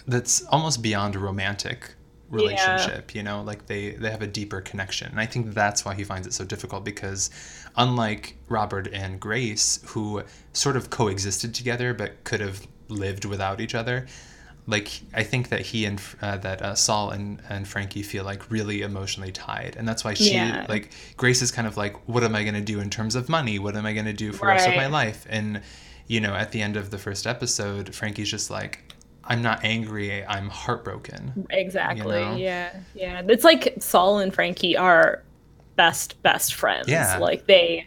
that's 0.08 0.44
almost 0.46 0.82
beyond 0.82 1.14
a 1.14 1.20
romantic 1.20 1.94
relationship 2.28 3.14
yeah. 3.14 3.18
you 3.18 3.22
know 3.22 3.42
like 3.42 3.66
they 3.66 3.90
they 3.92 4.10
have 4.10 4.22
a 4.22 4.26
deeper 4.26 4.60
connection 4.60 5.10
and 5.10 5.18
i 5.18 5.26
think 5.26 5.54
that's 5.54 5.84
why 5.84 5.94
he 5.94 6.04
finds 6.04 6.26
it 6.26 6.32
so 6.32 6.44
difficult 6.44 6.84
because 6.84 7.30
unlike 7.76 8.36
robert 8.48 8.88
and 8.92 9.18
grace 9.18 9.80
who 9.86 10.22
sort 10.52 10.76
of 10.76 10.88
coexisted 10.90 11.54
together 11.54 11.92
but 11.94 12.22
could 12.24 12.40
have 12.40 12.66
lived 12.88 13.24
without 13.24 13.60
each 13.60 13.74
other 13.74 14.06
like 14.68 15.00
I 15.14 15.24
think 15.24 15.48
that 15.48 15.62
he 15.62 15.87
and 15.87 16.00
uh, 16.20 16.37
that 16.38 16.61
uh, 16.61 16.74
Saul 16.74 17.11
and 17.11 17.42
and 17.48 17.66
Frankie 17.66 18.02
feel 18.02 18.22
like 18.22 18.50
really 18.50 18.83
emotionally 18.83 19.33
tied, 19.33 19.74
and 19.76 19.88
that's 19.88 20.04
why 20.04 20.12
she 20.12 20.35
yeah. 20.35 20.66
like 20.68 20.90
Grace 21.16 21.40
is 21.40 21.50
kind 21.50 21.66
of 21.66 21.78
like, 21.78 21.96
what 22.07 22.22
am 22.22 22.35
I 22.35 22.42
going 22.42 22.54
to 22.54 22.61
do 22.61 22.78
in 22.78 22.90
terms 22.90 23.14
of 23.14 23.31
money? 23.31 23.59
What 23.59 23.74
am 23.76 23.87
I 23.87 23.94
going 23.94 24.04
to 24.04 24.12
do 24.12 24.33
for 24.33 24.46
right. 24.46 24.59
the 24.59 24.66
rest 24.66 24.68
of 24.68 24.76
my 24.76 24.87
life? 24.87 25.26
And 25.31 25.62
you 26.07 26.20
know, 26.20 26.35
at 26.35 26.52
the 26.52 26.61
end 26.61 26.76
of 26.76 26.90
the 26.90 26.98
first 26.98 27.26
episode, 27.26 27.94
Frankie's 27.94 28.31
just 28.31 28.50
like, 28.50 28.92
I'm 29.24 29.40
not 29.40 29.64
angry, 29.64 30.24
I'm 30.24 30.50
heartbroken. 30.50 31.46
Exactly. 31.48 32.18
You 32.18 32.24
know? 32.24 32.37
Yeah, 32.37 32.76
yeah. 32.94 33.22
It's 33.26 33.44
like 33.44 33.74
Saul 33.81 34.18
and 34.18 34.35
Frankie 34.35 34.76
are 34.76 35.22
best 35.76 36.22
best 36.22 36.54
friends. 36.54 36.88
Yeah. 36.88 37.16
Like 37.16 37.46
they 37.46 37.87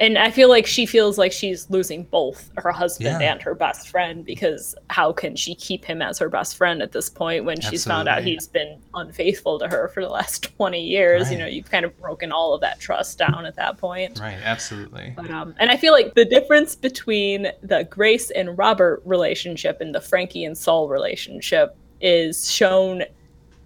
and 0.00 0.16
I 0.16 0.30
feel 0.30 0.48
like 0.48 0.66
she 0.66 0.86
feels 0.86 1.18
like 1.18 1.30
she's 1.30 1.68
losing 1.68 2.04
both 2.04 2.50
her 2.56 2.72
husband 2.72 3.20
yeah. 3.20 3.32
and 3.32 3.42
her 3.42 3.54
best 3.54 3.90
friend 3.90 4.24
because 4.24 4.74
how 4.88 5.12
can 5.12 5.36
she 5.36 5.54
keep 5.54 5.84
him 5.84 6.00
as 6.00 6.18
her 6.18 6.30
best 6.30 6.56
friend 6.56 6.80
at 6.80 6.92
this 6.92 7.10
point 7.10 7.44
when 7.44 7.58
Absolutely. 7.58 7.76
she's 7.76 7.84
found 7.84 8.08
out 8.08 8.24
he's 8.24 8.48
been 8.48 8.80
unfaithful 8.94 9.58
to 9.58 9.68
her 9.68 9.88
for 9.88 10.02
the 10.02 10.08
last 10.08 10.42
20 10.56 10.80
years 10.82 11.24
right. 11.24 11.32
you 11.32 11.38
know 11.38 11.46
you've 11.46 11.70
kind 11.70 11.84
of 11.84 11.96
broken 12.00 12.32
all 12.32 12.54
of 12.54 12.62
that 12.62 12.80
trust 12.80 13.18
down 13.18 13.44
at 13.44 13.54
that 13.56 13.76
point 13.76 14.18
right 14.18 14.38
absolutely 14.42 15.12
but, 15.14 15.30
um, 15.30 15.54
and 15.58 15.70
i 15.70 15.76
feel 15.76 15.92
like 15.92 16.14
the 16.14 16.24
difference 16.24 16.74
between 16.74 17.48
the 17.62 17.84
grace 17.90 18.30
and 18.30 18.56
robert 18.56 19.02
relationship 19.04 19.80
and 19.82 19.94
the 19.94 20.00
frankie 20.00 20.44
and 20.44 20.56
saul 20.56 20.88
relationship 20.88 21.76
is 22.00 22.50
shown 22.50 23.02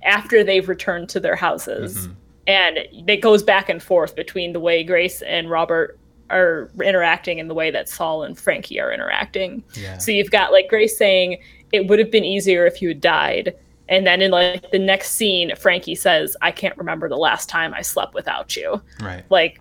after 0.03 0.43
they've 0.43 0.69
returned 0.69 1.09
to 1.09 1.21
their 1.21 1.37
houses 1.37 2.09
mm-hmm. 2.09 2.15
and 2.49 2.79
it 3.09 3.21
goes 3.21 3.43
back 3.43 3.69
and 3.69 3.81
forth 3.81 4.17
between 4.17 4.53
the 4.53 4.61
way 4.61 4.83
grace 4.83 5.23
and 5.23 5.49
robert 5.49 5.99
are 6.35 6.71
interacting 6.83 7.39
in 7.39 7.49
the 7.49 7.55
way 7.55 7.71
that 7.71 7.89
Saul 7.89 8.25
and 8.25 8.37
Frankie 8.37 8.81
are 8.81 8.93
interacting. 8.93 9.63
Yeah. 9.75 9.99
So 9.99 10.11
you've 10.11 10.33
got 10.33 10.53
like 10.53 10.69
Grace 10.69 10.99
saying 10.99 11.39
it 11.73 11.87
would 11.87 11.99
have 11.99 12.11
been 12.11 12.25
easier 12.25 12.67
if 12.67 12.83
you 12.83 12.89
had 12.89 13.01
died. 13.01 13.55
And 13.89 14.07
then 14.07 14.21
in 14.21 14.31
like 14.31 14.71
the 14.71 14.79
next 14.79 15.13
scene, 15.13 15.55
Frankie 15.57 15.95
says, 15.95 16.37
I 16.43 16.51
can't 16.51 16.77
remember 16.77 17.09
the 17.09 17.17
last 17.17 17.49
time 17.49 17.73
I 17.73 17.83
slept 17.83 18.15
without 18.15 18.57
you. 18.57 18.83
Right. 19.01 19.25
Like 19.31 19.61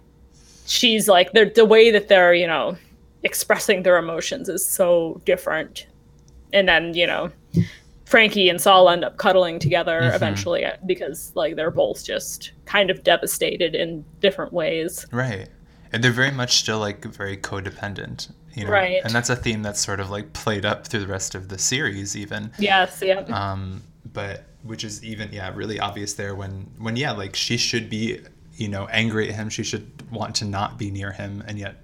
she's 0.66 1.08
like 1.08 1.34
the 1.34 1.52
the 1.54 1.66
way 1.66 1.92
that 1.92 2.08
they're, 2.08 2.34
you 2.34 2.48
know, 2.48 2.76
expressing 3.22 3.84
their 3.84 3.98
emotions 3.98 4.50
is 4.50 4.68
so 4.68 5.22
different. 5.26 5.88
And 6.54 6.68
then, 6.68 6.94
you 6.94 7.06
know, 7.06 7.32
Frankie 8.06 8.50
and 8.50 8.62
Saul 8.62 8.90
end 8.90 9.04
up 9.04 9.18
cuddling 9.18 9.60
together 9.60 10.02
mm-hmm. 10.02 10.16
eventually 10.16 10.66
because 10.86 11.32
like 11.36 11.56
they're 11.56 11.72
both 11.72 12.04
just 12.04 12.54
kind 12.66 12.90
of 12.90 13.04
devastated 13.04 13.76
in 13.76 14.06
different 14.22 14.54
ways. 14.54 15.06
Right 15.12 15.50
they're 16.02 16.12
very 16.12 16.32
much 16.32 16.56
still 16.56 16.80
like 16.80 17.04
very 17.06 17.38
codependent 17.38 18.30
you 18.56 18.66
know? 18.66 18.72
Right. 18.72 19.02
And 19.04 19.14
that's 19.14 19.30
a 19.30 19.36
theme 19.36 19.62
that's 19.62 19.80
sort 19.80 20.00
of 20.00 20.10
like 20.10 20.34
played 20.34 20.66
up 20.66 20.88
through 20.88 21.02
the 21.02 21.08
rest 21.08 21.36
of 21.36 21.50
the 21.50 21.58
series 21.58 22.16
even. 22.16 22.52
Yes 22.60 23.02
yeah. 23.04 23.20
Um 23.30 23.84
but 24.12 24.46
which 24.64 24.84
is 24.84 25.04
even 25.04 25.32
yeah 25.32 25.52
really 25.54 25.80
obvious 25.80 26.14
there 26.14 26.36
when 26.36 26.70
when 26.78 26.96
yeah 26.96 27.12
like 27.12 27.36
she 27.36 27.58
should 27.58 27.90
be 27.90 28.22
you 28.54 28.68
know 28.68 28.88
angry 28.88 29.30
at 29.30 29.36
him. 29.36 29.50
She 29.50 29.64
should 29.64 29.90
want 30.12 30.36
to 30.36 30.46
not 30.46 30.78
be 30.78 30.92
near 30.92 31.12
him. 31.12 31.44
And 31.48 31.58
yet 31.58 31.83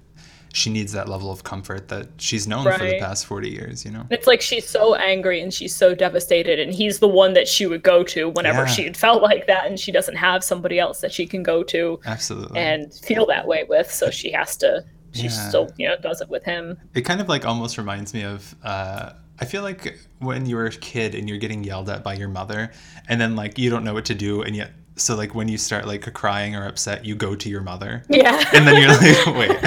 she 0.60 0.70
needs 0.70 0.92
that 0.92 1.08
level 1.08 1.32
of 1.32 1.44
comfort 1.44 1.88
that 1.88 2.08
she's 2.18 2.48
known 2.48 2.64
for 2.64 2.84
the 2.86 3.00
past 3.00 3.26
40 3.26 3.50
years, 3.50 3.86
you 3.86 3.92
know? 3.92 4.06
It's 4.12 4.28
like 4.28 4.42
she's 4.42 4.68
so 4.68 4.96
angry 4.96 5.40
and 5.42 5.54
she's 5.54 5.76
so 5.76 5.96
devastated, 5.96 6.60
and 6.60 6.74
he's 6.74 7.00
the 7.00 7.08
one 7.08 7.34
that 7.34 7.48
she 7.48 7.66
would 7.66 7.82
go 7.84 8.04
to 8.04 8.30
whenever 8.30 8.60
Yeah. 8.64 8.66
she 8.66 8.94
felt 8.94 9.22
like 9.24 9.48
that, 9.48 9.66
and 9.68 9.80
she 9.80 9.92
doesn't 9.92 10.16
have 10.18 10.44
somebody 10.44 10.78
else 10.78 11.00
that 11.02 11.12
she 11.14 11.26
can 11.26 11.44
go 11.44 11.64
to 11.64 12.00
Absolutely. 12.06 12.60
and 12.60 12.94
feel 12.94 13.26
that 13.28 13.48
way 13.48 13.64
with, 13.70 13.90
so 13.92 14.10
she 14.10 14.32
has 14.32 14.58
to. 14.58 14.84
She 15.14 15.24
Yeah. 15.24 15.30
still, 15.50 15.72
you 15.78 15.88
know, 15.88 15.96
does 16.02 16.22
it 16.22 16.30
with 16.30 16.44
him. 16.44 16.78
It 16.94 17.02
kind 17.02 17.22
of 17.22 17.28
like 17.30 17.46
almost 17.46 17.78
reminds 17.78 18.14
me 18.14 18.24
of 18.24 18.54
uh, 18.64 19.12
I 19.42 19.46
feel 19.46 19.62
like 19.64 19.98
when 20.20 20.46
you're 20.46 20.66
a 20.66 20.72
kid 20.72 21.16
and 21.16 21.30
you're 21.30 21.38
getting 21.38 21.64
yelled 21.64 21.90
at 21.90 22.04
by 22.04 22.14
your 22.14 22.28
mother, 22.28 22.72
and 23.08 23.20
then 23.22 23.36
like 23.38 23.58
you 23.58 23.70
don't 23.70 23.84
know 23.86 23.94
what 23.94 24.06
to 24.06 24.14
do, 24.16 24.42
and 24.44 24.54
yet 24.56 24.72
so 25.00 25.16
like 25.16 25.34
when 25.34 25.48
you 25.48 25.58
start 25.58 25.88
like 25.88 26.12
crying 26.14 26.56
or 26.56 26.68
upset, 26.68 27.06
you 27.06 27.16
go 27.16 27.36
to 27.36 27.50
your 27.50 27.62
mother, 27.62 28.04
Yeah. 28.10 28.44
and 28.54 28.68
then 28.68 28.76
you're 28.82 28.90
like, 28.90 29.26
wait, 29.50 29.58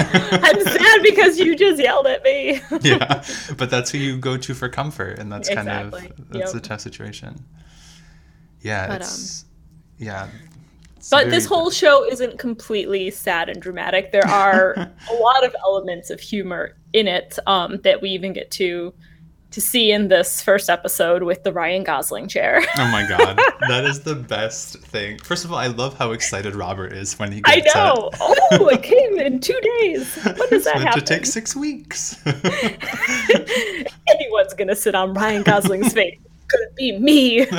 I'm 0.43 0.61
sad 0.61 1.01
because 1.03 1.39
you 1.39 1.55
just 1.55 1.81
yelled 1.81 2.07
at 2.07 2.23
me. 2.23 2.61
yeah, 2.81 3.23
but 3.57 3.69
that's 3.69 3.91
who 3.91 3.97
you 3.97 4.17
go 4.17 4.37
to 4.37 4.53
for 4.53 4.69
comfort, 4.69 5.19
and 5.19 5.31
that's 5.31 5.49
kind 5.49 5.67
Exactly. 5.67 6.05
of 6.09 6.29
that's 6.29 6.53
Yep. 6.53 6.63
a 6.63 6.67
tough 6.67 6.81
situation. 6.81 7.43
Yeah, 8.61 8.87
But, 8.87 8.95
um, 8.95 9.01
it's 9.01 9.45
yeah. 9.97 10.27
it's 10.97 11.09
But 11.09 11.29
this 11.29 11.45
whole 11.45 11.69
show 11.69 12.05
isn't 12.05 12.39
completely 12.39 13.11
sad 13.11 13.49
and 13.49 13.61
dramatic. 13.61 14.11
There 14.11 14.27
are 14.27 14.73
a 15.09 15.13
lot 15.15 15.43
of 15.43 15.55
elements 15.65 16.09
of 16.09 16.19
humor 16.19 16.77
in 16.93 17.07
it 17.07 17.37
um, 17.47 17.79
that 17.83 18.01
we 18.01 18.09
even 18.11 18.33
get 18.33 18.51
to 18.51 18.93
to 19.53 19.61
see 19.61 19.91
in 19.91 20.07
this 20.07 20.41
first 20.41 20.67
episode 20.69 21.23
with 21.23 21.43
the 21.43 21.53
Ryan 21.53 21.83
Gosling 21.83 22.27
chair. 22.27 22.61
Oh 22.75 22.87
my 22.91 23.07
god, 23.07 23.37
that 23.69 23.85
is 23.85 24.01
the 24.01 24.15
best 24.15 24.77
thing. 24.79 25.17
First 25.19 25.45
of 25.45 25.51
all, 25.51 25.57
I 25.57 25.67
love 25.67 25.95
how 25.97 26.11
excited 26.11 26.55
Robert 26.55 26.91
is 26.91 27.17
when 27.19 27.31
he 27.31 27.39
gets 27.41 27.57
it. 27.67 27.75
I 27.75 27.79
know. 27.93 28.09
Oh, 28.19 28.67
it 28.67 28.81
came 28.83 29.17
in 29.19 29.39
two 29.39 29.57
days. 29.79 30.15
When 30.23 30.35
does 30.35 30.51
it's 30.51 30.65
that 30.65 30.75
meant 30.75 30.87
happen? 30.89 30.99
to 30.99 31.05
take 31.05 31.25
six 31.25 31.55
weeks. 31.55 32.19
Anyone's 34.09 34.53
gonna 34.57 34.75
sit 34.75 34.95
on 34.95 35.13
Ryan 35.13 35.43
Gosling's 35.43 35.93
face. 35.93 36.17
Could 36.47 36.61
it 36.61 36.75
be 36.75 36.97
me? 36.99 37.47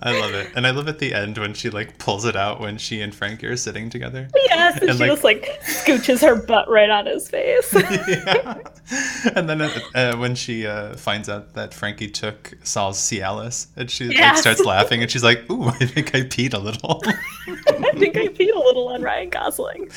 I 0.00 0.18
love 0.20 0.34
it, 0.34 0.52
and 0.54 0.66
I 0.66 0.70
love 0.70 0.86
at 0.86 0.98
the 0.98 1.14
end 1.14 1.38
when 1.38 1.54
she 1.54 1.70
like 1.70 1.98
pulls 1.98 2.24
it 2.24 2.36
out 2.36 2.60
when 2.60 2.76
she 2.78 3.00
and 3.00 3.14
Frankie 3.14 3.46
are 3.46 3.56
sitting 3.56 3.88
together. 3.90 4.28
Yes, 4.34 4.78
and, 4.80 4.90
And, 4.90 4.98
she 4.98 5.04
like- 5.04 5.10
just 5.10 5.24
like 5.24 5.60
scooches 5.62 6.20
her 6.20 6.36
butt 6.36 6.68
right 6.68 6.90
on 6.90 7.06
his 7.06 7.28
face. 7.28 7.72
yeah. 8.08 8.58
And 9.34 9.48
then 9.48 9.62
uh, 9.62 9.70
uh, 9.94 10.16
when 10.16 10.34
she 10.34 10.66
uh, 10.66 10.94
finds 10.96 11.28
out 11.28 11.54
that 11.54 11.72
Frankie 11.74 12.08
took 12.08 12.54
Saul's 12.62 12.98
Cialis, 12.98 13.68
and 13.76 13.90
she 13.90 14.08
like, 14.16 14.36
starts 14.36 14.64
laughing, 14.64 15.02
and 15.02 15.10
she's 15.10 15.24
like, 15.24 15.50
"Ooh, 15.50 15.64
I 15.64 15.78
think 15.78 16.14
I 16.14 16.20
peed 16.22 16.54
a 16.54 16.58
little." 16.58 17.02
I 17.06 17.92
think 17.96 18.16
I 18.16 18.28
peed 18.28 18.54
a 18.54 18.58
little 18.58 18.88
on 18.88 19.02
Ryan 19.02 19.30
Gosling. 19.30 19.90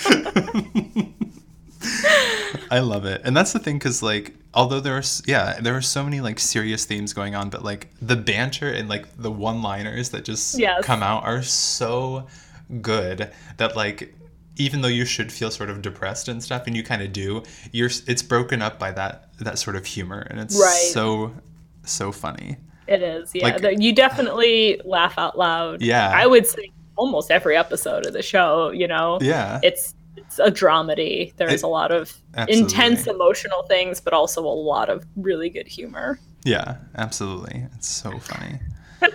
I 2.71 2.79
love 2.79 3.05
it, 3.05 3.21
and 3.23 3.35
that's 3.35 3.53
the 3.53 3.59
thing, 3.59 3.77
because 3.77 4.01
like, 4.03 4.33
although 4.53 4.79
there 4.79 4.95
are, 4.97 5.03
yeah, 5.25 5.59
there 5.61 5.75
are 5.75 5.81
so 5.81 6.03
many 6.03 6.21
like 6.21 6.39
serious 6.39 6.85
themes 6.85 7.13
going 7.13 7.35
on, 7.35 7.49
but 7.49 7.63
like 7.63 7.89
the 8.01 8.15
banter 8.15 8.69
and 8.69 8.87
like 8.89 9.05
the 9.17 9.31
one-liners 9.31 10.09
that 10.09 10.23
just 10.25 10.57
Yes. 10.59 10.83
come 10.85 11.03
out 11.03 11.23
are 11.23 11.41
so 11.43 12.27
good 12.81 13.31
that 13.57 13.75
like, 13.75 14.13
even 14.57 14.81
though 14.81 14.87
you 14.87 15.05
should 15.05 15.31
feel 15.31 15.49
sort 15.51 15.69
of 15.69 15.81
depressed 15.81 16.27
and 16.27 16.43
stuff, 16.43 16.63
and 16.67 16.75
you 16.75 16.83
kind 16.83 17.01
of 17.01 17.11
do, 17.13 17.43
you're 17.71 17.89
it's 18.07 18.21
broken 18.21 18.61
up 18.61 18.77
by 18.79 18.91
that 18.91 19.29
that 19.39 19.57
sort 19.59 19.75
of 19.75 19.85
humor, 19.85 20.25
and 20.29 20.39
it's 20.39 20.59
Right. 20.59 20.91
so 20.93 21.33
so 21.83 22.11
funny. 22.11 22.57
It 22.87 23.01
is, 23.01 23.31
yeah. 23.33 23.57
Like- 23.57 23.79
you 23.79 23.93
definitely 23.93 24.79
laugh 24.85 25.15
out 25.17 25.37
loud. 25.37 25.81
Yeah. 25.81 26.11
I 26.13 26.27
would 26.27 26.45
say 26.45 26.71
almost 26.97 27.31
every 27.31 27.55
episode 27.57 28.05
of 28.05 28.13
the 28.13 28.21
show. 28.21 28.69
You 28.71 28.87
know, 28.87 29.17
Yeah, 29.21 29.59
it's 29.63 29.93
a 30.39 30.51
dramedy. 30.51 31.33
There's 31.37 31.53
It- 31.53 31.63
a 31.63 31.67
lot 31.67 31.91
of 31.91 32.13
absolutely. 32.35 32.63
intense 32.63 33.07
emotional 33.07 33.63
things, 33.63 33.99
but 34.01 34.13
also 34.13 34.41
a 34.41 34.47
lot 34.47 34.89
of 34.89 35.05
really 35.15 35.49
good 35.49 35.67
humor. 35.67 36.19
yeah, 36.43 36.77
absolutely. 36.97 37.65
It's 37.75 37.87
so 37.87 38.17
funny. 38.19 38.59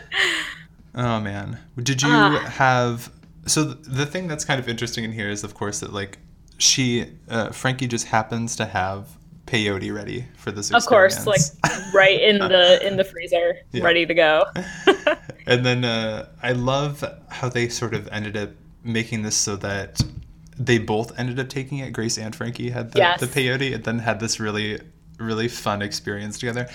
oh 0.95 1.21
man, 1.21 1.59
did 1.83 2.03
you 2.03 2.09
Ah. 2.11 2.39
have? 2.57 3.11
So 3.47 3.65
th- 3.65 3.79
the 3.83 4.07
thing 4.07 4.29
that's 4.29 4.45
kind 4.45 4.59
of 4.61 4.69
interesting 4.69 5.05
in 5.05 5.13
here 5.13 5.29
is, 5.29 5.45
of 5.45 5.55
course, 5.55 5.81
that 5.81 5.93
like 5.93 6.19
she, 6.59 7.07
uh, 7.29 7.51
Frankie, 7.51 7.87
just 7.87 8.07
happens 8.07 8.57
to 8.57 8.65
have 8.67 9.09
peyote 9.47 9.95
ready 9.95 10.25
for 10.37 10.51
this. 10.51 10.73
Of 10.73 10.85
course, 10.87 11.27
like 11.27 11.41
right 11.95 12.21
in 12.21 12.39
the 12.53 12.85
in 12.87 12.97
the 12.97 13.05
freezer, 13.05 13.59
Yeah. 13.73 13.85
ready 13.85 14.07
to 14.07 14.15
go. 14.15 14.45
and 15.47 15.65
then 15.65 15.85
uh, 15.85 16.29
I 16.43 16.53
love 16.53 17.05
how 17.29 17.49
they 17.49 17.69
sort 17.69 17.95
of 17.95 18.09
ended 18.09 18.37
up 18.37 18.51
making 18.83 19.23
this 19.23 19.37
so 19.37 19.57
that 19.57 20.01
they 20.59 20.79
both 20.79 21.19
ended 21.19 21.39
up 21.39 21.49
taking 21.49 21.79
it. 21.79 21.93
Grace 21.93 22.19
and 22.19 22.35
Frankie 22.35 22.71
had 22.71 22.93
the, 22.93 22.99
Yes. 23.01 23.21
the 23.21 23.27
peyote, 23.27 23.75
and 23.75 23.85
then 23.85 23.99
had 23.99 24.21
this 24.21 24.41
really, 24.41 24.81
really 25.19 25.49
fun 25.49 25.83
experience 25.83 26.39
together. 26.39 26.69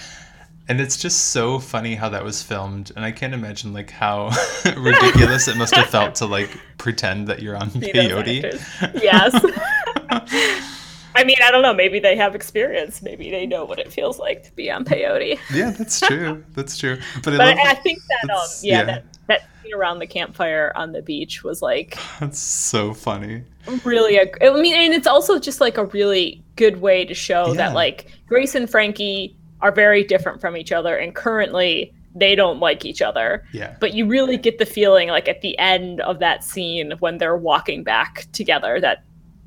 And 0.67 0.79
it's 0.79 0.95
just 0.95 1.29
so 1.31 1.59
funny 1.59 1.95
how 1.95 2.09
that 2.09 2.23
was 2.23 2.41
filmed, 2.43 2.91
and 2.95 3.03
I 3.03 3.11
can't 3.11 3.33
imagine 3.33 3.73
like 3.73 3.89
how 3.89 4.29
ridiculous 4.77 5.47
it 5.47 5.57
must 5.57 5.75
have 5.75 5.89
felt 5.89 6.15
to 6.15 6.25
like 6.27 6.49
pretend 6.77 7.27
that 7.27 7.41
you're 7.41 7.57
on 7.57 7.71
See 7.71 7.91
peyote. 7.91 8.43
Yes. 9.01 9.33
I 11.13 11.25
mean, 11.25 11.35
I 11.43 11.51
don't 11.51 11.61
know. 11.61 11.73
Maybe 11.73 11.99
they 11.99 12.15
have 12.15 12.35
experience. 12.35 13.01
Maybe 13.01 13.29
they 13.31 13.45
know 13.45 13.65
what 13.65 13.79
it 13.79 13.91
feels 13.91 14.17
like 14.17 14.43
to 14.43 14.51
be 14.53 14.71
on 14.71 14.85
peyote. 14.85 15.39
yeah, 15.53 15.71
that's 15.71 15.99
true. 15.99 16.43
That's 16.53 16.77
true. 16.77 16.99
But 17.23 17.33
I 17.33 17.37
But 17.37 17.47
I, 17.57 17.71
I 17.71 17.75
think 17.75 17.99
that 18.07 18.33
um, 18.33 18.47
yeah, 18.61 18.77
yeah. 18.77 18.83
that 18.85 19.03
that 19.27 19.49
around 19.73 19.99
the 19.99 20.07
campfire 20.07 20.71
on 20.75 20.91
the 20.91 21.01
beach 21.01 21.43
was 21.43 21.61
like 21.61 21.97
that's 22.19 22.39
so 22.39 22.93
funny. 22.93 23.43
really 23.83 24.17
a, 24.17 24.25
I 24.41 24.59
mean, 24.61 24.75
and 24.75 24.93
it's 24.93 25.07
also 25.07 25.39
just 25.39 25.61
like 25.61 25.77
a 25.77 25.85
really 25.85 26.43
good 26.55 26.81
way 26.81 27.05
to 27.05 27.13
show 27.13 27.47
Yeah. 27.49 27.53
that 27.55 27.73
like 27.73 28.07
Grace 28.27 28.55
and 28.55 28.69
Frankie 28.69 29.35
are 29.61 29.71
very 29.71 30.03
different 30.03 30.41
from 30.41 30.57
each 30.57 30.71
other, 30.71 30.95
and 30.95 31.13
currently 31.13 31.93
they 32.15 32.35
don't 32.35 32.59
like 32.59 32.83
each 32.83 33.01
other. 33.01 33.45
Yeah. 33.53 33.75
But 33.79 33.93
you 33.93 34.05
really 34.07 34.35
get 34.37 34.57
the 34.57 34.65
feeling, 34.65 35.09
like 35.09 35.27
at 35.29 35.41
the 35.41 35.57
end 35.59 36.01
of 36.01 36.19
that 36.19 36.43
scene 36.43 36.91
when 36.99 37.19
they're 37.19 37.37
walking 37.37 37.83
back 37.83 38.25
together, 38.33 38.81
that 38.81 39.03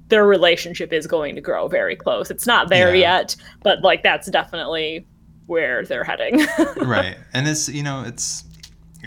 their 0.08 0.26
relationship 0.26 0.92
is 0.92 1.06
going 1.06 1.34
to 1.34 1.40
grow 1.40 1.66
very 1.68 1.96
close. 1.96 2.30
It's 2.30 2.46
not 2.46 2.68
there 2.68 2.94
Yeah. 2.94 3.18
yet, 3.18 3.36
but 3.62 3.82
like 3.82 4.02
that's 4.02 4.30
definitely 4.30 5.06
where 5.46 5.84
they're 5.84 6.04
heading. 6.04 6.46
right 6.76 7.18
and 7.34 7.46
it's 7.48 7.68
you 7.68 7.82
know 7.82 8.02
it's 8.06 8.44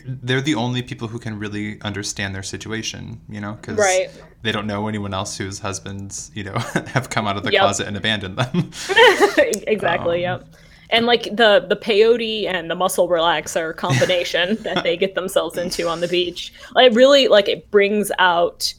they're 0.06 0.42
the 0.42 0.56
only 0.56 0.82
people 0.82 1.08
who 1.08 1.20
can 1.20 1.38
really 1.40 1.82
understand 1.82 2.34
their 2.36 2.44
situation 2.44 3.20
you 3.30 3.42
know 3.42 3.54
because 3.54 3.78
Right. 3.78 4.10
they 4.44 4.52
don't 4.52 4.68
know 4.68 4.88
anyone 4.88 5.14
else 5.14 5.38
whose 5.38 5.60
husbands 5.60 6.32
you 6.34 6.44
know 6.44 6.54
have 6.96 7.10
come 7.10 7.28
out 7.28 7.38
of 7.38 7.44
the 7.44 7.52
Yep. 7.52 7.62
closet 7.62 7.88
and 7.88 7.98
abandoned 7.98 8.38
them 8.38 8.72
exactly. 9.68 10.26
Um, 10.26 10.42
yep. 10.42 10.48
And 10.90 11.06
like 11.06 11.24
the 11.24 11.66
the 11.68 11.76
peyote 11.76 12.48
and 12.48 12.72
the 12.72 12.76
muscle 12.76 13.10
relaxer 13.10 13.76
combination 13.76 14.56
that 14.62 14.84
they 14.84 14.96
get 14.96 15.16
themselves 15.16 15.58
into 15.58 15.90
on 15.90 16.00
the 16.00 16.08
beach, 16.08 16.54
like 16.76 16.94
really 16.96 17.28
like 17.28 17.50
it 17.50 17.70
brings 17.72 18.10
out 18.20 18.74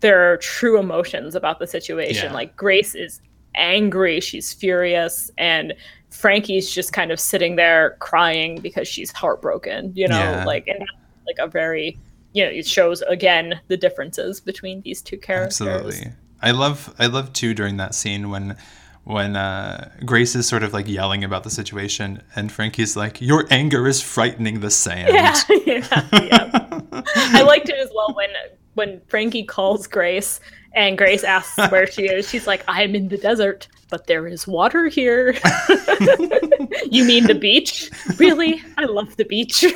their 0.00 0.38
true 0.38 0.78
emotions 0.78 1.34
about 1.34 1.58
the 1.60 1.66
situation. 1.66 2.26
Yeah. 2.30 2.34
Like 2.34 2.56
Grace 2.56 2.94
is 2.96 3.20
angry, 3.54 4.20
she's 4.20 4.52
furious, 4.52 5.30
and 5.38 5.72
Frankie's 6.16 6.70
just 6.70 6.92
kind 6.92 7.10
of 7.12 7.20
sitting 7.20 7.56
there 7.56 7.96
crying 8.00 8.60
because 8.60 8.88
she's 8.88 9.12
heartbroken. 9.12 9.92
You 9.94 10.08
know, 10.08 10.18
Yeah. 10.18 10.44
like 10.44 10.66
and 10.66 10.84
like 11.26 11.36
a 11.38 11.46
very 11.46 11.98
you 12.32 12.44
know 12.44 12.50
it 12.50 12.66
shows 12.66 13.02
again 13.02 13.60
the 13.68 13.76
differences 13.76 14.40
between 14.40 14.80
these 14.82 15.00
two 15.02 15.16
characters. 15.18 15.60
absolutely 15.60 16.12
i 16.42 16.50
love 16.50 16.94
i 16.98 17.06
love 17.06 17.32
too 17.32 17.54
during 17.54 17.78
that 17.78 17.94
scene 17.94 18.28
when 18.30 18.54
when 19.04 19.34
uh, 19.36 19.90
grace 20.04 20.34
is 20.36 20.46
sort 20.46 20.62
of 20.62 20.72
like 20.74 20.86
yelling 20.86 21.24
about 21.24 21.44
the 21.44 21.50
situation 21.50 22.22
and 22.36 22.52
frankie's 22.52 22.94
like 22.96 23.20
your 23.22 23.46
anger 23.50 23.88
is 23.88 24.02
frightening 24.02 24.60
the 24.60 24.70
sand 24.70 25.08
Yeah, 25.14 25.34
yeah, 25.66 26.08
yeah. 26.12 27.02
I 27.16 27.42
liked 27.42 27.68
it 27.70 27.78
as 27.78 27.90
well 27.94 28.12
when 28.14 28.28
when 28.74 29.00
Frankie 29.08 29.44
calls 29.44 29.86
Grace 29.86 30.38
and 30.74 30.98
Grace 30.98 31.24
asks 31.24 31.56
where 31.70 31.86
she 31.86 32.02
is. 32.02 32.28
She's 32.28 32.46
like, 32.46 32.62
"I'm 32.68 32.94
in 32.94 33.08
the 33.08 33.16
desert, 33.16 33.66
but 33.88 34.06
there 34.06 34.26
is 34.26 34.46
water 34.46 34.88
here." 34.88 35.30
you 36.90 37.04
mean 37.04 37.24
the 37.26 37.36
beach? 37.38 37.90
Really? 38.18 38.62
I 38.76 38.84
love 38.84 39.16
the 39.16 39.24
beach. 39.24 39.64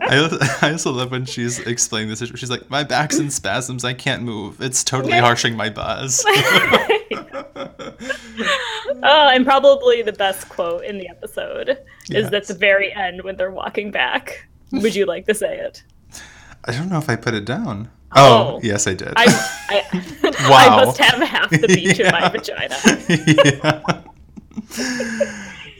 I, 0.00 0.18
also- 0.18 0.38
I 0.62 0.72
also 0.72 0.92
love 0.92 1.10
when 1.10 1.24
she's 1.24 1.58
explaining 1.60 2.08
this. 2.10 2.20
She's 2.36 2.50
like, 2.50 2.68
"My 2.70 2.82
back's 2.84 3.18
in 3.18 3.30
spasms. 3.30 3.84
I 3.84 3.94
can't 3.94 4.22
move. 4.22 4.60
It's 4.60 4.82
totally 4.84 5.12
Yeah. 5.14 5.20
harshing 5.22 5.56
my 5.56 5.70
buzz." 5.70 6.24
oh, 9.02 9.28
and 9.32 9.44
probably 9.44 10.02
the 10.02 10.12
best 10.12 10.48
quote 10.48 10.84
in 10.84 10.98
the 10.98 11.08
episode 11.08 11.78
is 12.10 12.32
at 12.32 12.46
the 12.46 12.54
very 12.54 12.92
end 12.92 13.22
when 13.22 13.36
they're 13.36 13.50
walking 13.50 13.90
back. 13.90 14.46
Would 14.72 14.94
you 14.94 15.06
like 15.06 15.26
to 15.26 15.34
say 15.34 15.58
it? 15.58 15.82
I 16.64 16.72
don't 16.72 16.88
know 16.88 16.98
if 16.98 17.08
I 17.08 17.16
put 17.16 17.34
it 17.34 17.44
down. 17.44 17.90
Oh. 18.14 18.56
Oh, 18.56 18.60
yes, 18.62 18.86
I 18.86 18.94
did. 18.94 19.12
I 19.16 19.24
I, 19.68 19.82
I 20.48 20.84
must 20.84 20.98
have 20.98 21.20
half 21.28 21.50
the 21.50 21.66
beach 21.66 21.98
in 22.00 22.10
my 22.12 22.28
vagina. 22.34 22.76
yeah. 23.08 24.02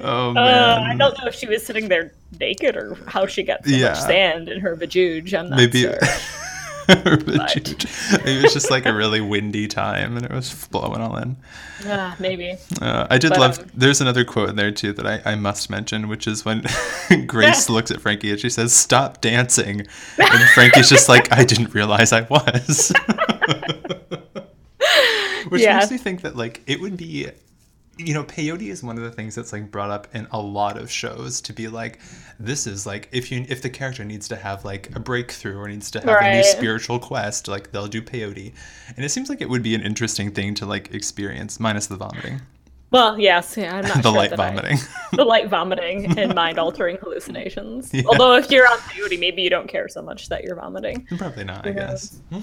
Oh 0.01 0.31
Uh, 0.31 0.35
man. 0.35 0.83
I 0.83 0.97
don't 0.97 1.17
know 1.19 1.27
if 1.29 1.35
she 1.35 1.47
was 1.47 1.65
sitting 1.65 1.89
there 1.89 2.13
naked 2.39 2.77
or 2.77 2.97
how 3.07 3.27
she 3.27 3.43
got 3.43 3.65
so 3.65 3.71
Yeah. 3.71 3.89
much 3.91 4.01
sand 4.01 4.49
in 4.49 4.61
her 4.61 4.77
vajuge. 4.77 5.33
I'm 5.39 5.49
not 5.51 5.57
Maybe. 5.57 5.83
sure. 5.83 5.99
Maybe 6.89 8.39
it 8.39 8.43
was 8.43 8.53
just 8.53 8.71
like 8.71 8.87
a 8.87 8.95
really 8.95 9.21
windy 9.21 9.67
time 9.67 10.17
and 10.17 10.25
it 10.25 10.33
was 10.33 10.67
blowing 10.69 11.01
all 11.01 11.17
in. 11.17 11.37
Uh, 11.85 12.15
maybe. 12.19 12.57
Uh, 12.81 13.07
I 13.11 13.19
did 13.19 13.31
but, 13.31 13.41
love. 13.41 13.59
Um, 13.59 13.71
there's 13.75 14.01
another 14.01 14.25
quote 14.25 14.49
in 14.49 14.57
there 14.57 14.71
too 14.71 14.93
that 14.95 15.07
I, 15.07 15.33
I 15.33 15.35
must 15.35 15.69
mention, 15.71 16.09
which 16.09 16.27
is 16.27 16.45
when 16.45 16.65
Grace 17.27 17.69
looks 17.69 17.91
at 17.91 18.01
Frankie 18.01 18.31
and 18.31 18.41
she 18.41 18.51
says, 18.51 18.75
"Stop 18.75 19.21
dancing," 19.21 19.87
and 20.19 20.51
Frankie's 20.55 20.89
just 20.89 21.09
like, 21.09 21.33
"I 21.33 21.45
didn't 21.45 21.75
realize 21.75 22.13
I 22.13 22.23
was." 22.23 22.93
which 25.49 25.63
yeah. 25.63 25.79
makes 25.79 25.91
me 25.91 25.99
think 25.99 26.23
that 26.23 26.37
like 26.37 26.63
it 26.67 26.81
would 26.81 26.97
be 26.97 27.31
you 27.99 28.13
know, 28.13 28.25
peyote 28.25 28.69
is 28.69 28.83
one 28.83 28.99
of 28.99 29.05
the 29.05 29.11
things 29.11 29.35
that's 29.35 29.53
like 29.53 29.71
brought 29.71 29.91
up 29.91 30.07
in 30.15 30.27
a 30.31 30.41
lot 30.41 30.77
of 30.77 30.91
shows 30.91 31.41
to 31.43 31.53
be 31.53 31.69
like, 31.69 31.99
this 32.39 32.67
is 32.67 32.87
like 32.87 33.09
if 33.13 33.33
you 33.33 33.47
if 33.49 33.63
the 33.63 33.71
character 33.71 34.05
needs 34.05 34.29
to 34.29 34.37
have 34.37 34.65
like 34.65 34.95
a 34.95 35.01
breakthrough 35.01 35.57
or 35.57 35.69
needs 35.69 35.91
to 35.93 36.01
have 36.01 36.09
right. 36.09 36.27
a 36.27 36.37
new 36.37 36.45
spiritual 36.45 36.99
quest, 36.99 37.49
like 37.49 37.73
they'll 37.73 37.87
do 37.87 38.03
peyote, 38.03 38.53
and 38.97 39.05
it 39.05 39.09
seems 39.09 39.29
like 39.29 39.41
it 39.41 39.49
would 39.49 39.63
be 39.63 39.75
an 39.75 39.83
interesting 39.83 40.31
thing 40.31 40.55
to 40.55 40.67
like 40.67 40.93
experience, 40.95 41.59
minus 41.59 41.87
the 41.87 41.97
vomiting. 41.97 42.41
Well, 42.91 43.19
yes, 43.19 43.57
yeah, 43.57 43.77
I'm 43.77 43.85
not 43.89 43.97
the 43.97 44.03
sure 44.03 44.13
light 44.13 44.37
vomiting, 44.37 44.79
I, 44.79 45.09
the 45.17 45.25
light 45.25 45.49
vomiting 45.49 46.19
and 46.19 46.35
mind 46.35 46.59
altering 46.59 46.99
hallucinations. 46.99 47.91
Yeah. 47.97 48.03
Although 48.09 48.37
if 48.37 48.51
you're 48.51 48.71
on 48.71 48.79
peyote, 48.79 49.19
maybe 49.19 49.41
you 49.41 49.49
don't 49.49 49.69
care 49.69 49.89
so 49.89 50.03
much 50.03 50.29
that 50.29 50.45
you're 50.45 50.57
vomiting. 50.57 51.07
Probably 51.17 51.45
not, 51.45 51.67
I 51.67 51.73
guess. 51.73 52.21
Hmm? 52.31 52.41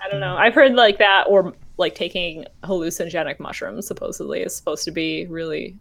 I 0.00 0.08
don't 0.08 0.20
know. 0.20 0.36
I've 0.36 0.54
heard 0.54 0.74
like 0.74 0.98
that, 0.98 1.24
or 1.28 1.52
like 1.76 1.94
taking 1.94 2.46
hallucinogenic 2.62 3.40
mushrooms 3.40 3.86
supposedly 3.86 4.40
is 4.40 4.54
supposed 4.54 4.84
to 4.84 4.90
be 4.90 5.26
really 5.26 5.76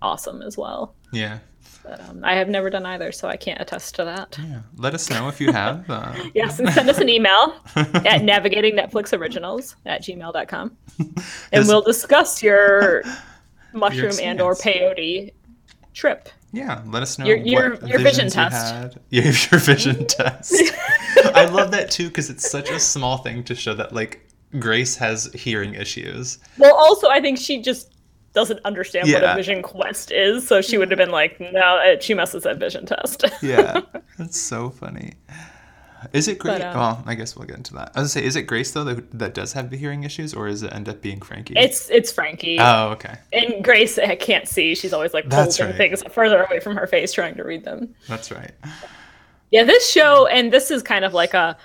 awesome 0.00 0.42
as 0.42 0.58
well. 0.58 0.94
Yeah. 1.12 1.38
But 1.82 2.00
um, 2.08 2.20
I 2.22 2.34
have 2.34 2.48
never 2.48 2.70
done 2.70 2.86
either, 2.86 3.10
so 3.10 3.28
I 3.28 3.36
can't 3.36 3.60
attest 3.60 3.96
to 3.96 4.04
that. 4.04 4.38
Yeah. 4.40 4.60
Let 4.76 4.94
us 4.94 5.10
know 5.10 5.28
if 5.28 5.40
you 5.40 5.52
have. 5.52 5.88
Uh... 5.90 6.14
yes, 6.34 6.58
and 6.60 6.68
send 6.70 6.88
us 6.88 6.98
an 6.98 7.08
email 7.08 7.54
at 7.76 8.22
navigating 8.22 8.76
Netflix 8.76 9.16
originals 9.16 9.76
at 9.86 10.02
gmail.com. 10.02 10.76
And 11.52 11.66
we'll 11.66 11.82
discuss 11.82 12.42
your 12.42 13.02
mushroom 13.72 14.12
your 14.12 14.22
and 14.22 14.40
or 14.40 14.54
peyote 14.54 15.32
trip. 15.92 16.28
Yeah, 16.52 16.82
let 16.86 17.02
us 17.02 17.18
know 17.18 17.26
your 17.26 17.38
your, 17.38 17.74
your 17.86 17.98
vision 17.98 18.28
test. 18.28 18.72
Had. 18.72 19.00
Yeah, 19.10 19.24
your 19.24 19.60
vision 19.60 20.06
test. 20.06 20.54
I 21.34 21.46
love 21.46 21.70
that 21.72 21.90
too 21.90 22.08
because 22.08 22.30
it's 22.30 22.48
such 22.50 22.70
a 22.70 22.78
small 22.78 23.18
thing 23.18 23.42
to 23.44 23.54
show 23.54 23.74
that 23.74 23.92
like 23.92 24.31
Grace 24.58 24.96
has 24.96 25.30
hearing 25.34 25.74
issues. 25.74 26.38
Well, 26.58 26.74
also, 26.74 27.08
I 27.08 27.20
think 27.20 27.38
she 27.38 27.62
just 27.62 27.92
doesn't 28.32 28.60
understand 28.64 29.08
yeah. 29.08 29.20
what 29.20 29.24
a 29.24 29.34
vision 29.34 29.62
quest 29.62 30.10
is, 30.10 30.46
so 30.46 30.60
she 30.60 30.78
would 30.78 30.90
have 30.90 30.98
been 30.98 31.10
like, 31.10 31.40
"No, 31.40 31.96
she 32.00 32.14
must 32.14 32.32
have 32.32 32.42
said 32.42 32.58
vision 32.58 32.86
test." 32.86 33.24
yeah, 33.42 33.80
that's 34.18 34.38
so 34.38 34.70
funny. 34.70 35.14
Is 36.12 36.28
it 36.28 36.38
Grace? 36.38 36.62
Um, 36.62 36.76
well, 36.76 37.02
I 37.06 37.14
guess 37.14 37.36
we'll 37.36 37.46
get 37.46 37.56
into 37.56 37.74
that. 37.74 37.92
I 37.94 38.00
was 38.00 38.12
gonna 38.12 38.22
say, 38.22 38.26
is 38.26 38.36
it 38.36 38.42
Grace 38.42 38.72
though 38.72 38.84
that, 38.84 39.18
that 39.18 39.34
does 39.34 39.52
have 39.52 39.70
the 39.70 39.76
hearing 39.76 40.04
issues, 40.04 40.34
or 40.34 40.48
does 40.48 40.62
it 40.62 40.72
end 40.72 40.88
up 40.88 41.00
being 41.00 41.20
Frankie? 41.20 41.54
It's 41.56 41.88
it's 41.90 42.10
Frankie. 42.10 42.58
Oh, 42.58 42.90
okay. 42.90 43.16
And 43.32 43.62
Grace 43.64 43.98
I 43.98 44.16
can't 44.16 44.48
see. 44.48 44.74
She's 44.74 44.92
always 44.92 45.14
like 45.14 45.32
holding 45.32 45.66
right. 45.66 45.76
things 45.76 46.02
further 46.10 46.42
away 46.42 46.60
from 46.60 46.76
her 46.76 46.86
face, 46.86 47.12
trying 47.12 47.36
to 47.36 47.44
read 47.44 47.64
them. 47.64 47.94
That's 48.08 48.30
right. 48.30 48.52
Yeah, 49.50 49.64
this 49.64 49.90
show, 49.90 50.26
and 50.26 50.50
this 50.52 50.70
is 50.70 50.82
kind 50.82 51.04
of 51.04 51.12
like 51.12 51.34
a 51.34 51.56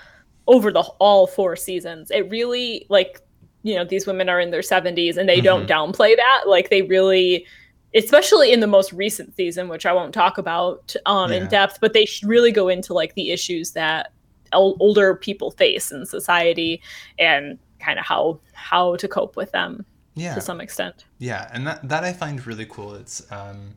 over 0.48 0.72
the 0.72 0.80
all 0.98 1.26
four 1.26 1.54
seasons. 1.54 2.10
It 2.10 2.28
really 2.30 2.86
like 2.88 3.20
you 3.62 3.74
know 3.74 3.84
these 3.84 4.06
women 4.06 4.28
are 4.28 4.40
in 4.40 4.50
their 4.50 4.60
70s 4.60 5.16
and 5.16 5.28
they 5.28 5.36
mm-hmm. 5.36 5.44
don't 5.44 5.68
downplay 5.68 6.16
that. 6.16 6.42
Like 6.46 6.70
they 6.70 6.82
really 6.82 7.46
especially 7.94 8.52
in 8.52 8.60
the 8.60 8.66
most 8.66 8.92
recent 8.92 9.34
season 9.34 9.68
which 9.68 9.86
I 9.86 9.92
won't 9.92 10.12
talk 10.12 10.36
about 10.36 10.96
um 11.06 11.30
yeah. 11.30 11.38
in 11.38 11.48
depth, 11.48 11.78
but 11.80 11.92
they 11.92 12.06
really 12.24 12.50
go 12.50 12.68
into 12.68 12.92
like 12.92 13.14
the 13.14 13.30
issues 13.30 13.72
that 13.72 14.12
older 14.52 15.14
people 15.14 15.50
face 15.50 15.92
in 15.92 16.06
society 16.06 16.80
and 17.18 17.58
kind 17.78 17.98
of 17.98 18.04
how 18.04 18.40
how 18.54 18.96
to 18.96 19.06
cope 19.06 19.36
with 19.36 19.52
them 19.52 19.84
yeah. 20.14 20.34
to 20.34 20.40
some 20.40 20.60
extent. 20.60 21.04
Yeah, 21.18 21.48
and 21.52 21.66
that 21.66 21.86
that 21.88 22.04
I 22.04 22.12
find 22.12 22.44
really 22.46 22.66
cool. 22.66 22.94
It's 22.94 23.30
um 23.30 23.74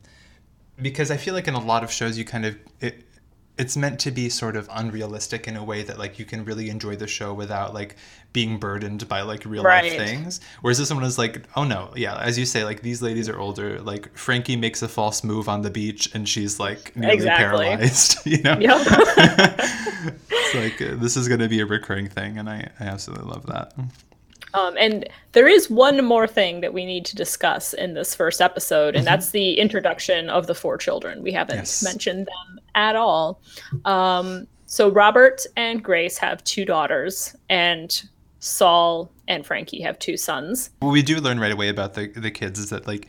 because 0.80 1.10
I 1.10 1.16
feel 1.16 1.34
like 1.34 1.48
in 1.48 1.54
a 1.54 1.64
lot 1.64 1.84
of 1.84 1.92
shows 1.92 2.16
you 2.16 2.24
kind 2.24 2.46
of 2.46 2.56
it, 2.80 3.04
it's 3.58 3.76
meant 3.76 4.00
to 4.00 4.10
be 4.10 4.28
sort 4.28 4.56
of 4.56 4.68
unrealistic 4.72 5.46
in 5.46 5.56
a 5.56 5.64
way 5.64 5.82
that 5.82 5.98
like 5.98 6.18
you 6.18 6.24
can 6.24 6.44
really 6.44 6.70
enjoy 6.70 6.96
the 6.96 7.06
show 7.06 7.34
without 7.34 7.74
like 7.74 7.96
being 8.32 8.58
burdened 8.58 9.06
by 9.08 9.20
like 9.20 9.44
real 9.44 9.62
right. 9.62 9.84
life 9.84 9.96
things 9.96 10.40
whereas 10.62 10.78
this 10.78 10.92
one 10.92 11.04
is 11.04 11.18
like 11.18 11.44
oh 11.54 11.64
no 11.64 11.92
yeah 11.94 12.18
as 12.20 12.38
you 12.38 12.46
say 12.46 12.64
like 12.64 12.80
these 12.80 13.02
ladies 13.02 13.28
are 13.28 13.38
older 13.38 13.78
like 13.80 14.16
frankie 14.16 14.56
makes 14.56 14.80
a 14.80 14.88
false 14.88 15.22
move 15.22 15.48
on 15.48 15.60
the 15.62 15.70
beach 15.70 16.12
and 16.14 16.28
she's 16.28 16.58
like 16.58 16.96
nearly 16.96 17.14
exactly. 17.14 17.64
paralyzed 17.66 18.18
you 18.26 18.40
know 18.42 18.58
yep. 18.58 18.78
it's 20.30 20.54
like 20.54 20.80
uh, 20.80 20.96
this 20.96 21.16
is 21.16 21.28
going 21.28 21.40
to 21.40 21.48
be 21.48 21.60
a 21.60 21.66
recurring 21.66 22.08
thing 22.08 22.38
and 22.38 22.48
I, 22.48 22.70
I 22.80 22.84
absolutely 22.84 23.30
love 23.30 23.46
that 23.46 23.74
um, 24.54 24.76
and 24.78 25.08
there 25.32 25.48
is 25.48 25.70
one 25.70 26.04
more 26.04 26.26
thing 26.26 26.60
that 26.60 26.74
we 26.74 26.84
need 26.84 27.06
to 27.06 27.16
discuss 27.16 27.72
in 27.72 27.94
this 27.94 28.14
first 28.14 28.42
episode, 28.42 28.94
and 28.94 28.96
mm-hmm. 28.96 29.04
that's 29.06 29.30
the 29.30 29.54
introduction 29.54 30.28
of 30.28 30.46
the 30.46 30.54
four 30.54 30.76
children. 30.76 31.22
We 31.22 31.32
haven't 31.32 31.56
yes. 31.56 31.82
mentioned 31.82 32.26
them 32.26 32.61
at 32.74 32.96
all. 32.96 33.40
Um, 33.84 34.46
so 34.66 34.90
Robert 34.90 35.44
and 35.56 35.82
Grace 35.82 36.18
have 36.18 36.42
two 36.44 36.64
daughters, 36.64 37.36
and 37.50 38.02
Saul 38.40 39.12
and 39.28 39.44
Frankie 39.44 39.82
have 39.82 39.98
two 39.98 40.16
sons. 40.16 40.70
What 40.80 40.90
we 40.92 41.02
do 41.02 41.18
learn 41.18 41.38
right 41.38 41.52
away 41.52 41.68
about 41.68 41.94
the 41.94 42.08
the 42.08 42.30
kids 42.30 42.58
is 42.58 42.70
that 42.70 42.86
like 42.86 43.06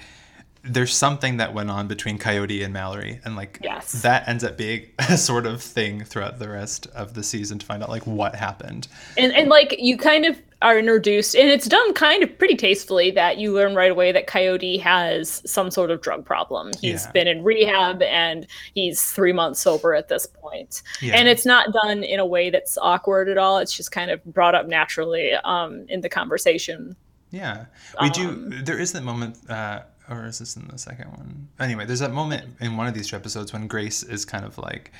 there's 0.63 0.93
something 0.93 1.37
that 1.37 1.53
went 1.53 1.69
on 1.69 1.87
between 1.87 2.17
Coyote 2.17 2.63
and 2.63 2.73
Mallory, 2.73 3.19
and 3.25 3.35
like 3.35 3.59
yes. 3.61 4.01
that 4.01 4.27
ends 4.27 4.43
up 4.43 4.57
being 4.57 4.89
a 4.99 5.17
sort 5.17 5.45
of 5.45 5.61
thing 5.61 6.03
throughout 6.03 6.39
the 6.39 6.49
rest 6.49 6.87
of 6.87 7.13
the 7.13 7.23
season 7.23 7.59
to 7.59 7.65
find 7.65 7.83
out 7.83 7.89
like 7.89 8.07
what 8.07 8.35
happened. 8.35 8.87
And 9.17 9.33
and 9.33 9.49
like 9.49 9.75
you 9.79 9.97
kind 9.97 10.25
of 10.25 10.37
are 10.63 10.79
introduced, 10.79 11.35
and 11.35 11.49
it's 11.49 11.67
done 11.67 11.93
kind 11.93 12.23
of 12.23 12.37
pretty 12.39 12.55
tastefully 12.55 13.11
that 13.11 13.37
you 13.37 13.53
learn 13.53 13.75
right 13.75 13.91
away 13.91 14.11
that 14.11 14.27
Coyote 14.27 14.77
has 14.77 15.41
some 15.45 15.69
sort 15.69 15.91
of 15.91 16.01
drug 16.01 16.25
problem. 16.25 16.71
He's 16.81 17.05
yeah. 17.05 17.11
been 17.11 17.27
in 17.27 17.43
rehab 17.43 18.01
and 18.01 18.47
he's 18.73 19.03
three 19.03 19.33
months 19.33 19.59
sober 19.59 19.93
at 19.93 20.07
this 20.07 20.25
point. 20.25 20.81
Yeah. 21.01 21.15
And 21.15 21.27
it's 21.27 21.45
not 21.45 21.73
done 21.73 22.03
in 22.03 22.19
a 22.19 22.25
way 22.25 22.49
that's 22.49 22.77
awkward 22.77 23.29
at 23.29 23.37
all. 23.37 23.57
It's 23.59 23.75
just 23.75 23.91
kind 23.91 24.09
of 24.09 24.23
brought 24.23 24.55
up 24.55 24.67
naturally 24.67 25.33
um, 25.43 25.85
in 25.89 26.01
the 26.01 26.09
conversation. 26.09 26.95
Yeah, 27.29 27.65
we 27.99 28.07
um, 28.07 28.49
do. 28.49 28.63
There 28.63 28.79
is 28.79 28.93
that 28.93 29.03
moment. 29.03 29.37
Uh, 29.49 29.81
or 30.09 30.25
is 30.25 30.39
this 30.39 30.55
in 30.55 30.67
the 30.67 30.77
second 30.77 31.09
one? 31.11 31.47
Anyway, 31.59 31.85
there's 31.85 31.99
that 31.99 32.11
moment 32.11 32.57
in 32.59 32.77
one 32.77 32.87
of 32.87 32.93
these 32.93 33.13
episodes 33.13 33.53
when 33.53 33.67
Grace 33.67 34.03
is 34.03 34.25
kind 34.25 34.45
of 34.45 34.57
like 34.57 34.91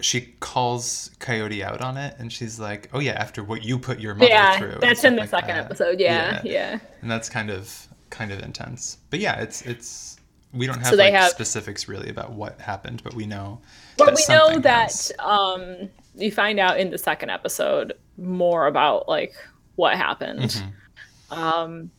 she 0.00 0.20
calls 0.40 1.10
Coyote 1.20 1.62
out 1.62 1.80
on 1.80 1.96
it, 1.96 2.16
and 2.18 2.32
she's 2.32 2.58
like, 2.58 2.88
"Oh 2.92 2.98
yeah, 2.98 3.12
after 3.12 3.44
what 3.44 3.64
you 3.64 3.78
put 3.78 4.00
your 4.00 4.14
mother 4.14 4.30
yeah, 4.30 4.58
through." 4.58 4.78
that's 4.80 5.04
in 5.04 5.14
the 5.14 5.22
like 5.22 5.30
second 5.30 5.56
that. 5.56 5.64
episode. 5.66 6.00
Yeah, 6.00 6.40
yeah, 6.44 6.52
yeah, 6.52 6.78
And 7.00 7.10
that's 7.10 7.28
kind 7.28 7.50
of 7.50 7.88
kind 8.10 8.32
of 8.32 8.40
intense. 8.40 8.98
But 9.10 9.20
yeah, 9.20 9.40
it's 9.40 9.62
it's 9.62 10.18
we 10.52 10.66
don't 10.66 10.78
have 10.78 10.88
so 10.88 10.96
like 10.96 11.12
have, 11.12 11.30
specifics 11.30 11.88
really 11.88 12.08
about 12.08 12.32
what 12.32 12.60
happened, 12.60 13.02
but 13.02 13.14
we 13.14 13.26
know. 13.26 13.60
But 13.96 14.14
we 14.14 14.24
know 14.28 14.58
that 14.58 15.10
um, 15.18 15.90
you 16.14 16.30
find 16.30 16.58
out 16.58 16.78
in 16.78 16.90
the 16.90 16.98
second 16.98 17.30
episode 17.30 17.92
more 18.16 18.66
about 18.66 19.08
like 19.08 19.34
what 19.76 19.96
happened. 19.96 20.40
Mm-hmm. 20.40 21.38
Um, 21.38 21.90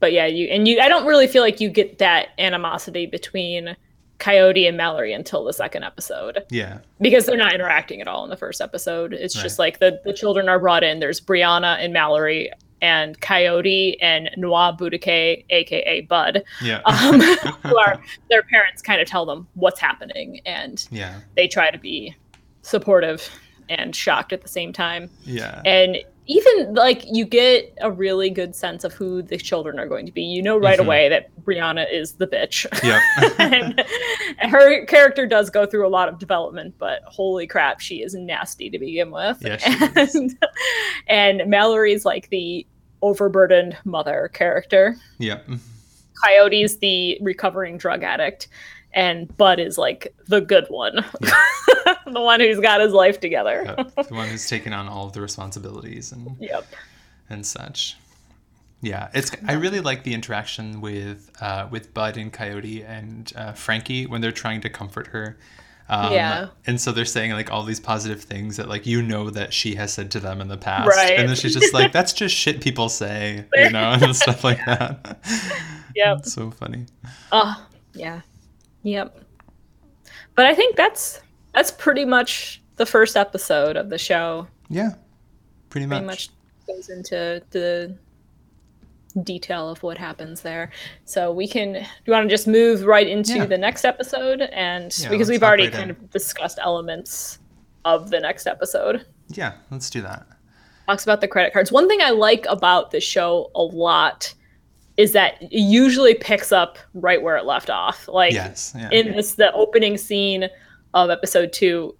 but 0.00 0.12
yeah, 0.12 0.26
you 0.26 0.48
and 0.48 0.66
you. 0.66 0.80
I 0.80 0.88
don't 0.88 1.06
really 1.06 1.26
feel 1.26 1.42
like 1.42 1.60
you 1.60 1.68
get 1.68 1.98
that 1.98 2.30
animosity 2.38 3.06
between 3.06 3.76
Coyote 4.22 4.68
and 4.68 4.76
Mallory 4.76 5.12
until 5.12 5.42
the 5.42 5.52
second 5.52 5.82
episode. 5.82 6.44
Yeah. 6.48 6.78
Because 7.00 7.26
they're 7.26 7.36
not 7.36 7.54
interacting 7.54 8.00
at 8.00 8.06
all 8.06 8.22
in 8.22 8.30
the 8.30 8.36
first 8.36 8.60
episode. 8.60 9.12
It's 9.12 9.34
right. 9.34 9.42
just 9.42 9.58
like 9.58 9.80
the, 9.80 10.00
the 10.04 10.12
children 10.12 10.48
are 10.48 10.60
brought 10.60 10.84
in. 10.84 11.00
There's 11.00 11.20
Brianna 11.20 11.84
and 11.84 11.92
Mallory 11.92 12.52
and 12.80 13.20
Coyote 13.20 14.00
and 14.00 14.30
Nwabudike, 14.38 15.44
aka 15.50 16.00
Bud. 16.02 16.44
Yeah. 16.62 16.82
Um, 16.84 17.20
who 17.64 17.76
are 17.86 18.00
their 18.30 18.44
parents 18.44 18.80
kind 18.80 19.02
of 19.02 19.08
tell 19.08 19.26
them 19.26 19.48
what's 19.54 19.80
happening 19.80 20.40
and 20.46 20.86
yeah. 20.92 21.18
they 21.34 21.48
try 21.48 21.72
to 21.72 21.78
be 21.78 22.14
supportive 22.62 23.28
and 23.68 23.96
shocked 23.96 24.32
at 24.32 24.42
the 24.42 24.48
same 24.48 24.72
time. 24.72 25.10
Yeah. 25.24 25.62
And 25.64 25.98
even 26.26 26.74
like 26.74 27.04
you 27.10 27.24
get 27.24 27.74
a 27.80 27.90
really 27.90 28.30
good 28.30 28.54
sense 28.54 28.84
of 28.84 28.92
who 28.92 29.22
the 29.22 29.36
children 29.36 29.78
are 29.78 29.88
going 29.88 30.06
to 30.06 30.12
be. 30.12 30.22
You 30.22 30.42
know 30.42 30.56
right 30.56 30.78
mm-hmm. 30.78 30.86
away 30.86 31.08
that 31.08 31.30
Brianna 31.44 31.92
is 31.92 32.12
the 32.12 32.26
bitch. 32.26 32.66
Yeah. 32.82 33.00
and, 33.38 33.84
her 34.50 34.84
character 34.86 35.26
does 35.26 35.50
go 35.50 35.66
through 35.66 35.86
a 35.86 35.90
lot 35.90 36.08
of 36.08 36.18
development, 36.18 36.74
but 36.78 37.02
holy 37.06 37.46
crap, 37.46 37.80
she 37.80 38.02
is 38.02 38.14
nasty 38.14 38.70
to 38.70 38.78
begin 38.78 39.10
with. 39.10 39.38
Yeah, 39.40 39.58
and, 39.96 40.44
and 41.06 41.50
Mallory's 41.50 42.04
like 42.04 42.28
the 42.30 42.66
overburdened 43.02 43.76
mother 43.84 44.30
character. 44.32 44.96
Yeah. 45.18 45.40
Coyote's 46.22 46.76
the 46.76 47.18
recovering 47.20 47.78
drug 47.78 48.02
addict 48.02 48.48
and 48.94 49.34
Bud 49.36 49.58
is 49.58 49.78
like 49.78 50.14
the 50.28 50.40
good 50.40 50.66
one, 50.68 51.04
yeah. 51.20 51.94
the 52.06 52.20
one 52.20 52.40
who's 52.40 52.60
got 52.60 52.80
his 52.80 52.92
life 52.92 53.20
together, 53.20 53.64
yep. 53.64 53.94
the 54.08 54.14
one 54.14 54.28
who's 54.28 54.48
taken 54.48 54.72
on 54.72 54.88
all 54.88 55.06
of 55.06 55.12
the 55.12 55.20
responsibilities 55.20 56.12
and 56.12 56.36
yep 56.40 56.66
and 57.28 57.44
such. 57.46 57.96
Yeah, 58.80 59.10
it's. 59.14 59.30
I 59.46 59.52
really 59.52 59.80
like 59.80 60.02
the 60.02 60.12
interaction 60.12 60.80
with 60.80 61.30
uh, 61.40 61.68
with 61.70 61.94
Bud 61.94 62.16
and 62.16 62.32
Coyote 62.32 62.82
and 62.82 63.32
uh, 63.36 63.52
Frankie 63.52 64.06
when 64.06 64.20
they're 64.20 64.32
trying 64.32 64.60
to 64.62 64.68
comfort 64.68 65.08
her. 65.08 65.38
Um, 65.88 66.12
Yeah. 66.12 66.48
And 66.66 66.80
so 66.80 66.90
they're 66.90 67.04
saying 67.04 67.32
like 67.32 67.52
all 67.52 67.64
these 67.64 67.80
positive 67.80 68.22
things 68.22 68.56
that 68.56 68.68
like 68.68 68.86
you 68.86 69.02
know 69.02 69.30
that 69.30 69.52
she 69.52 69.74
has 69.74 69.92
said 69.92 70.10
to 70.12 70.20
them 70.20 70.40
in 70.40 70.48
the 70.48 70.56
past. 70.56 70.88
Right. 70.88 71.18
And 71.18 71.28
then 71.28 71.36
she's 71.36 71.54
just 71.54 71.74
like, 71.74 71.92
that's 71.92 72.12
just 72.12 72.34
shit 72.34 72.60
people 72.60 72.88
say, 72.88 73.44
you 73.54 73.70
know, 73.76 73.98
and 74.00 74.16
stuff 74.16 74.42
like 74.42 74.64
that. 74.66 75.18
Yeah. 75.94 76.16
So 76.24 76.50
funny. 76.50 76.86
Oh, 77.30 77.66
yeah. 77.92 78.22
Yep. 78.82 79.18
But 80.34 80.46
I 80.46 80.54
think 80.54 80.76
that's 80.76 81.20
that's 81.54 81.70
pretty 81.70 82.04
much 82.04 82.62
the 82.76 82.86
first 82.86 83.16
episode 83.16 83.76
of 83.76 83.90
the 83.90 83.98
show. 83.98 84.46
Yeah. 84.68 84.90
Pretty 85.70 85.86
much. 85.86 85.98
Pretty 85.98 86.06
much 86.06 86.28
goes 86.66 86.88
into 86.88 87.42
the 87.50 87.96
detail 89.22 89.68
of 89.68 89.82
what 89.82 89.98
happens 89.98 90.40
there. 90.40 90.70
So 91.04 91.32
we 91.32 91.46
can 91.46 91.74
do 91.74 91.80
you 92.06 92.12
want 92.12 92.28
to 92.28 92.34
just 92.34 92.46
move 92.48 92.84
right 92.84 93.06
into 93.06 93.34
Yeah. 93.36 93.44
the 93.46 93.58
next 93.58 93.84
episode 93.84 94.40
and 94.40 94.96
Yeah, 94.98 95.10
because 95.10 95.28
we've 95.28 95.42
already 95.42 95.64
right 95.64 95.72
kind 95.72 95.90
in. 95.90 95.96
of 95.96 96.10
discussed 96.10 96.58
elements 96.62 97.38
of 97.84 98.10
the 98.10 98.20
next 98.20 98.46
episode. 98.46 99.04
Yeah, 99.28 99.52
let's 99.70 99.90
do 99.90 100.00
that. 100.02 100.26
talks 100.86 101.04
about 101.04 101.20
the 101.20 101.28
credit 101.28 101.52
cards. 101.52 101.70
One 101.70 101.88
thing 101.88 102.00
I 102.02 102.10
like 102.10 102.44
about 102.48 102.90
the 102.90 103.00
show 103.00 103.50
a 103.54 103.62
lot 103.62 104.34
is 104.96 105.12
that 105.12 105.40
it 105.42 105.50
usually 105.52 106.14
picks 106.14 106.52
up 106.52 106.78
right 106.94 107.22
where 107.22 107.36
it 107.36 107.44
left 107.44 107.70
off. 107.70 108.08
Like 108.08 108.32
Yes. 108.32 108.74
Yeah. 108.76 108.90
in 108.90 109.12
this 109.12 109.34
the 109.34 109.52
opening 109.52 109.96
scene 109.96 110.48
of 110.94 111.10
episode 111.10 111.52
two 111.52 111.96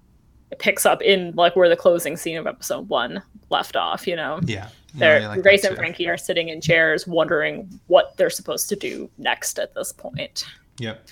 it 0.51 0.59
picks 0.59 0.85
up 0.85 1.01
in 1.01 1.33
like 1.35 1.57
where 1.57 1.69
the 1.69 1.77
closing 1.77 2.17
scene 2.17 2.37
of 2.37 2.47
episode 2.47 2.89
one 2.89 3.23
left 3.51 3.75
off, 3.77 4.07
you 4.07 4.17
know. 4.17 4.41
yeah. 4.45 4.69
They're 4.95 5.27
like 5.27 5.43
Grace 5.43 5.65
and. 5.65 5.75
Frankie 5.75 6.07
are 6.07 6.19
sitting 6.19 6.51
in 6.51 6.61
chairs 6.61 7.07
wondering 7.07 7.81
what 7.87 8.15
they're 8.19 8.29
supposed 8.29 8.69
to 8.69 8.77
do 8.77 9.09
next 9.17 9.59
at 9.59 9.75
this 9.75 9.91
point. 9.93 10.45
Yep. 10.79 11.09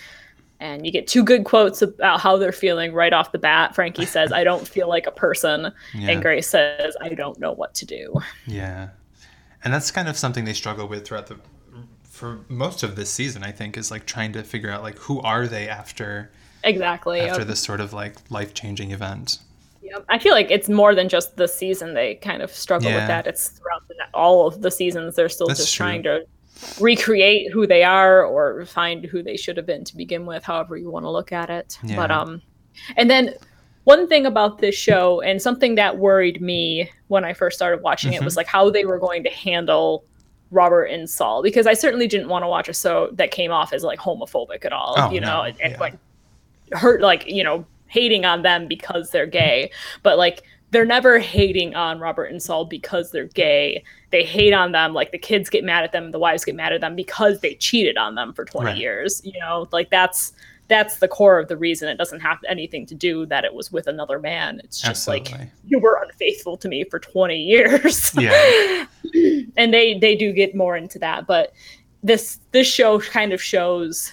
And 0.60 0.84
you 0.84 0.92
get 0.92 1.06
two 1.06 1.24
good 1.24 1.44
quotes 1.44 1.80
about 1.80 2.20
how 2.20 2.36
they're 2.36 2.52
feeling 2.52 2.92
right 2.92 3.14
off 3.14 3.32
the 3.32 3.38
bat. 3.38 3.74
Frankie 3.74 4.04
says, 4.16 4.30
I 4.32 4.44
don't 4.44 4.68
feel 4.68 4.86
like 4.86 5.06
a 5.06 5.10
person. 5.10 5.72
And 5.94 6.20
Grace 6.20 6.46
says, 6.46 6.94
I 7.00 7.08
don't 7.14 7.38
know 7.40 7.52
what 7.52 7.72
to 7.76 7.86
do. 7.86 8.14
Yeah. 8.46 8.90
And 9.64 9.72
that's 9.72 9.90
kind 9.90 10.08
of 10.08 10.18
something 10.18 10.44
they 10.44 10.52
struggle 10.52 10.86
with 10.86 11.06
throughout 11.06 11.28
the 11.28 11.38
for 12.20 12.40
most 12.48 12.82
of 12.82 12.96
this 12.96 13.10
season, 13.10 13.42
I 13.42 13.50
think, 13.50 13.76
is 13.78 13.90
like 13.90 14.04
trying 14.06 14.32
to 14.34 14.42
figure 14.42 14.70
out 14.70 14.82
like 14.82 14.98
who 14.98 15.20
are 15.22 15.46
they 15.46 15.68
after 15.68 16.30
Exactly. 16.62 17.20
after 17.20 17.40
Yep. 17.40 17.48
this 17.48 17.60
sort 17.60 17.80
of 17.80 17.92
like 17.94 18.16
life 18.30 18.52
changing 18.54 18.90
event. 18.92 19.38
Yep. 19.82 20.04
I 20.10 20.18
feel 20.18 20.32
like 20.34 20.50
it's 20.50 20.68
more 20.68 20.94
than 20.94 21.08
just 21.08 21.36
the 21.36 21.48
season 21.48 21.94
they 21.94 22.16
kind 22.16 22.42
of 22.42 22.50
struggle 22.52 22.90
Yeah. 22.90 22.96
with 22.98 23.08
that. 23.08 23.26
It's 23.26 23.48
throughout 23.48 23.88
the, 23.88 23.94
all 24.12 24.46
of 24.46 24.60
the 24.60 24.70
seasons. 24.70 25.16
They're 25.16 25.30
still 25.30 25.46
That's 25.48 25.60
just 25.60 25.74
true. 25.74 25.84
trying 25.86 26.02
to 26.02 26.26
recreate 26.78 27.50
who 27.52 27.66
they 27.66 27.82
are 27.82 28.22
or 28.24 28.66
find 28.66 29.04
who 29.06 29.22
they 29.22 29.36
should 29.38 29.56
have 29.56 29.66
been 29.66 29.84
to 29.84 29.96
begin 29.96 30.26
with, 30.26 30.44
however 30.44 30.76
you 30.76 30.90
want 30.90 31.04
to 31.06 31.10
look 31.10 31.32
at 31.32 31.48
it. 31.50 31.78
Yeah. 31.82 31.96
But 31.96 32.10
um 32.10 32.42
and 32.98 33.10
then 33.10 33.34
one 33.84 34.06
thing 34.08 34.26
about 34.26 34.58
this 34.58 34.74
show 34.74 35.22
and 35.22 35.40
something 35.40 35.74
that 35.76 35.96
worried 35.96 36.40
me 36.42 36.90
when 37.08 37.24
I 37.24 37.32
first 37.32 37.56
started 37.56 37.82
watching 37.82 38.12
Mm-hmm. 38.12 38.22
it 38.22 38.24
was 38.26 38.36
like 38.36 38.46
how 38.46 38.68
they 38.70 38.84
were 38.84 38.98
going 38.98 39.24
to 39.24 39.30
handle 39.30 40.04
Robert 40.50 40.84
and 40.84 41.08
Saul 41.08 41.42
because 41.42 41.66
I 41.66 41.74
certainly 41.74 42.06
didn't 42.08 42.28
want 42.28 42.42
to 42.42 42.48
watch 42.48 42.68
a 42.68 42.74
show 42.74 43.08
that 43.12 43.30
came 43.30 43.52
off 43.52 43.72
as 43.72 43.82
like 43.84 43.98
homophobic 43.98 44.64
at 44.64 44.72
all, 44.72 44.94
Oh, 44.96 45.10
you 45.10 45.20
know, 45.20 45.38
no. 45.38 45.42
and, 45.42 45.60
and 45.60 45.72
Yeah. 45.72 45.80
like 45.80 45.94
hurt 46.72 47.00
like 47.00 47.26
you 47.26 47.42
know 47.42 47.64
hating 47.86 48.24
on 48.24 48.42
them 48.42 48.68
because 48.68 49.10
they're 49.10 49.26
gay 49.26 49.68
but 50.04 50.16
like 50.16 50.44
they're 50.70 50.84
never 50.84 51.18
hating 51.18 51.74
on 51.74 51.98
robert 51.98 52.26
and 52.26 52.40
saul 52.40 52.64
because 52.64 53.10
they're 53.10 53.26
gay 53.26 53.82
they 54.10 54.22
hate 54.22 54.52
on 54.52 54.70
them 54.70 54.94
like 54.94 55.10
the 55.10 55.18
kids 55.18 55.50
get 55.50 55.64
mad 55.64 55.82
at 55.82 55.90
them 55.90 56.12
the 56.12 56.18
wives 56.20 56.44
get 56.44 56.54
mad 56.54 56.72
at 56.72 56.80
them 56.80 56.94
because 56.94 57.40
they 57.40 57.54
cheated 57.56 57.96
on 57.96 58.14
them 58.14 58.32
for 58.32 58.44
20 58.44 58.66
Right. 58.66 58.76
years 58.78 59.20
you 59.24 59.32
know 59.40 59.66
like 59.72 59.90
that's 59.90 60.32
that's 60.70 60.96
the 61.00 61.08
core 61.08 61.38
of 61.38 61.48
the 61.48 61.56
reason 61.56 61.88
it 61.90 61.98
doesn't 61.98 62.20
have 62.20 62.38
anything 62.48 62.86
to 62.86 62.94
do 62.94 63.26
that 63.26 63.44
it 63.44 63.52
was 63.52 63.70
with 63.70 63.86
another 63.86 64.18
man 64.18 64.58
it's 64.64 64.80
just 64.80 65.06
like 65.06 65.30
you 65.66 65.78
were 65.78 66.00
unfaithful 66.02 66.56
to 66.56 66.68
me 66.68 66.84
for 66.84 66.98
20 66.98 67.36
years 67.36 68.14
Yeah. 68.16 68.86
and 69.58 69.74
they 69.74 69.98
they 69.98 70.16
do 70.16 70.32
get 70.32 70.54
more 70.54 70.76
into 70.76 70.98
that 71.00 71.26
but 71.26 71.52
this 72.02 72.38
this 72.52 72.66
show 72.66 73.00
kind 73.00 73.32
of 73.34 73.42
shows 73.42 74.12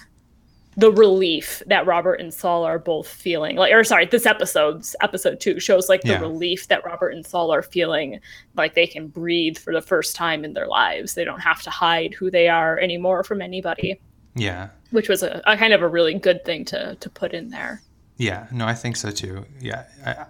the 0.76 0.92
relief 0.92 1.60
that 1.66 1.86
Robert 1.86 2.20
and 2.20 2.32
Saul 2.32 2.62
are 2.62 2.78
both 2.78 3.08
feeling 3.08 3.56
like 3.56 3.72
or 3.72 3.82
sorry 3.82 4.06
this 4.06 4.26
episode's 4.26 4.94
episode 5.00 5.40
2 5.40 5.58
shows 5.58 5.88
like 5.88 6.02
the 6.02 6.10
Yeah. 6.10 6.20
relief 6.20 6.68
that 6.68 6.84
Robert 6.84 7.08
and 7.10 7.26
Saul 7.26 7.50
are 7.52 7.62
feeling 7.62 8.20
like 8.54 8.74
they 8.74 8.86
can 8.86 9.08
breathe 9.08 9.58
for 9.58 9.72
the 9.72 9.80
first 9.80 10.14
time 10.14 10.44
in 10.44 10.52
their 10.52 10.68
lives 10.68 11.14
they 11.14 11.24
don't 11.24 11.40
have 11.40 11.62
to 11.62 11.70
hide 11.70 12.14
who 12.14 12.30
they 12.30 12.48
are 12.48 12.78
anymore 12.78 13.24
from 13.24 13.40
anybody 13.42 14.00
Yeah. 14.36 14.68
Which 14.90 15.08
was 15.08 15.22
a, 15.22 15.42
a 15.46 15.56
kind 15.56 15.72
of 15.72 15.82
a 15.82 15.88
really 15.88 16.14
good 16.14 16.44
thing 16.44 16.64
to 16.64 16.94
to 16.96 17.10
put 17.10 17.32
in 17.32 17.50
there 17.50 17.80
Yeah. 18.16 18.46
No, 18.50 18.66
I 18.66 18.74
think 18.74 18.96
so 18.96 19.10
too. 19.10 19.44
Yeah. 19.60 19.84
I, 20.04 20.26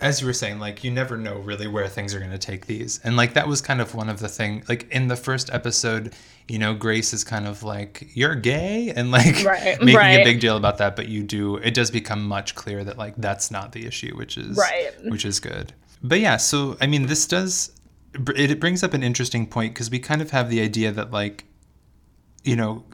as 0.00 0.20
you 0.20 0.26
were 0.26 0.32
saying, 0.32 0.58
like 0.58 0.82
you 0.82 0.90
never 0.90 1.16
know 1.16 1.36
really 1.38 1.68
where 1.68 1.86
things 1.86 2.12
are 2.14 2.18
going 2.18 2.32
to 2.32 2.38
take 2.38 2.66
these, 2.66 2.98
and 3.04 3.16
like 3.16 3.34
that 3.34 3.46
was 3.46 3.60
kind 3.60 3.80
of 3.80 3.94
one 3.94 4.08
of 4.08 4.18
the 4.18 4.28
thing. 4.28 4.64
Like 4.68 4.88
in 4.90 5.06
the 5.06 5.14
first 5.14 5.48
episode, 5.52 6.12
you 6.48 6.58
know, 6.58 6.74
Grace 6.74 7.12
is 7.12 7.22
kind 7.22 7.46
of 7.46 7.62
like 7.62 8.08
you're 8.14 8.34
gay, 8.34 8.92
and 8.96 9.12
like 9.12 9.44
Right, 9.44 9.80
making 9.80 10.20
a 10.20 10.24
big 10.24 10.40
deal 10.40 10.56
about 10.56 10.78
that. 10.78 10.96
But 10.96 11.06
you 11.08 11.22
do, 11.22 11.56
it 11.58 11.72
does 11.74 11.90
become 11.92 12.26
much 12.26 12.56
clear 12.56 12.82
that 12.82 12.98
like 12.98 13.14
that's 13.16 13.52
not 13.52 13.70
the 13.70 13.86
issue, 13.86 14.16
which 14.16 14.36
is 14.36 14.56
Right. 14.56 14.90
which 15.04 15.24
is 15.24 15.38
good. 15.38 15.72
But 16.02 16.18
yeah, 16.18 16.36
so 16.36 16.76
I 16.80 16.88
mean, 16.88 17.06
this 17.06 17.24
does 17.28 17.70
it 18.14 18.58
brings 18.58 18.82
up 18.82 18.94
an 18.94 19.04
interesting 19.04 19.46
point 19.46 19.72
because 19.72 19.88
we 19.88 20.00
kind 20.00 20.20
of 20.20 20.32
have 20.32 20.50
the 20.50 20.60
idea 20.60 20.90
that 20.90 21.12
like, 21.12 21.44
you 22.42 22.56
know, 22.56 22.84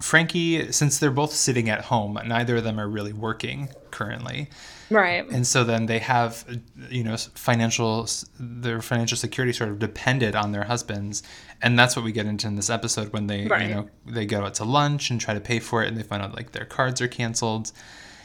Frankie, 0.00 0.72
since 0.72 0.98
they're 0.98 1.10
both 1.10 1.32
sitting 1.32 1.70
at 1.70 1.86
home, 1.86 2.18
neither 2.26 2.56
of 2.56 2.64
them 2.64 2.78
are 2.78 2.88
really 2.88 3.12
working 3.14 3.70
currently. 3.90 4.50
Right. 4.90 5.28
And 5.30 5.46
so 5.46 5.64
then 5.64 5.86
they 5.86 5.98
have 6.00 6.44
you 6.90 7.02
know 7.02 7.16
financial 7.16 8.06
their 8.38 8.80
financial 8.82 9.16
security 9.16 9.52
sort 9.52 9.70
of 9.70 9.78
depended 9.78 10.36
on 10.36 10.52
their 10.52 10.64
husbands. 10.64 11.22
And 11.62 11.78
that's 11.78 11.96
what 11.96 12.04
we 12.04 12.12
get 12.12 12.26
into 12.26 12.46
in 12.46 12.56
this 12.56 12.70
episode 12.70 13.12
when 13.12 13.26
they 13.26 13.46
Right. 13.46 13.68
you 13.68 13.74
know 13.74 13.88
they 14.06 14.26
go 14.26 14.44
out 14.44 14.54
to 14.54 14.64
lunch 14.64 15.10
and 15.10 15.20
try 15.20 15.34
to 15.34 15.40
pay 15.40 15.58
for 15.60 15.82
it 15.82 15.88
and 15.88 15.96
they 15.96 16.02
find 16.02 16.22
out 16.22 16.34
like 16.34 16.52
their 16.52 16.66
cards 16.66 17.00
are 17.00 17.08
canceled. 17.08 17.72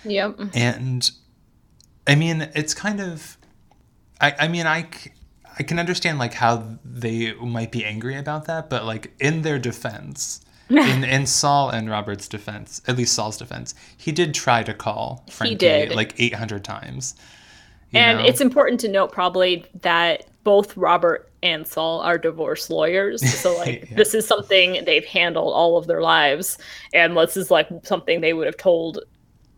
Yep. 0.04 0.40
And 0.54 1.10
i 2.08 2.16
mean 2.16 2.50
it's 2.56 2.74
kind 2.74 3.00
of 3.00 3.38
i 4.20 4.34
i 4.40 4.48
mean 4.48 4.66
I, 4.66 4.90
I 5.60 5.62
can 5.62 5.78
understand 5.78 6.18
like 6.18 6.34
how 6.34 6.80
they 6.84 7.34
might 7.36 7.72
be 7.72 7.86
angry 7.86 8.16
about 8.18 8.46
that 8.46 8.72
but 8.72 8.86
like 8.86 9.14
in 9.20 9.44
their 9.44 9.60
defense 9.60 10.42
in, 10.72 11.04
in 11.04 11.26
Saul 11.26 11.70
and 11.70 11.90
Robert's 11.90 12.28
defense, 12.28 12.82
at 12.88 12.98
least 12.98 13.14
Saul's 13.14 13.38
defense, 13.38 13.76
he 13.98 14.12
did 14.12 14.34
try 14.34 14.64
to 14.64 14.74
call 14.74 15.26
Frankie 15.30 15.56
did. 15.56 15.96
like 15.96 16.14
800 16.20 16.64
times. 16.64 17.16
and 17.94 18.20
know? 18.20 18.26
it's 18.26 18.42
important 18.42 18.80
to 18.82 18.88
note 18.88 19.12
probably 19.12 19.66
that 19.82 20.26
both 20.44 20.76
Robert 20.76 21.30
and 21.44 21.68
Saul 21.68 22.02
are 22.02 22.18
divorce 22.18 22.70
lawyers. 22.70 23.28
So 23.40 23.56
like 23.58 23.90
Yeah. 23.90 23.98
this 23.98 24.14
is 24.14 24.28
something 24.28 24.84
they've 24.86 25.06
handled 25.06 25.54
all 25.54 25.78
of 25.78 25.88
their 25.88 26.02
lives. 26.02 26.58
And 26.94 27.16
this 27.18 27.38
is 27.38 27.52
like 27.52 27.68
something 27.84 28.22
they 28.22 28.34
would 28.34 28.46
have 28.48 28.58
told 28.58 29.00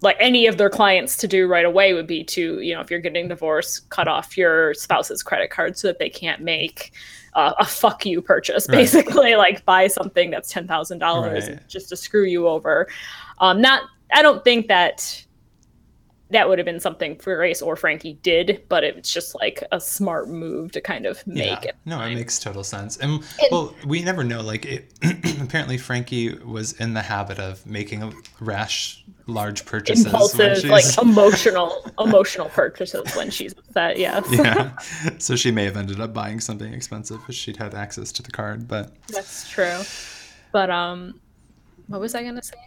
like 0.01 0.17
any 0.19 0.47
of 0.47 0.57
their 0.57 0.69
clients 0.69 1.15
to 1.17 1.27
do 1.29 1.47
right 1.47 1.63
away 1.63 1.93
would 1.93 2.07
be 2.07 2.25
to, 2.25 2.59
you 2.59 2.73
know, 2.73 2.81
if 2.81 2.91
you're 2.91 2.99
getting 2.99 3.29
divorced, 3.29 3.89
cut 3.89 4.07
off 4.07 4.37
your 4.37 4.73
spouse's 4.73 5.23
credit 5.23 5.49
card 5.49 5.77
so 5.77 5.87
that 5.87 5.97
they 5.99 6.09
can't 6.09 6.41
make 6.41 6.91
uh, 7.35 7.53
a 7.59 7.65
fuck 7.65 8.05
you 8.05 8.21
purchase, 8.21 8.67
Right. 8.69 8.75
basically, 8.77 9.35
like 9.37 9.63
buy 9.65 9.87
something 9.87 10.29
that's 10.31 10.49
ten 10.51 10.67
thousand 10.67 10.99
dollars 10.99 11.49
just 11.67 11.89
to 11.89 11.95
screw 11.95 12.25
you 12.25 12.47
over. 12.47 12.87
Um, 13.39 13.61
not, 13.61 13.83
I 14.13 14.21
don't 14.21 14.43
think 14.43 14.67
that 14.67 15.22
that 16.33 16.49
would 16.49 16.57
have 16.57 16.65
been 16.65 16.79
something 16.79 17.15
for 17.17 17.35
Grace 17.35 17.61
or 17.61 17.75
Frankie 17.75 18.13
did, 18.23 18.63
but 18.67 18.83
it's 18.83 19.13
just 19.13 19.35
like 19.35 19.63
a 19.71 19.79
smart 19.79 20.27
move 20.27 20.71
to 20.71 20.81
kind 20.81 21.05
of 21.05 21.25
make 21.27 21.63
yeah. 21.63 21.69
it. 21.69 21.75
No, 21.85 22.01
it 22.01 22.15
makes 22.15 22.39
total 22.39 22.63
sense. 22.63 22.97
And 22.97 23.23
well, 23.51 23.73
we 23.85 24.01
never 24.03 24.23
know. 24.23 24.41
Like, 24.41 24.65
it, 24.65 24.91
apparently, 25.41 25.77
Frankie 25.77 26.35
was 26.39 26.73
in 26.73 26.95
the 26.95 27.03
habit 27.03 27.39
of 27.39 27.63
making 27.67 28.13
rash, 28.39 29.03
large 29.27 29.63
purchases. 29.65 30.05
Impulsive, 30.05 30.63
like 30.65 30.85
emotional, 31.01 31.89
emotional 31.99 32.49
purchases 32.49 33.15
when 33.15 33.29
she's 33.29 33.53
upset. 33.53 33.99
Yes, 33.99 34.27
yeah. 34.31 34.75
So 35.19 35.35
she 35.35 35.51
may 35.51 35.65
have 35.65 35.77
ended 35.77 36.01
up 36.01 36.13
buying 36.13 36.39
something 36.39 36.73
expensive 36.73 37.21
if 37.29 37.35
she'd 37.35 37.57
had 37.57 37.75
access 37.75 38.11
to 38.13 38.23
the 38.23 38.31
card, 38.31 38.67
but 38.67 38.91
that's 39.07 39.49
true. 39.49 39.81
But 40.51 40.71
um, 40.71 41.19
what 41.87 42.01
was 42.01 42.15
I 42.15 42.23
gonna 42.23 42.41
say? 42.41 42.57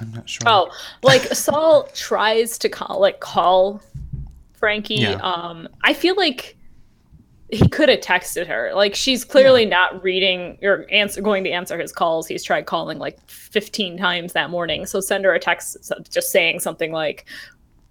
I'm 0.00 0.12
not 0.12 0.28
sure. 0.28 0.42
Oh, 0.46 0.70
like 1.02 1.22
Saul 1.34 1.84
tries 1.94 2.58
to 2.58 2.68
call 2.68 3.00
like 3.00 3.20
call 3.20 3.80
Frankie. 4.54 4.96
Yeah. 4.96 5.14
Um, 5.22 5.68
I 5.82 5.92
feel 5.92 6.16
like 6.16 6.56
he 7.50 7.68
could 7.68 7.88
have 7.88 8.00
texted 8.00 8.46
her. 8.46 8.72
Like 8.74 8.94
she's 8.94 9.24
clearly 9.24 9.66
not 9.66 10.02
reading 10.02 10.58
or 10.62 10.86
answer 10.90 11.20
going 11.20 11.44
to 11.44 11.50
answer 11.50 11.78
his 11.78 11.92
calls. 11.92 12.26
He's 12.26 12.42
tried 12.42 12.66
calling 12.66 12.98
like 12.98 13.18
15 13.28 13.96
times 13.98 14.32
that 14.32 14.50
morning. 14.50 14.86
So 14.86 15.00
send 15.00 15.24
her 15.24 15.34
a 15.34 15.38
text 15.38 15.92
just 16.10 16.30
saying 16.30 16.60
something 16.60 16.92
like 16.92 17.26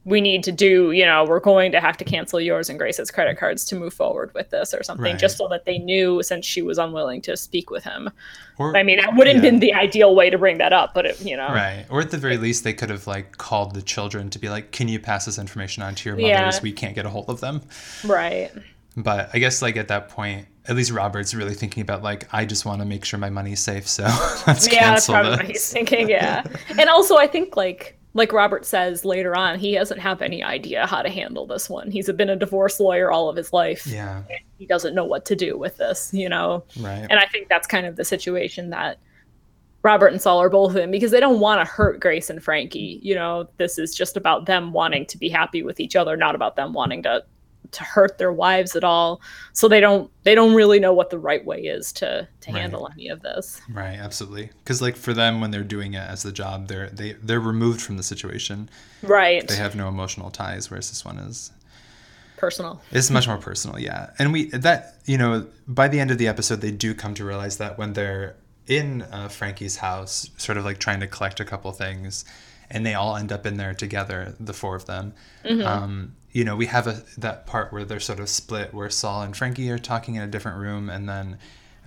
we 0.05 0.19
need 0.19 0.43
to 0.43 0.51
do, 0.51 0.91
you 0.91 1.05
know, 1.05 1.23
we're 1.23 1.39
going 1.39 1.71
to 1.71 1.79
have 1.79 1.95
to 1.97 2.03
cancel 2.03 2.39
yours 2.39 2.69
and 2.69 2.77
Grace's 2.77 3.09
credit 3.09 3.37
cards 3.37 3.63
to 3.65 3.75
move 3.75 3.93
forward 3.93 4.33
with 4.33 4.49
this 4.49 4.73
or 4.73 4.83
something, 4.83 5.03
Right. 5.13 5.17
just 5.19 5.37
so 5.37 5.47
that 5.47 5.63
they 5.63 5.77
knew 5.77 6.21
since 6.21 6.45
she 6.45 6.61
was 6.61 6.77
unwilling 6.77 7.21
to 7.21 7.37
speak 7.37 7.69
with 7.69 7.85
him. 7.85 8.09
Or, 8.57 8.75
I 8.75 8.83
mean, 8.83 8.99
that 8.99 9.15
wouldn't 9.15 9.35
have 9.37 9.43
yeah. 9.45 9.49
been 9.51 9.59
the 9.61 9.73
ideal 9.73 10.13
way 10.13 10.29
to 10.29 10.37
bring 10.37 10.57
that 10.57 10.73
up, 10.73 10.93
but 10.93 11.05
it, 11.05 11.21
you 11.21 11.37
know, 11.37 11.47
Right. 11.47 11.85
Or 11.89 12.01
at 12.01 12.11
the 12.11 12.17
very 12.17 12.35
least, 12.37 12.65
they 12.65 12.73
could 12.73 12.89
have 12.89 13.07
like 13.07 13.37
called 13.37 13.73
the 13.75 13.81
children 13.81 14.29
to 14.31 14.39
be 14.39 14.49
like, 14.49 14.71
"Can 14.71 14.87
you 14.89 14.99
pass 14.99 15.23
this 15.25 15.37
information 15.39 15.83
on 15.83 15.95
to 15.95 16.09
your 16.09 16.17
mothers? 16.17 16.55
Yeah. 16.57 16.59
We 16.61 16.73
can't 16.73 16.95
get 16.95 17.05
a 17.05 17.09
hold 17.09 17.29
of 17.29 17.39
them." 17.39 17.61
right. 18.03 18.51
But 18.95 19.29
I 19.33 19.39
guess 19.39 19.61
like 19.61 19.75
at 19.77 19.87
that 19.87 20.09
point, 20.09 20.47
at 20.67 20.75
least 20.75 20.91
Robert's 20.91 21.33
really 21.33 21.55
thinking 21.55 21.81
about 21.81 22.03
like, 22.03 22.27
I 22.31 22.45
just 22.45 22.65
want 22.65 22.79
to 22.81 22.85
make 22.85 23.05
sure 23.05 23.17
my 23.19 23.29
money's 23.29 23.59
safe, 23.59 23.87
so 23.87 24.03
let's 24.47 24.71
Yeah, 24.71 24.91
that's 24.91 25.07
probably 25.07 25.31
this. 25.31 25.39
what 25.39 25.47
he's 25.47 25.71
thinking. 25.71 26.09
Yeah, 26.09 26.43
and 26.77 26.89
also 26.89 27.15
I 27.17 27.25
think 27.27 27.55
like 27.57 27.97
like 28.13 28.31
Robert 28.31 28.65
says 28.65 29.03
later 29.03 29.35
on, 29.35 29.57
he 29.57 29.73
doesn't 29.73 29.99
have 29.99 30.21
any 30.21 30.43
idea 30.43 30.85
how 30.85 31.01
to 31.01 31.09
handle 31.09 31.47
this 31.47 31.69
one. 31.69 31.89
He's 31.89 32.11
been 32.11 32.29
a 32.29 32.35
divorce 32.35 32.79
lawyer 32.79 33.11
all 33.11 33.27
of 33.27 33.35
his 33.35 33.51
life. 33.51 33.87
Yeah. 33.87 34.23
He 34.59 34.65
doesn't 34.67 34.93
know 34.93 35.05
what 35.05 35.25
to 35.25 35.35
do 35.35 35.57
with 35.57 35.77
this, 35.77 36.11
you 36.13 36.29
know. 36.29 36.63
Right. 36.79 37.07
And 37.09 37.19
I 37.19 37.25
think 37.25 37.49
that's 37.49 37.65
kind 37.65 37.87
of 37.87 37.95
the 37.95 38.05
situation 38.05 38.69
that 38.69 38.99
Robert 39.81 40.07
and 40.07 40.21
Saul 40.21 40.41
are 40.41 40.49
both 40.49 40.75
in 40.75 40.91
because 40.91 41.11
they 41.11 41.19
don't 41.19 41.39
want 41.39 41.59
to 41.59 41.65
hurt 41.65 41.99
Grace 41.99 42.29
and 42.29 42.41
Frankie. 42.41 42.99
You 43.01 43.15
know, 43.15 43.49
this 43.57 43.77
is 43.79 43.95
just 43.95 44.15
about 44.15 44.45
them 44.45 44.73
wanting 44.73 45.05
to 45.07 45.17
be 45.17 45.27
happy 45.27 45.63
with 45.63 45.79
each 45.79 45.95
other, 45.95 46.15
not 46.15 46.35
about 46.35 46.55
them 46.55 46.71
wanting 46.71 47.03
to 47.03 47.23
to 47.73 47.83
hurt 47.83 48.17
their 48.17 48.31
wives 48.31 48.75
at 48.75 48.83
all. 48.83 49.21
So 49.53 49.67
they 49.67 49.79
don't 49.79 50.09
they 50.23 50.35
don't 50.35 50.53
really 50.55 50.79
know 50.79 50.93
what 50.93 51.09
the 51.09 51.19
right 51.19 51.43
way 51.45 51.59
is 51.61 51.91
to 51.93 52.27
to 52.41 52.51
Right. 52.51 52.61
handle 52.61 52.89
any 52.93 53.09
of 53.09 53.21
this. 53.21 53.61
Right, 53.69 53.97
absolutely. 53.99 54.49
Because 54.63 54.81
like 54.81 54.95
for 54.95 55.13
them, 55.13 55.41
when 55.41 55.51
they're 55.51 55.63
doing 55.63 55.93
it 55.93 56.07
as 56.09 56.23
the 56.23 56.31
job, 56.31 56.67
they're 56.67 56.89
they 56.89 57.13
they're 57.13 57.39
removed 57.39 57.81
from 57.81 57.97
the 57.97 58.03
situation. 58.03 58.69
Right. 59.01 59.47
They 59.47 59.55
have 59.57 59.75
no 59.75 59.87
emotional 59.87 60.29
ties, 60.31 60.69
whereas 60.69 60.89
this 60.89 61.03
one 61.03 61.17
is 61.17 61.51
Personal. 62.37 62.81
it's 62.91 63.09
much 63.09 63.27
more 63.27 63.37
personal. 63.37 63.79
Yeah, 63.79 64.09
and 64.19 64.33
we 64.33 64.49
that 64.49 64.95
you 65.05 65.17
know 65.17 65.47
by 65.67 65.87
the 65.87 65.99
end 65.99 66.11
of 66.11 66.17
the 66.17 66.27
episode, 66.27 66.59
they 66.61 66.71
do 66.71 66.93
come 66.93 67.13
to 67.15 67.23
realize 67.23 67.57
that 67.57 67.77
when 67.77 67.93
they're 67.93 68.35
in 68.67 69.01
uh, 69.03 69.27
Frankie's 69.29 69.77
house, 69.77 70.29
sort 70.37 70.57
of 70.57 70.65
like 70.65 70.77
trying 70.79 70.99
to 70.99 71.07
collect 71.07 71.39
a 71.39 71.45
couple 71.45 71.71
things, 71.71 72.25
and 72.69 72.85
they 72.85 72.93
all 72.95 73.15
end 73.15 73.31
up 73.31 73.45
in 73.45 73.55
there 73.57 73.73
together, 73.73 74.35
the 74.39 74.53
four 74.53 74.75
of 74.75 74.85
them. 74.87 75.13
Um, 75.63 76.15
you 76.33 76.43
know, 76.43 76.55
we 76.55 76.65
have 76.65 76.87
a 76.87 77.03
that 77.17 77.45
part 77.47 77.71
where 77.71 77.85
they're 77.85 77.99
sort 78.01 78.19
of 78.19 78.27
split, 78.27 78.73
where 78.73 78.89
Saul 78.89 79.21
and 79.21 79.35
Frankie 79.37 79.69
are 79.71 79.79
talking 79.79 80.15
in 80.15 80.23
a 80.23 80.27
different 80.27 80.57
room, 80.57 80.89
and 80.89 81.07
then 81.07 81.37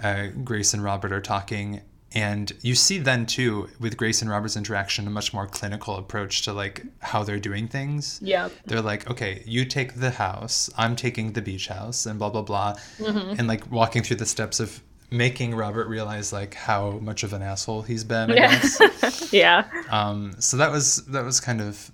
uh, 0.02 0.28
Grace 0.44 0.72
and 0.72 0.82
Robert 0.82 1.12
are 1.12 1.20
talking. 1.20 1.82
And 2.14 2.50
you 2.62 2.74
see 2.76 2.98
then 2.98 3.26
too, 3.26 3.68
with 3.80 3.96
Grace 3.96 4.22
and 4.22 4.30
Robert's 4.30 4.56
interaction, 4.56 5.06
a 5.06 5.10
much 5.10 5.34
more 5.34 5.46
clinical 5.46 5.96
approach 5.96 6.42
to 6.42 6.52
like 6.52 6.82
how 7.00 7.24
they're 7.24 7.40
doing 7.40 7.66
things 7.68 8.20
Yeah. 8.22 8.48
they're 8.64 8.80
like, 8.80 9.10
okay, 9.10 9.42
you 9.44 9.64
take 9.66 9.94
the 9.96 10.10
house, 10.12 10.70
I'm 10.78 10.96
taking 10.96 11.32
the 11.32 11.42
beach 11.42 11.66
house, 11.68 12.06
and 12.06 12.18
blah 12.18 12.30
blah 12.30 12.42
blah, 12.42 12.74
Mm-hmm. 12.98 13.38
and 13.40 13.48
like 13.48 13.70
walking 13.70 14.02
through 14.02 14.16
the 14.16 14.26
steps 14.26 14.60
of 14.60 14.80
making 15.10 15.54
Robert 15.54 15.88
realize 15.88 16.32
like 16.32 16.54
how 16.54 16.92
much 17.02 17.22
of 17.24 17.32
an 17.32 17.42
asshole 17.42 17.82
he's 17.82 18.04
been. 18.04 18.30
I 18.30 18.34
Yeah. 18.34 18.50
guess. 18.62 19.28
Yeah. 19.32 19.64
um, 19.90 20.36
so 20.38 20.56
that 20.58 20.70
was 20.70 21.04
that 21.06 21.24
was 21.24 21.40
kind 21.40 21.60
of, 21.60 21.90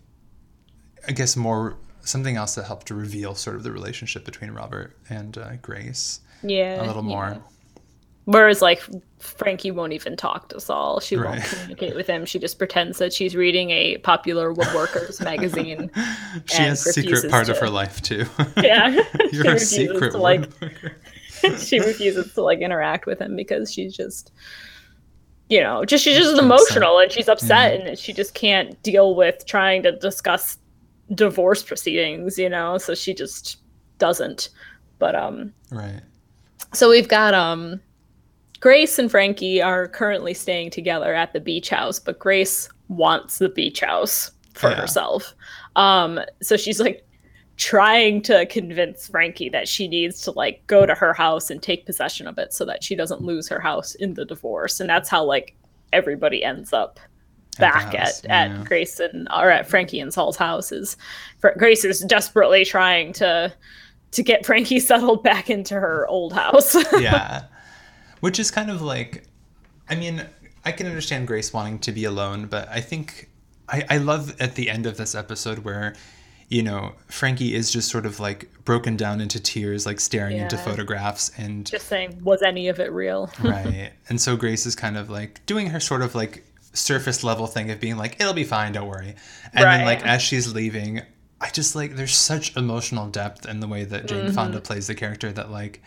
I 1.09 1.12
guess, 1.12 1.36
more 1.36 1.76
something 2.03 2.36
else 2.36 2.55
that 2.57 2.64
helped 2.64 2.86
to 2.88 2.94
reveal 2.94 3.34
sort 3.34 3.57
of 3.57 3.62
the 3.62 3.72
relationship 3.72 4.24
between 4.24 4.50
Robert 4.50 4.96
and 5.09 5.38
uh, 5.38 5.57
Grace 5.62 6.20
Yeah. 6.42 6.82
a 6.82 6.86
little 6.86 7.03
yeah. 7.05 7.09
more. 7.09 7.42
Whereas 8.24 8.62
like 8.62 8.80
Frankie 9.18 9.72
won't 9.72 9.92
even 9.92 10.16
talk 10.16 10.48
to 10.50 10.61
Saul. 10.61 11.00
She 11.00 11.16
won't 11.16 11.42
communicate 11.42 11.96
with 11.96 12.07
him. 12.07 12.24
She 12.24 12.38
just 12.38 12.57
pretends 12.57 12.98
that 12.98 13.12
she's 13.12 13.34
reading 13.34 13.70
a 13.70 13.98
popular 13.98 14.55
woodworkers 14.55 15.20
magazine. 15.24 15.90
She 16.46 16.62
has 16.62 16.86
a 16.86 16.92
secret 16.92 17.28
part 17.30 17.48
of 17.48 17.59
her 17.59 17.68
life 17.68 18.00
too. 18.00 18.24
Yeah. 18.57 18.92
she 19.30 19.36
You're 19.36 19.46
a 19.46 19.53
refuses 19.55 19.70
secret 19.70 20.11
to 20.12 20.18
like 20.18 20.48
she 21.59 21.80
refuses 21.80 22.32
to 22.34 22.42
like 22.42 22.61
interact 22.61 23.07
with 23.07 23.20
him 23.20 23.34
because 23.34 23.72
she's 23.72 23.96
just 23.96 24.30
you 25.48 25.61
know, 25.61 25.84
just 25.84 26.03
she's 26.05 26.16
just 26.16 26.30
upset. 26.30 26.44
emotional 26.44 26.98
and 27.00 27.11
she's 27.12 27.28
upset 27.28 27.80
and 27.86 27.98
she 27.98 28.12
just 28.12 28.34
can't 28.34 28.80
deal 28.82 29.14
with 29.16 29.44
trying 29.44 29.82
to 29.82 29.92
discuss 29.92 30.59
divorce 31.14 31.62
proceedings, 31.62 32.38
you 32.38 32.48
know, 32.48 32.78
so 32.78 32.94
she 32.94 33.14
just 33.14 33.59
doesn't. 33.98 34.48
But 34.98 35.14
um 35.14 35.53
Right. 35.70 36.00
so 36.72 36.88
we've 36.90 37.09
got 37.09 37.34
um 37.34 37.80
Grace 38.61 38.98
and 38.98 39.11
Frankie 39.11 39.61
are 39.61 39.88
currently 39.88 40.34
staying 40.34 40.70
together 40.70 41.12
at 41.14 41.32
the 41.32 41.40
beach 41.40 41.68
house, 41.68 41.98
but 41.98 42.18
Grace 42.18 42.68
wants 42.88 43.38
the 43.38 43.48
beach 43.48 43.80
house 43.80 44.30
for 44.55 44.70
Yeah. 44.70 44.76
herself. 44.80 45.34
Um 45.76 46.20
so 46.40 46.57
she's 46.57 46.80
like 46.80 47.05
trying 47.57 48.22
to 48.22 48.46
convince 48.46 49.09
Frankie 49.09 49.48
that 49.50 49.68
she 49.68 49.86
needs 49.86 50.20
to 50.22 50.30
like 50.32 50.66
go 50.66 50.86
to 50.86 50.94
her 50.94 51.12
house 51.12 51.50
and 51.50 51.62
take 51.62 51.84
possession 51.86 52.26
of 52.26 52.38
it 52.38 52.53
so 52.53 52.64
that 52.64 52.82
she 52.82 52.96
doesn't 52.96 53.20
lose 53.20 53.46
her 53.48 53.61
house 53.61 53.94
in 53.96 54.14
the 54.14 54.24
divorce. 54.24 54.80
And 54.80 54.88
that's 54.88 55.09
how 55.09 55.22
like 55.24 55.55
everybody 55.92 56.42
ends 56.42 56.72
up 56.72 56.98
back 57.59 57.94
at, 57.94 58.24
at 58.26 58.50
yeah. 58.50 58.64
Grace 58.64 58.98
and 58.98 59.28
or 59.34 59.50
at 59.50 59.68
Frankie 59.68 60.00
and 60.00 60.12
Saul's 60.12 60.38
Grace 61.59 61.84
is 61.84 62.00
desperately 62.00 62.64
trying 62.64 63.12
to 63.14 63.53
to 64.12 64.22
get 64.22 64.46
Frankie 64.46 64.80
settled 64.80 65.22
back 65.22 65.50
into 65.50 65.74
her 65.74 66.07
old 66.07 66.32
house. 66.32 66.76
yeah. 67.00 67.44
Which 68.20 68.38
is 68.38 68.50
kind 68.50 68.70
of 68.70 68.80
like, 68.80 69.24
I 69.88 69.96
mean, 69.96 70.24
I 70.64 70.72
can 70.72 70.86
understand 70.86 71.26
Grace 71.26 71.53
wanting 71.53 71.80
to 71.80 71.92
be 71.92 72.05
alone, 72.05 72.46
but 72.46 72.68
I 72.68 72.80
think 72.80 73.28
I, 73.68 73.84
I 73.90 73.98
love 73.98 74.40
at 74.40 74.55
the 74.55 74.70
end 74.70 74.86
of 74.86 74.96
this 74.96 75.14
episode 75.14 75.61
where, 75.61 75.94
you 76.48 76.62
know, 76.62 76.92
Frankie 77.09 77.55
is 77.55 77.70
just 77.70 77.90
sort 77.90 78.07
of 78.07 78.20
like 78.20 78.48
broken 78.64 78.96
down 78.96 79.20
into 79.20 79.40
tears, 79.40 79.86
like 79.86 79.98
staring 79.98 80.36
into 80.36 80.57
photographs 80.57 81.32
and 81.36 81.66
Just 81.66 81.88
saying, 81.88 82.20
was 82.22 82.42
any 82.42 82.68
of 82.68 82.78
it 82.78 82.92
real? 82.92 83.30
right. 83.42 83.92
And 84.09 84.20
so 84.20 84.36
Grace 84.36 84.66
is 84.66 84.76
kind 84.76 84.96
of 84.96 85.11
like 85.11 85.44
doing 85.46 85.68
her 85.68 85.80
sort 85.80 86.03
of 86.03 86.14
like 86.14 86.44
surface 86.73 87.23
level 87.23 87.47
thing 87.47 87.70
of 87.70 87.81
being 87.81 87.97
like, 87.97 88.20
it'll 88.20 88.33
be 88.35 88.45
fine, 88.45 88.73
don't 88.73 88.89
worry. 88.89 89.14
And 89.53 89.64
then 89.64 89.85
like 89.85 90.05
as 90.07 90.23
she's 90.23 90.53
leaving, 90.53 91.03
I 91.41 91.51
just 91.51 91.75
like 91.77 91.97
there's 91.97 92.14
such 92.14 92.57
emotional 92.57 93.09
depth 93.09 93.47
in 93.47 93.61
the 93.61 93.68
way 93.68 93.85
that 93.85 94.07
Jane 94.07 94.27
Mm-hmm. 94.27 94.35
Fonda 94.35 94.61
plays 94.61 94.87
the 94.87 94.95
character 94.95 95.33
that 95.33 95.51
like, 95.51 95.83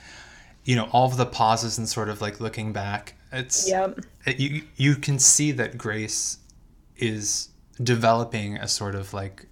you 0.64 0.76
know, 0.76 0.90
all 0.92 1.06
of 1.08 1.18
the 1.18 1.26
pauses 1.26 1.78
and 1.78 1.88
sort 1.88 2.10
of 2.10 2.22
like 2.22 2.40
looking 2.40 2.74
back, 2.74 3.16
it's 3.32 3.68
Yep. 3.70 4.00
it, 4.26 4.40
you 4.40 4.64
you 4.76 4.96
can 4.96 5.18
see 5.20 5.52
that 5.54 5.78
Grace 5.78 6.38
is 6.98 7.50
developing 7.82 8.58
a 8.58 8.68
sort 8.68 8.96
of 8.96 9.14
like 9.14 9.48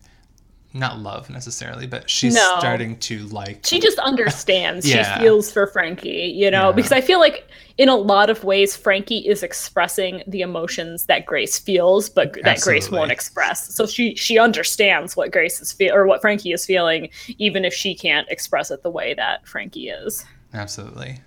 not 0.76 0.97
love 0.99 1.30
necessarily, 1.30 1.86
but 1.86 2.09
she's 2.09 2.34
No. 2.34 2.55
starting 2.57 2.97
to 3.01 3.19
like 3.28 3.63
She 3.65 3.80
just 3.80 3.99
understands. 4.11 4.89
Yeah. 4.89 5.17
She 5.17 5.21
feels 5.24 5.51
for 5.51 5.67
Frankie, 5.67 6.34
you 6.36 6.49
know, 6.49 6.69
Yeah. 6.69 6.76
because 6.76 6.91
I 6.91 6.99
feel 7.01 7.19
like 7.19 7.47
in 7.78 7.89
a 7.89 7.95
lot 7.95 8.30
of 8.30 8.43
ways, 8.43 8.76
Frankie 8.76 9.19
is 9.19 9.43
expressing 9.43 10.24
the 10.28 10.41
emotions 10.41 11.05
that 11.05 11.26
Grace 11.26 11.57
feels, 11.59 12.09
but 12.09 12.34
that 12.43 12.61
Grace 12.61 12.89
won't 12.89 13.11
express. 13.11 13.74
So 13.76 13.86
she 13.86 14.15
she 14.15 14.38
understands 14.39 15.15
what 15.15 15.32
Grace 15.32 15.61
is 15.61 15.71
feel 15.71 15.93
or 15.93 16.05
what 16.07 16.21
Frankie 16.21 16.51
is 16.53 16.65
feeling, 16.65 17.09
even 17.38 17.65
if 17.65 17.74
she 17.74 17.93
can't 17.95 18.28
express 18.30 18.71
it 18.71 18.82
the 18.84 18.89
way 18.91 19.13
that 19.13 19.47
Frankie 19.47 19.89
is. 19.89 20.26
absolutely. 20.53 21.19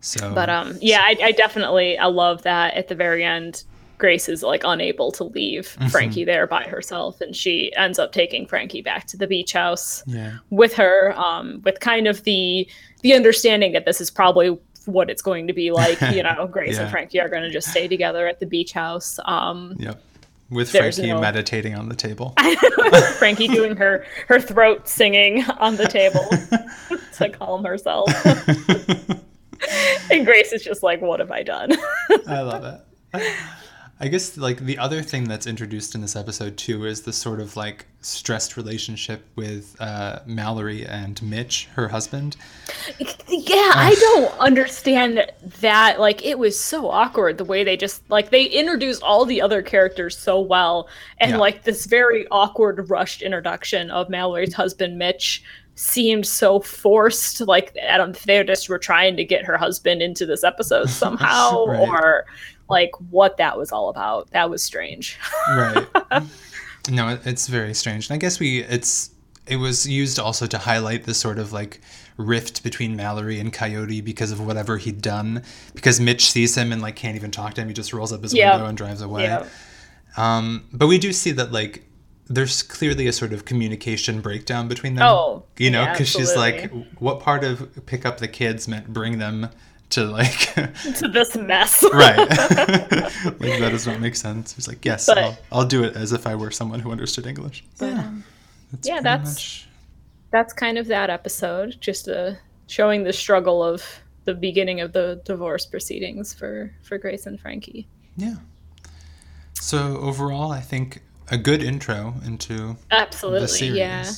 So 0.00 0.34
But 0.34 0.48
um, 0.48 0.76
yeah, 0.80 1.00
I, 1.02 1.16
I 1.22 1.32
definitely 1.32 1.96
I 1.98 2.06
love 2.06 2.42
that 2.42 2.74
at 2.74 2.88
the 2.88 2.94
very 2.96 3.24
end. 3.24 3.62
Grace 4.02 4.28
is 4.28 4.42
like 4.42 4.62
unable 4.64 5.12
to 5.12 5.22
leave 5.24 5.76
Mm-hmm. 5.78 5.86
Frankie 5.88 6.24
there 6.24 6.46
by 6.48 6.64
herself, 6.64 7.20
and 7.20 7.34
she 7.36 7.72
ends 7.76 7.98
up 8.00 8.10
taking 8.12 8.46
Frankie 8.48 8.82
back 8.82 9.06
to 9.06 9.16
the 9.16 9.28
beach 9.28 9.52
house 9.52 10.02
yeah. 10.06 10.38
with 10.50 10.74
her, 10.74 11.14
um, 11.16 11.62
with 11.64 11.78
kind 11.78 12.08
of 12.08 12.24
the 12.24 12.68
the 13.02 13.14
understanding 13.14 13.70
that 13.72 13.84
this 13.86 14.00
is 14.00 14.10
probably 14.10 14.58
what 14.86 15.08
it's 15.08 15.22
going 15.22 15.46
to 15.46 15.52
be 15.52 15.70
like. 15.70 16.00
You 16.16 16.24
know, 16.24 16.48
Grace 16.50 16.74
Yeah. 16.76 16.82
and 16.82 16.90
Frankie 16.90 17.20
are 17.20 17.28
going 17.28 17.44
to 17.44 17.50
just 17.50 17.68
stay 17.68 17.86
together 17.86 18.26
at 18.26 18.40
the 18.40 18.46
beach 18.46 18.72
house. 18.72 19.20
Um, 19.24 19.76
Yep. 19.78 20.02
With 20.50 20.70
Frankie 20.70 21.06
no- 21.06 21.20
meditating 21.20 21.74
on 21.76 21.88
the 21.88 21.94
table. 21.94 22.34
Frankie 23.20 23.48
doing 23.48 23.76
her 23.76 24.04
her 24.26 24.40
throat 24.40 24.88
singing 24.88 25.44
on 25.60 25.76
the 25.76 25.86
table 25.86 26.26
to 27.18 27.28
calm 27.30 27.64
herself, 27.64 28.10
and 30.10 30.26
Grace 30.26 30.52
is 30.52 30.62
just 30.64 30.82
like, 30.82 31.00
"What 31.00 31.20
have 31.20 31.30
I 31.30 31.42
done?" 31.42 31.70
I 32.26 32.40
love 32.42 32.64
it. 33.14 33.32
I 34.02 34.08
guess 34.08 34.36
like 34.36 34.58
the 34.58 34.78
other 34.78 35.00
thing 35.00 35.28
that's 35.28 35.46
introduced 35.46 35.94
in 35.94 36.00
this 36.00 36.16
episode 36.16 36.56
too 36.56 36.86
is 36.86 37.02
the 37.02 37.12
sort 37.12 37.38
of 37.38 37.56
like 37.56 37.86
stressed 38.00 38.56
relationship 38.56 39.24
with 39.36 39.76
uh, 39.80 40.18
Mallory 40.26 40.84
and 40.84 41.22
Mitch, 41.22 41.68
her 41.76 41.86
husband. 41.86 42.36
Yeah, 43.28 43.70
I 43.76 43.94
don't 44.00 44.36
understand 44.40 45.24
that. 45.60 46.00
Like, 46.00 46.24
it 46.24 46.36
was 46.36 46.58
so 46.58 46.90
awkward 46.90 47.38
the 47.38 47.44
way 47.44 47.62
they 47.62 47.76
just 47.76 48.02
like 48.10 48.30
they 48.30 48.42
introduced 48.46 49.04
all 49.04 49.24
the 49.24 49.40
other 49.40 49.62
characters 49.62 50.18
so 50.18 50.40
well, 50.40 50.88
and 51.18 51.30
Yeah. 51.30 51.36
like 51.38 51.62
this 51.62 51.86
very 51.86 52.26
awkward, 52.32 52.90
rushed 52.90 53.22
introduction 53.22 53.88
of 53.92 54.10
Mallory's 54.10 54.52
husband 54.54 54.98
Mitch 54.98 55.44
seemed 55.76 56.26
so 56.26 56.58
forced. 56.58 57.40
Like, 57.40 57.76
I 57.88 57.98
don't. 57.98 58.16
They 58.24 58.42
just 58.42 58.68
were 58.68 58.78
trying 58.80 59.16
to 59.16 59.24
get 59.24 59.44
her 59.44 59.56
husband 59.56 60.02
into 60.02 60.26
this 60.26 60.42
episode 60.42 60.90
somehow, 60.90 61.66
Right. 61.66 61.88
or 61.88 62.24
like 62.72 62.90
what 63.10 63.36
that 63.36 63.56
was 63.56 63.70
all 63.70 63.88
about. 63.88 64.28
That 64.32 64.50
was 64.50 64.62
strange. 64.62 65.18
Right. 65.48 65.86
No, 66.90 67.10
it- 67.10 67.20
it's 67.24 67.46
very 67.46 67.74
strange. 67.74 68.08
And 68.10 68.14
I 68.16 68.18
guess 68.18 68.40
we 68.40 68.64
it's 68.64 69.10
it 69.46 69.56
was 69.56 69.88
used 69.88 70.18
also 70.18 70.46
to 70.48 70.58
highlight 70.58 71.04
the 71.04 71.14
sort 71.14 71.38
of 71.38 71.52
like 71.52 71.80
rift 72.16 72.64
between 72.64 72.96
Mallory 72.96 73.38
and 73.38 73.52
Coyote 73.52 74.00
because 74.00 74.32
of 74.32 74.44
whatever 74.44 74.78
he'd 74.78 75.00
done. 75.00 75.44
Because 75.74 76.00
Mitch 76.00 76.30
sees 76.32 76.56
him 76.56 76.72
and 76.72 76.82
like 76.82 76.96
can't 76.96 77.14
even 77.14 77.30
talk 77.30 77.54
to 77.54 77.60
him. 77.60 77.68
He 77.68 77.74
just 77.74 77.92
rolls 77.92 78.12
up 78.12 78.20
his 78.24 78.34
Yeah. 78.34 78.50
window 78.52 78.66
and 78.66 78.76
drives 78.76 79.00
away. 79.00 79.22
Yeah. 79.24 79.46
Um, 80.16 80.64
but 80.72 80.88
we 80.88 80.98
do 80.98 81.12
see 81.12 81.30
that 81.32 81.52
like 81.52 81.84
there's 82.28 82.62
clearly 82.64 83.06
a 83.06 83.12
sort 83.12 83.32
of 83.32 83.44
communication 83.44 84.20
breakdown 84.20 84.66
between 84.66 84.94
them. 84.96 85.06
Oh, 85.06 85.44
you 85.58 85.70
know, 85.70 85.82
yeah, 85.82 85.92
because 85.92 86.08
she's 86.08 86.34
like, 86.34 86.72
what 86.98 87.20
part 87.20 87.44
of 87.44 87.84
pick 87.86 88.04
up 88.06 88.18
the 88.18 88.28
kids 88.28 88.66
meant 88.66 88.92
bring 88.92 89.18
them 89.18 89.48
to 89.92 90.04
like 90.04 90.54
to 90.96 91.08
this 91.08 91.36
mess. 91.36 91.82
right. 91.92 92.16
Like 93.40 93.58
that 93.60 93.70
does 93.70 93.86
not 93.86 94.00
make 94.00 94.16
sense. 94.16 94.54
He's 94.54 94.66
like 94.68 94.84
yes 94.84 95.06
But- 95.06 95.18
I'll, 95.18 95.38
I'll 95.52 95.64
do 95.66 95.84
it 95.84 95.94
as 95.96 96.12
if 96.12 96.26
i 96.26 96.34
were 96.34 96.50
someone 96.50 96.80
who 96.80 96.90
understood 96.92 97.26
english. 97.26 97.64
Yeah. 97.80 98.10
that's 98.72 98.88
yeah, 98.88 99.00
that's- 99.00 99.34
much- 99.34 99.68
That's 100.30 100.52
kind 100.54 100.78
of 100.78 100.86
that 100.86 101.10
episode, 101.10 101.76
just 101.80 102.08
uh, 102.08 102.32
showing 102.66 103.04
the 103.04 103.12
struggle 103.12 103.62
of 103.62 103.84
the 104.24 104.32
beginning 104.34 104.80
of 104.80 104.92
the 104.92 105.20
divorce 105.24 105.66
proceedings 105.66 106.32
for 106.32 106.72
for 106.82 106.96
Grace 106.98 107.26
and 107.26 107.38
Frankie. 107.40 107.86
yeah. 108.16 108.36
So 109.54 109.98
overall 109.98 110.50
i 110.52 110.60
think 110.60 111.02
a 111.30 111.36
good 111.38 111.62
intro 111.62 112.14
into 112.26 112.76
Absolutely, 112.90 113.40
the 113.42 113.48
series. 113.48 113.76
Yeah. 113.78 114.10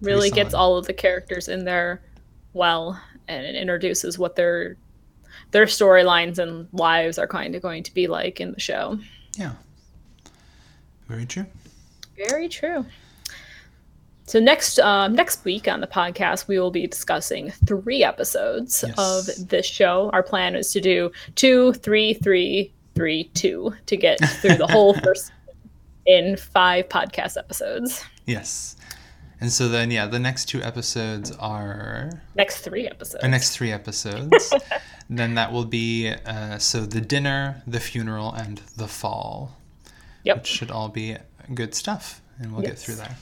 Really 0.00 0.30
Pretty 0.30 0.42
gets 0.42 0.54
all 0.54 0.76
of 0.78 0.86
the 0.86 0.92
characters 0.94 1.48
in 1.48 1.64
there 1.64 2.00
well, 2.52 3.00
and 3.28 3.44
it 3.46 3.54
introduces 3.54 4.18
what 4.18 4.34
their 4.36 4.76
their 5.52 5.66
storylines 5.66 6.38
and 6.38 6.68
lives 6.72 7.18
are 7.18 7.26
kind 7.26 7.54
of 7.54 7.62
going 7.62 7.82
to 7.82 7.92
be 7.94 8.06
like 8.06 8.40
in 8.40 8.52
the 8.52 8.60
show. 8.60 8.98
yeah 9.36 9.52
very 11.08 11.26
true 11.26 11.46
Very 12.16 12.48
true. 12.48 12.84
So 14.26 14.38
next 14.38 14.78
um, 14.78 15.14
next 15.16 15.44
week 15.44 15.66
on 15.66 15.80
the 15.80 15.88
podcast, 15.88 16.46
we 16.46 16.60
will 16.60 16.70
be 16.70 16.86
discussing 16.86 17.50
three 17.66 18.04
episodes 18.04 18.84
Yes. 18.86 18.94
of 19.40 19.48
this 19.48 19.66
show. 19.66 20.08
Our 20.12 20.22
plan 20.22 20.54
is 20.54 20.70
to 20.72 20.80
do 20.80 21.10
two, 21.34 21.72
three, 21.72 22.14
three, 22.14 22.72
three, 22.94 23.24
two 23.34 23.74
to 23.86 23.96
get 23.96 24.20
through 24.20 24.54
the 24.56 24.68
whole 24.68 24.94
first 25.02 25.32
in 26.06 26.36
five 26.36 26.88
podcast 26.88 27.36
episodes. 27.38 28.04
yes 28.26 28.76
and 29.40 29.50
so 29.52 29.68
then 29.68 29.90
yeah 29.90 30.06
the 30.06 30.18
next 30.18 30.46
two 30.46 30.62
episodes 30.62 31.30
are 31.38 32.10
Next 32.34 32.60
three 32.60 32.86
episodes. 32.86 33.22
the 33.22 33.28
next 33.28 33.50
three 33.56 33.72
episodes 33.72 34.52
then 35.10 35.34
that 35.34 35.52
will 35.52 35.64
be 35.64 36.12
uh, 36.26 36.58
so 36.58 36.86
the 36.86 37.00
dinner 37.00 37.62
the 37.66 37.80
funeral 37.80 38.32
and 38.32 38.58
the 38.76 38.86
fall 38.88 39.56
Yep. 40.24 40.36
which 40.38 40.46
should 40.46 40.70
all 40.70 40.88
be 40.88 41.16
good 41.54 41.74
stuff 41.74 42.20
and 42.38 42.52
we'll 42.52 42.62
get 42.62 42.78
through 42.78 42.96
that 42.96 43.14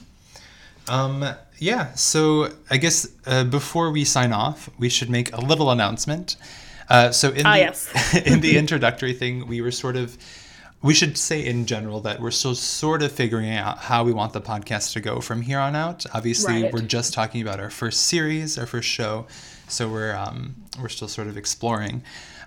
um 0.89 1.23
yeah 1.59 1.93
so 1.93 2.49
i 2.69 2.77
guess 2.77 3.07
uh, 3.25 3.43
before 3.43 3.91
we 3.91 4.03
sign 4.03 4.33
off 4.33 4.69
we 4.77 4.89
should 4.89 5.09
make 5.09 5.31
a 5.33 5.39
little 5.41 5.71
announcement 5.71 6.35
uh, 6.89 7.11
so 7.11 7.29
in 7.29 7.45
Ah, 7.45 7.53
the 7.53 7.59
yes. 7.59 8.15
in 8.25 8.41
the 8.41 8.57
introductory 8.63 9.13
thing 9.13 9.47
we 9.47 9.61
were 9.61 9.71
sort 9.71 9.95
of 9.95 10.17
we 10.81 10.93
should 10.93 11.17
say 11.17 11.45
in 11.45 11.65
general 11.65 11.99
that 12.01 12.21
we're 12.21 12.31
still 12.31 12.55
sort 12.55 13.01
of 13.03 13.11
figuring 13.11 13.49
out 13.51 13.79
how 13.79 14.03
we 14.03 14.13
want 14.13 14.31
the 14.33 14.41
podcast 14.41 14.93
to 14.93 15.01
go 15.01 15.19
from 15.19 15.41
here 15.41 15.59
on 15.59 15.75
out 15.75 16.05
obviously 16.13 16.63
Right. 16.63 16.73
we're 16.73 16.81
just 16.81 17.13
talking 17.13 17.41
about 17.41 17.59
our 17.59 17.69
first 17.69 18.01
series 18.07 18.57
our 18.57 18.65
first 18.65 18.87
show 18.87 19.25
so 19.67 19.89
we're 19.89 20.15
um, 20.15 20.55
we're 20.81 20.89
still 20.89 21.07
sort 21.07 21.27
of 21.27 21.37
exploring 21.37 22.01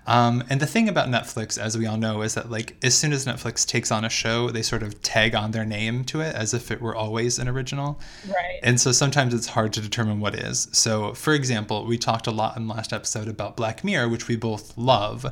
um, 0.04 0.42
and 0.50 0.60
the 0.60 0.66
thing 0.66 0.88
about 0.88 1.06
Netflix, 1.08 1.56
as 1.56 1.78
we 1.78 1.86
all 1.86 1.96
know, 1.96 2.22
is 2.22 2.34
that 2.34 2.50
like 2.50 2.74
as 2.82 2.92
soon 2.96 3.12
as 3.12 3.24
Netflix 3.24 3.64
takes 3.64 3.92
on 3.92 4.04
a 4.04 4.08
show, 4.10 4.50
they 4.50 4.60
sort 4.62 4.82
of 4.82 5.00
tag 5.00 5.36
on 5.36 5.52
their 5.52 5.64
name 5.64 6.02
to 6.06 6.20
it 6.20 6.34
as 6.34 6.52
if 6.52 6.72
it 6.72 6.80
were 6.82 6.96
always 6.96 7.38
an 7.38 7.46
original. 7.46 8.00
right. 8.26 8.58
And 8.64 8.80
so 8.80 8.90
sometimes 8.90 9.32
it's 9.32 9.46
hard 9.46 9.72
to 9.74 9.80
determine 9.80 10.18
what 10.18 10.34
is. 10.34 10.66
So, 10.72 11.14
for 11.14 11.34
example, 11.34 11.86
we 11.86 11.98
talked 11.98 12.26
a 12.26 12.32
lot 12.32 12.56
in 12.56 12.66
last 12.66 12.92
episode 12.92 13.28
about 13.28 13.56
Black 13.56 13.84
Mirror, 13.84 14.08
which 14.08 14.26
we 14.26 14.34
both 14.34 14.76
love, 14.76 15.24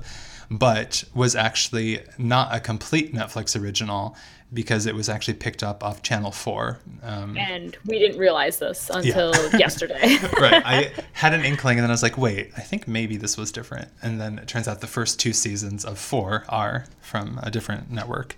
but 0.50 1.04
was 1.14 1.36
actually 1.36 2.00
not 2.18 2.54
a 2.54 2.60
complete 2.60 3.14
Netflix 3.14 3.60
original 3.60 4.16
because 4.52 4.86
it 4.86 4.94
was 4.96 5.08
actually 5.08 5.34
picked 5.34 5.62
up 5.62 5.84
off 5.84 6.02
Channel 6.02 6.32
4. 6.32 6.80
Um, 7.04 7.38
and 7.38 7.76
we 7.86 8.00
didn't 8.00 8.18
realize 8.18 8.58
this 8.58 8.90
until 8.92 9.32
yesterday. 9.58 10.16
right. 10.40 10.62
I 10.66 10.92
had 11.12 11.34
an 11.34 11.44
inkling 11.44 11.78
and 11.78 11.84
then 11.84 11.90
I 11.90 11.92
was 11.92 12.02
like, 12.02 12.18
wait, 12.18 12.50
I 12.56 12.60
think 12.62 12.88
maybe 12.88 13.16
this 13.16 13.36
was 13.36 13.52
different. 13.52 13.88
And 14.02 14.20
then 14.20 14.40
it 14.40 14.48
turns 14.48 14.66
out 14.66 14.80
the 14.80 14.88
first 14.88 15.20
two 15.20 15.32
seasons 15.32 15.84
of 15.84 15.98
4 15.98 16.46
are 16.48 16.86
from 17.00 17.38
a 17.44 17.50
different 17.50 17.92
network. 17.92 18.34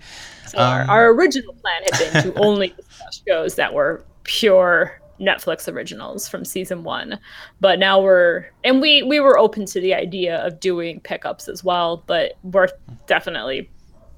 So 0.49 0.59
our, 0.59 0.83
Um, 0.83 0.91
our 0.91 1.13
original 1.13 1.55
plan 1.55 1.83
had 1.91 2.13
been 2.13 2.23
to 2.35 2.41
only 2.41 2.69
discuss 2.69 3.23
shows 3.27 3.55
that 3.55 3.73
were 3.73 4.05
pure 4.25 5.01
Netflix 5.23 5.73
originals 5.73 6.29
from 6.29 6.45
season 6.45 6.83
one, 6.83 7.19
but 7.61 7.79
now 7.79 8.01
we're 8.03 8.47
and 8.65 8.81
we 8.81 9.03
we 9.03 9.21
were 9.21 9.39
open 9.39 9.65
to 9.67 9.81
the 9.81 9.95
idea 9.95 10.45
of 10.45 10.61
doing 10.61 11.01
pickups 11.01 11.49
as 11.49 11.63
well, 11.65 12.03
but 12.07 12.33
we're 12.43 12.69
definitely 13.07 13.71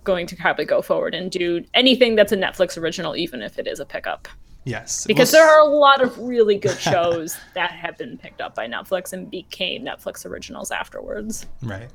going 0.03 0.27
to 0.27 0.37
probably 0.37 0.65
go 0.65 0.83
forward 0.83 1.15
and 1.15 1.31
do 1.31 1.65
anything 1.75 2.15
that's 2.17 2.33
a 2.33 2.37
Netflix 2.37 2.77
original, 2.77 3.17
even 3.17 3.41
if 3.43 3.59
it 3.59 3.67
is 3.67 3.81
a 3.81 3.87
pickup, 3.87 4.29
Yes. 4.65 5.07
because 5.07 5.33
We'll 5.33 5.41
there 5.43 5.51
are 5.51 5.61
a 5.61 5.71
lot 5.75 6.03
of 6.03 6.19
really 6.19 6.57
good 6.57 6.79
shows 6.91 7.37
that 7.55 7.71
have 7.73 7.97
been 7.97 8.19
picked 8.19 8.41
up 8.41 8.55
by 8.55 8.67
Netflix 8.67 9.13
and 9.15 9.31
became 9.31 9.83
Netflix 9.85 10.27
originals 10.27 10.71
afterwards. 10.71 11.47
Right. 11.63 11.89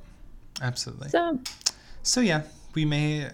Absolutely. 0.62 1.10
So 1.10 1.40
So 2.02 2.22
yeah, 2.22 2.42
we 2.74 2.84
may 2.86 3.30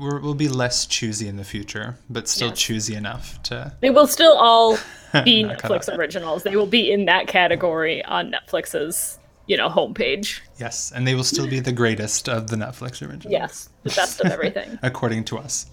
we're, 0.00 0.18
we'll 0.20 0.34
be 0.34 0.48
less 0.48 0.86
choosy 0.86 1.28
in 1.28 1.36
the 1.36 1.44
future, 1.44 1.96
but 2.08 2.26
still 2.28 2.48
Yes. 2.48 2.58
choosy 2.58 2.94
enough 2.94 3.40
to 3.44 3.74
They 3.80 3.90
will 3.90 4.06
still 4.06 4.32
all 4.32 4.76
be 5.24 5.44
Netflix 5.44 5.94
originals. 5.94 6.42
They 6.42 6.56
will 6.56 6.66
be 6.66 6.90
in 6.90 7.04
that 7.04 7.26
category 7.26 8.02
on 8.04 8.32
Netflix's, 8.32 9.18
you 9.46 9.56
know, 9.56 9.68
homepage. 9.68 10.40
yes, 10.58 10.90
and 10.94 11.06
they 11.06 11.14
will 11.14 11.24
still 11.24 11.46
be 11.46 11.60
the 11.60 11.72
greatest 11.72 12.28
of 12.28 12.48
the 12.48 12.56
Netflix 12.56 13.02
originals. 13.06 13.30
Yes, 13.30 13.68
the 13.82 13.90
best 13.90 14.20
of 14.20 14.30
everything. 14.32 14.78
according 14.82 15.24
to 15.24 15.38
us, 15.38 15.66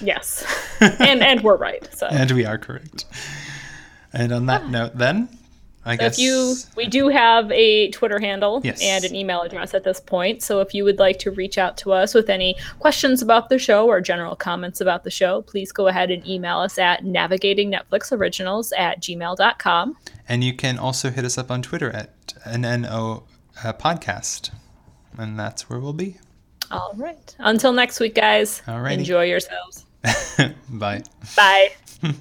Yes, 0.00 0.44
and 0.80 1.22
and 1.22 1.40
we're 1.42 1.56
right. 1.56 1.88
So 1.94 2.06
and 2.06 2.30
we 2.32 2.44
are 2.44 2.58
correct. 2.58 3.06
And 4.12 4.32
on 4.32 4.46
that 4.46 4.62
ah. 4.64 4.68
note, 4.68 4.98
then 4.98 5.28
I 5.86 5.92
if 5.94 5.98
guess 6.00 6.18
you, 6.18 6.56
we 6.76 6.86
do 6.86 7.08
have 7.08 7.50
a 7.52 7.90
Twitter 7.92 8.18
handle 8.18 8.60
Yes. 8.64 8.82
and 8.82 9.04
an 9.04 9.14
email 9.14 9.42
address 9.42 9.72
at 9.72 9.84
this 9.84 10.00
point. 10.00 10.42
So 10.42 10.60
if 10.60 10.74
you 10.74 10.82
would 10.84 10.98
like 10.98 11.18
to 11.20 11.30
reach 11.30 11.56
out 11.58 11.76
to 11.78 11.92
us 11.92 12.12
with 12.12 12.28
any 12.28 12.56
questions 12.80 13.22
about 13.22 13.48
the 13.48 13.58
show 13.58 13.86
or 13.86 14.00
general 14.00 14.34
comments 14.36 14.80
about 14.80 15.04
the 15.04 15.10
show, 15.10 15.42
please 15.42 15.70
go 15.72 15.86
ahead 15.86 16.10
and 16.10 16.26
email 16.26 16.58
us 16.58 16.76
at 16.76 17.04
navigatingnetflixoriginals 17.04 18.72
at 18.76 19.00
gmail.com. 19.00 19.96
and 20.28 20.42
you 20.44 20.52
can 20.52 20.78
also 20.78 21.10
hit 21.10 21.24
us 21.24 21.38
up 21.38 21.50
on 21.50 21.62
Twitter 21.62 21.90
at 21.90 22.10
NNO 22.44 23.22
uh, 23.64 23.72
podcast, 23.72 24.50
and 25.16 25.38
that's 25.38 25.70
where 25.70 25.78
we'll 25.78 25.92
be. 25.92 26.16
All 26.70 26.92
right. 26.96 27.34
Until 27.38 27.72
next 27.72 28.00
week, 28.00 28.14
guys. 28.16 28.60
All 28.66 28.80
right. 28.80 28.98
Enjoy 28.98 29.22
yourselves. 29.24 29.84
Bye. 30.68 31.02
Bye. 31.36 31.68